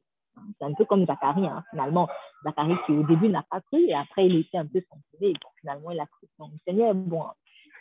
[0.58, 1.64] C'est un peu comme Zacharie, hein.
[1.70, 2.10] finalement.
[2.44, 5.34] Zacharie qui au début n'a pas cru et après il était un peu censuré.
[5.34, 6.28] Bon, finalement, il a cru.
[6.40, 7.26] Donc, Seigneur bon.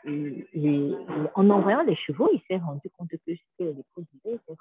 [0.04, 0.94] Et,
[1.34, 4.56] en envoyant des chevaux, il s'est rendu compte que ce que les disaient, c'est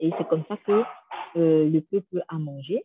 [0.00, 0.82] et c'est comme ça que
[1.36, 2.84] euh, le peuple a mangé.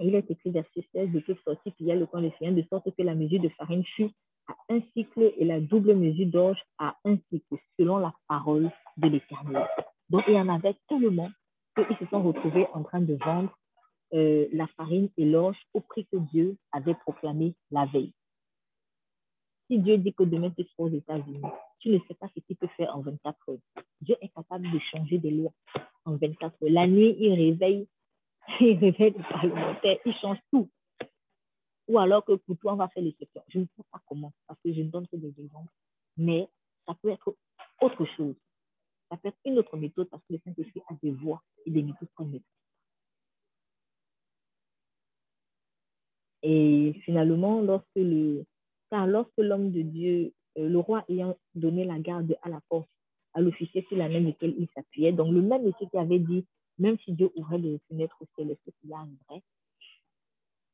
[0.00, 2.90] Il est écrit verset 16, le peuple sortit pilla le camp de Sien, de sorte
[2.96, 4.10] que la mesure de farine fut
[4.48, 9.08] à un cycle et la double mesure d'orge à un cycle, selon la parole de
[9.08, 9.66] l'Éternel.
[10.10, 11.30] Donc, il y en avait tellement
[11.74, 13.50] qu'ils se sont retrouvés en train de vendre
[14.14, 18.12] euh, la farine et l'orge au prix que Dieu avait proclamé la veille.
[19.70, 21.40] Si Dieu dit que demain tu seras aux États-Unis,
[21.78, 23.84] tu ne sais pas ce qu'il peut faire en 24 heures.
[24.02, 25.52] Dieu est capable de changer des lois
[26.04, 26.70] en 24 heures.
[26.70, 27.88] La nuit, il réveille,
[28.60, 30.68] il réveille le parlementaire, il change tout.
[31.92, 33.42] Ou alors que pour toi, on va faire l'exception.
[33.48, 35.70] Je ne sais pas comment, parce que je ne donne que des exemples.
[36.16, 36.48] Mais
[36.86, 37.36] ça peut être
[37.82, 38.34] autre chose.
[39.10, 41.82] Ça peut être une autre méthode parce que le Saint-Esprit a des voies et des
[41.82, 42.48] méthodes qu'on maîtrise.
[46.42, 48.46] Et finalement, lorsque le,
[48.90, 52.88] car lorsque l'homme de Dieu, euh, le roi ayant donné la garde à la porte
[53.34, 56.46] à l'officier sur la main duquel il s'appuyait, donc le même officier qui avait dit,
[56.78, 59.42] même si Dieu ouvrait les fenêtres au ciel, est-ce qu'il arriverait?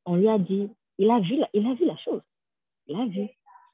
[0.05, 0.69] On lui a dit,
[0.99, 2.21] il a, vu la, il a vu la chose.
[2.85, 3.27] Il a vu.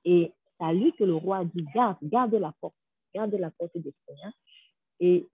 [0.05, 2.75] Et c'est à lui que le roi a dit, garde, garde la porte,
[3.13, 4.33] garde la porte des Seigneurs.
[5.01, 5.27] Et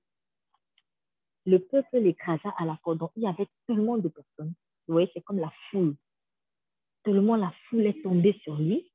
[1.46, 2.98] le peuple l'écrasa à la porte.
[2.98, 4.54] Donc, il y avait tellement de personnes.
[4.88, 5.96] Vous voyez, c'est comme la foule.
[7.04, 8.92] Tellement la foule est tombée sur lui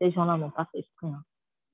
[0.00, 1.08] ces gens-là n'ont pas fait exprès.
[1.08, 1.24] Hein.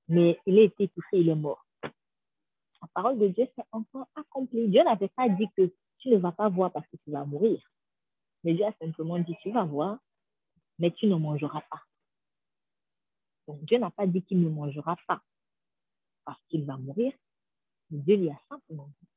[0.08, 1.64] Mais il a été touché, il est mort.
[1.82, 4.68] La parole de Dieu s'est encore accomplie.
[4.68, 7.60] Dieu n'avait pas dit que tu ne vas pas voir parce que tu vas mourir.
[8.44, 9.98] Mais Dieu a simplement dit, tu vas voir,
[10.82, 11.80] mais tu ne mangeras pas.
[13.46, 15.22] Donc Dieu n'a pas dit qu'il ne mangera pas
[16.24, 17.12] parce qu'il va mourir.
[17.88, 19.08] Dieu lui a simplement dit,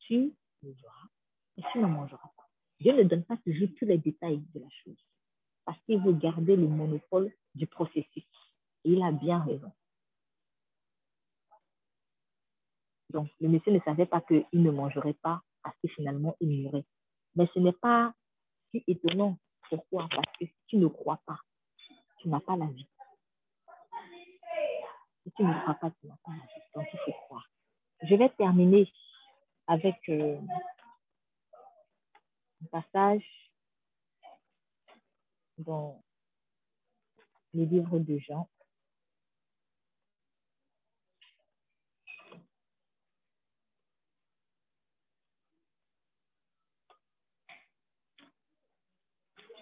[0.00, 1.08] tu verras,
[1.56, 2.46] mais tu ne mangeras pas.
[2.78, 5.02] Dieu ne donne pas toujours tous les détails de la chose
[5.64, 8.26] parce qu'il veut garder le monopole du processus.
[8.84, 9.72] Et il a bien raison.
[13.10, 16.84] Donc, le monsieur ne savait pas qu'il ne mangerait pas parce que finalement, il mourrait.
[17.34, 18.12] Mais ce n'est pas
[18.70, 19.38] si étonnant.
[19.72, 20.06] Pourquoi?
[20.14, 21.38] Parce que si tu ne crois pas,
[22.18, 22.86] tu n'as pas la vie.
[25.24, 26.62] Si tu ne crois pas, tu n'as pas la vie.
[26.74, 27.48] Donc, il faut croire.
[28.02, 28.92] Je vais terminer
[29.66, 30.38] avec euh,
[32.62, 33.24] un passage
[35.56, 36.02] dans
[37.54, 38.50] les livres de Jean.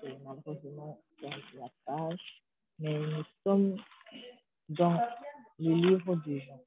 [0.03, 2.43] J'ai malheureusement la page,
[2.79, 3.77] mais nous sommes
[4.69, 4.99] dans
[5.59, 6.65] le livre de Jean.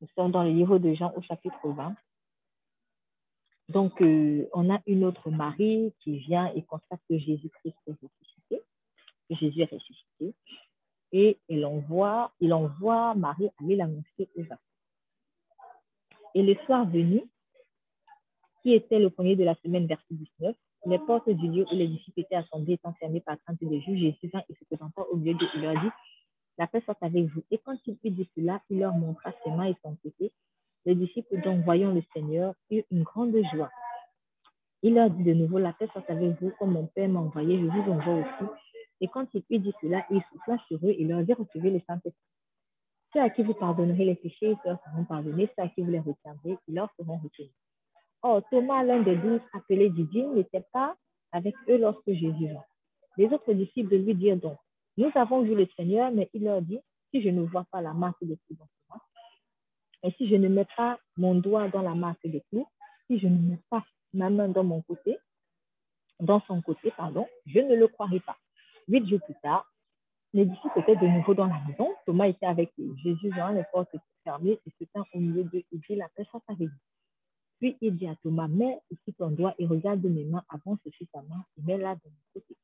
[0.00, 1.96] Nous sommes dans le livre de Jean au chapitre 20.
[3.68, 8.62] Donc, euh, on a une autre Marie qui vient et constate que Jésus-Christ est ressuscité,
[9.28, 10.34] que Jésus est ressuscité,
[11.12, 12.32] et il envoie,
[13.14, 14.56] Marie aller l'annoncer aux enfants.
[16.34, 17.22] Et le soir venu,
[18.62, 20.56] qui était le premier de la semaine, verset 19,
[20.86, 24.00] les portes du lieu où les disciples étaient assemblés étant fermées par crainte de juge,
[24.00, 25.90] Jésus vint et se présentant au milieu d'eux, il leur dit,
[26.58, 27.42] la paix soit avec vous.
[27.50, 30.32] Et quand il eut dit cela, il leur montra ses mains et son côté.
[30.84, 33.70] Les disciples, donc, voyant le Seigneur, eurent une grande joie.
[34.82, 37.58] Il leur dit de nouveau, la paix soit avec vous, comme mon Père m'a envoyé,
[37.58, 38.50] je vous envoie aussi.
[39.02, 41.80] Et quand il eut dit cela, il souffla sur eux et leur dit, recevez le
[41.86, 42.14] Saint-Esprit.
[43.12, 45.50] Ceux à qui vous pardonnerez les péchés, ils leur seront pardonnés.
[45.54, 47.52] Ceux à qui vous les retiendrez, ils leur seront retenus.
[48.22, 50.96] Or, Thomas, l'un des douze, appelé Didier, n'était pas
[51.32, 52.64] avec eux lorsque Jésus vint.
[53.18, 54.56] Les autres disciples lui dirent donc,
[54.96, 56.80] nous avons vu le Seigneur, mais il leur dit,
[57.10, 58.82] si je ne vois pas la marque de clous dans ce
[60.04, 62.66] et si je ne mets pas mon doigt dans la marque de clous,
[63.06, 65.16] si je ne mets pas ma main dans mon côté,
[66.18, 68.36] dans son côté, pardon, je ne le croirai pas.
[68.88, 69.70] Huit jours plus tard,
[70.32, 71.94] les disciples étaient de nouveau dans la maison.
[72.06, 73.94] Thomas était avec Jésus dans les portes
[74.24, 76.78] fermées et se tint au milieu d'eux et dit, la soit avec vous.
[77.58, 81.06] Puis il dit à Thomas, mets ici ton doigt et regarde mes mains, avance sur
[81.12, 82.56] ta main et mets-la de mon côté.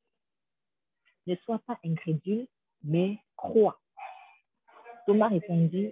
[1.27, 2.47] Ne sois pas incrédule,
[2.83, 3.79] mais crois.
[5.05, 5.91] Thomas répondit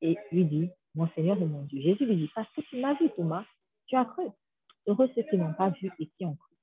[0.00, 1.82] et lui dit, mon Seigneur et mon Dieu.
[1.82, 3.44] Jésus lui dit, parce que tu m'as vu, Thomas,
[3.86, 4.24] tu as cru.
[4.86, 6.54] Heureux ceux qui n'ont pas vu et qui ont cru.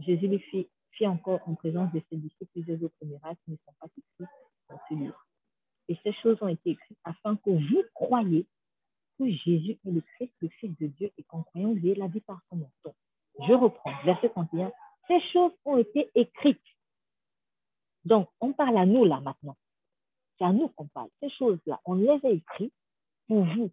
[0.00, 3.72] Jésus lui fit fit encore en présence de ses disciples plusieurs autres miracles ne sont
[3.80, 4.32] pas écrits
[4.68, 5.26] dans ce livre.
[5.88, 8.46] Et ces choses ont été écrites afin que vous croyiez
[9.18, 12.08] que Jésus est le Christ, le Fils de Dieu, et qu'en croyant, vous ayez la
[12.08, 12.70] vie par son nom.
[12.84, 14.72] je reprends, verset 31.
[15.08, 16.60] Ces choses ont été écrites.
[18.04, 19.56] Donc, on parle à nous là maintenant.
[20.38, 21.08] C'est à nous qu'on parle.
[21.20, 22.72] Ces choses-là, on les a écrites
[23.26, 23.70] pour vous,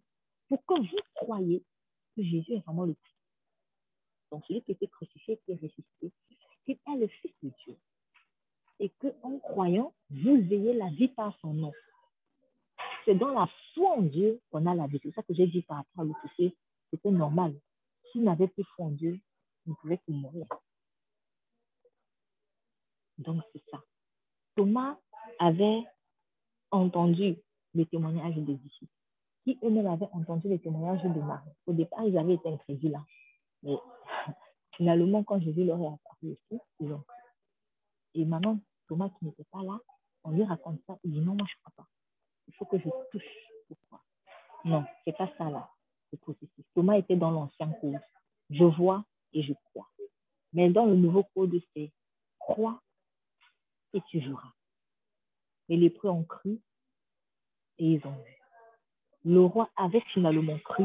[0.48, 1.62] pour que vous croyiez
[2.16, 3.16] que Jésus est vraiment le Christ.
[4.32, 6.10] Donc, celui qui était crucifié, qui est ressuscité,
[6.68, 7.76] est le Fils de Dieu.
[8.78, 11.72] Et qu'en croyant, vous ayez la vie par son nom.
[13.04, 15.00] C'est dans la foi en Dieu qu'on a la vie.
[15.02, 16.20] C'est ça que j'ai dit par rapport à l'autre
[16.90, 17.54] C'était normal.
[18.10, 19.18] S'il n'avait plus foi en Dieu,
[19.64, 20.46] il ne pouvait que mourir.
[23.18, 23.80] Donc, c'est ça.
[24.56, 24.98] Thomas
[25.38, 25.84] avait
[26.70, 27.36] entendu
[27.74, 28.92] le témoignage des disciples,
[29.44, 31.50] qui eux-mêmes avaient entendu le témoignage de Marie.
[31.66, 32.98] Au départ, ils avaient été incrédules.
[33.62, 33.76] Mais
[34.76, 35.86] finalement, quand Jésus leur est
[38.14, 39.78] Et maintenant, Thomas qui n'était pas là,
[40.24, 41.88] on lui raconte ça, il dit non, moi je ne crois pas.
[42.48, 43.22] Il faut que je touche
[43.68, 44.04] pour croire.
[44.64, 45.70] Non, c'est pas ça là,
[46.12, 46.64] le processus.
[46.74, 48.00] Thomas était dans l'ancien code.
[48.50, 49.88] Je vois et je crois.
[50.52, 51.92] Mais dans le nouveau code, c'est
[52.38, 52.80] crois
[53.92, 54.52] et tu verras.
[55.68, 56.60] Les preux ont cru
[57.78, 58.36] et ils ont vu.
[59.24, 60.84] Le roi avait finalement cru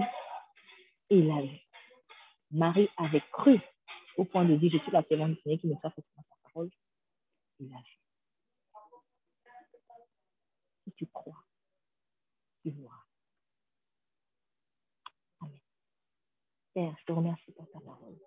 [1.10, 1.60] et il a vu.
[2.50, 3.60] Marie avait cru
[4.18, 5.30] au point de dire, je suis la Seigneur
[5.60, 6.70] qui me fasse sa parole.
[7.60, 8.00] Il a vu.
[10.84, 11.44] Si tu crois,
[12.64, 13.06] tu vois.
[15.42, 15.60] Amen.
[16.74, 18.18] Père, je te remercie pour ta parole.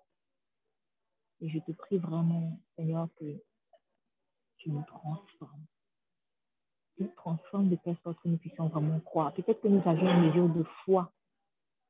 [1.41, 3.43] Et je te prie vraiment, Seigneur, que
[4.57, 5.65] tu nous transformes.
[6.95, 9.33] Tu nous transformes de telle sorte que nous puissions vraiment croire.
[9.33, 11.11] Peut-être que nous avions une mesure de foi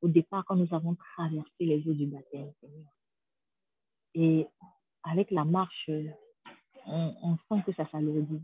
[0.02, 2.95] au départ quand nous avons traversé les eaux du baptême, Seigneur.
[4.18, 4.48] Et
[5.02, 5.90] avec la marche,
[6.86, 8.42] on, sent que ça s'alourdit.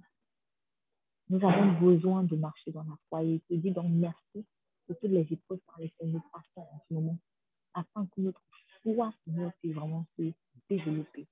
[1.31, 3.25] Nous avons besoin de marcher dans la foi.
[3.25, 4.47] Et je te dis donc merci
[4.87, 7.17] pour toutes les épreuves par lesquelles nous passons en ce moment,
[7.73, 8.43] afin que notre
[8.83, 10.31] foi, Seigneur, puisse vraiment se
[10.69, 11.27] développer.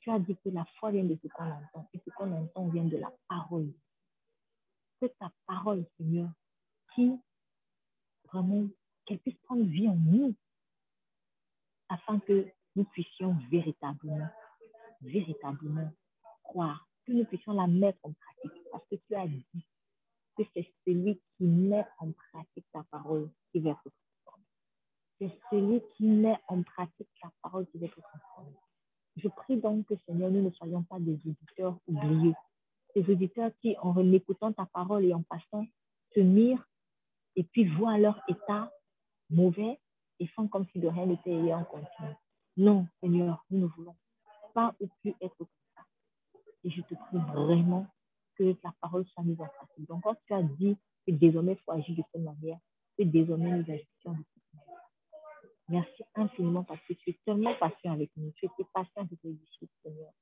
[0.00, 2.68] Tu as dit que la foi vient de ce qu'on entend, et ce qu'on entend
[2.68, 3.72] vient de la parole.
[5.00, 6.28] C'est ta parole, Seigneur,
[6.94, 7.12] qui
[8.24, 8.68] vraiment,
[9.06, 10.34] qu'elle puisse prendre vie en nous,
[11.88, 12.46] afin que
[12.76, 14.28] nous puissions véritablement,
[15.00, 15.90] véritablement
[16.42, 18.62] croire, que nous puissions la mettre en pratique.
[18.70, 19.44] Parce que tu as dit
[20.36, 24.44] que c'est celui qui met en pratique ta parole qui va être transformé.
[25.18, 28.56] C'est celui qui met en pratique ta parole qui va être transformé.
[29.16, 32.34] Je prie donc que, Seigneur, nous ne soyons pas des auditeurs oubliés.
[32.94, 35.66] Des auditeurs qui, en écoutant ta parole et en passant,
[36.14, 36.66] se mirent
[37.36, 38.70] et puis voient leur état
[39.30, 39.78] mauvais
[40.18, 41.66] et font comme si de rien n'était et en.
[42.56, 43.96] Non, Seigneur, nous ne voulons
[44.54, 45.82] pas ou plus être comme ça.
[46.64, 47.86] Et je te prie vraiment
[48.36, 49.88] que ta parole soit mise en pratique.
[49.88, 50.76] Donc, quand tu as dit
[51.06, 52.58] que désormais il faut agir de cette manière,
[52.98, 54.82] que désormais nous agissions de cette manière.
[55.68, 58.30] Merci infiniment parce que tu es tellement patient avec nous.
[58.32, 60.12] Tu étais patient avec les disciples, Seigneur,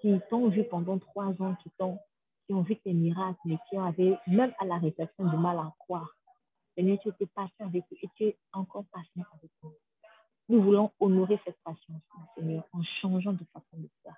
[0.00, 1.98] qui t'ont vu pendant trois ans, qui, ont,
[2.46, 5.72] qui ont vu tes miracles, mais qui avaient, même à la réflexion, du mal à
[5.78, 6.12] croire.
[6.76, 9.74] Seigneur, tu étais patient avec eux et tu es encore patient avec nous.
[10.48, 12.02] Nous voulons honorer cette patience,
[12.34, 14.16] Seigneur, en changeant de façon de faire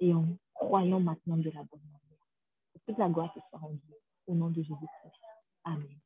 [0.00, 2.26] et en croyant maintenant de la bonne manière.
[2.74, 3.80] Que toute la gloire te soit rendue
[4.26, 6.05] au nom de Jésus-Christ.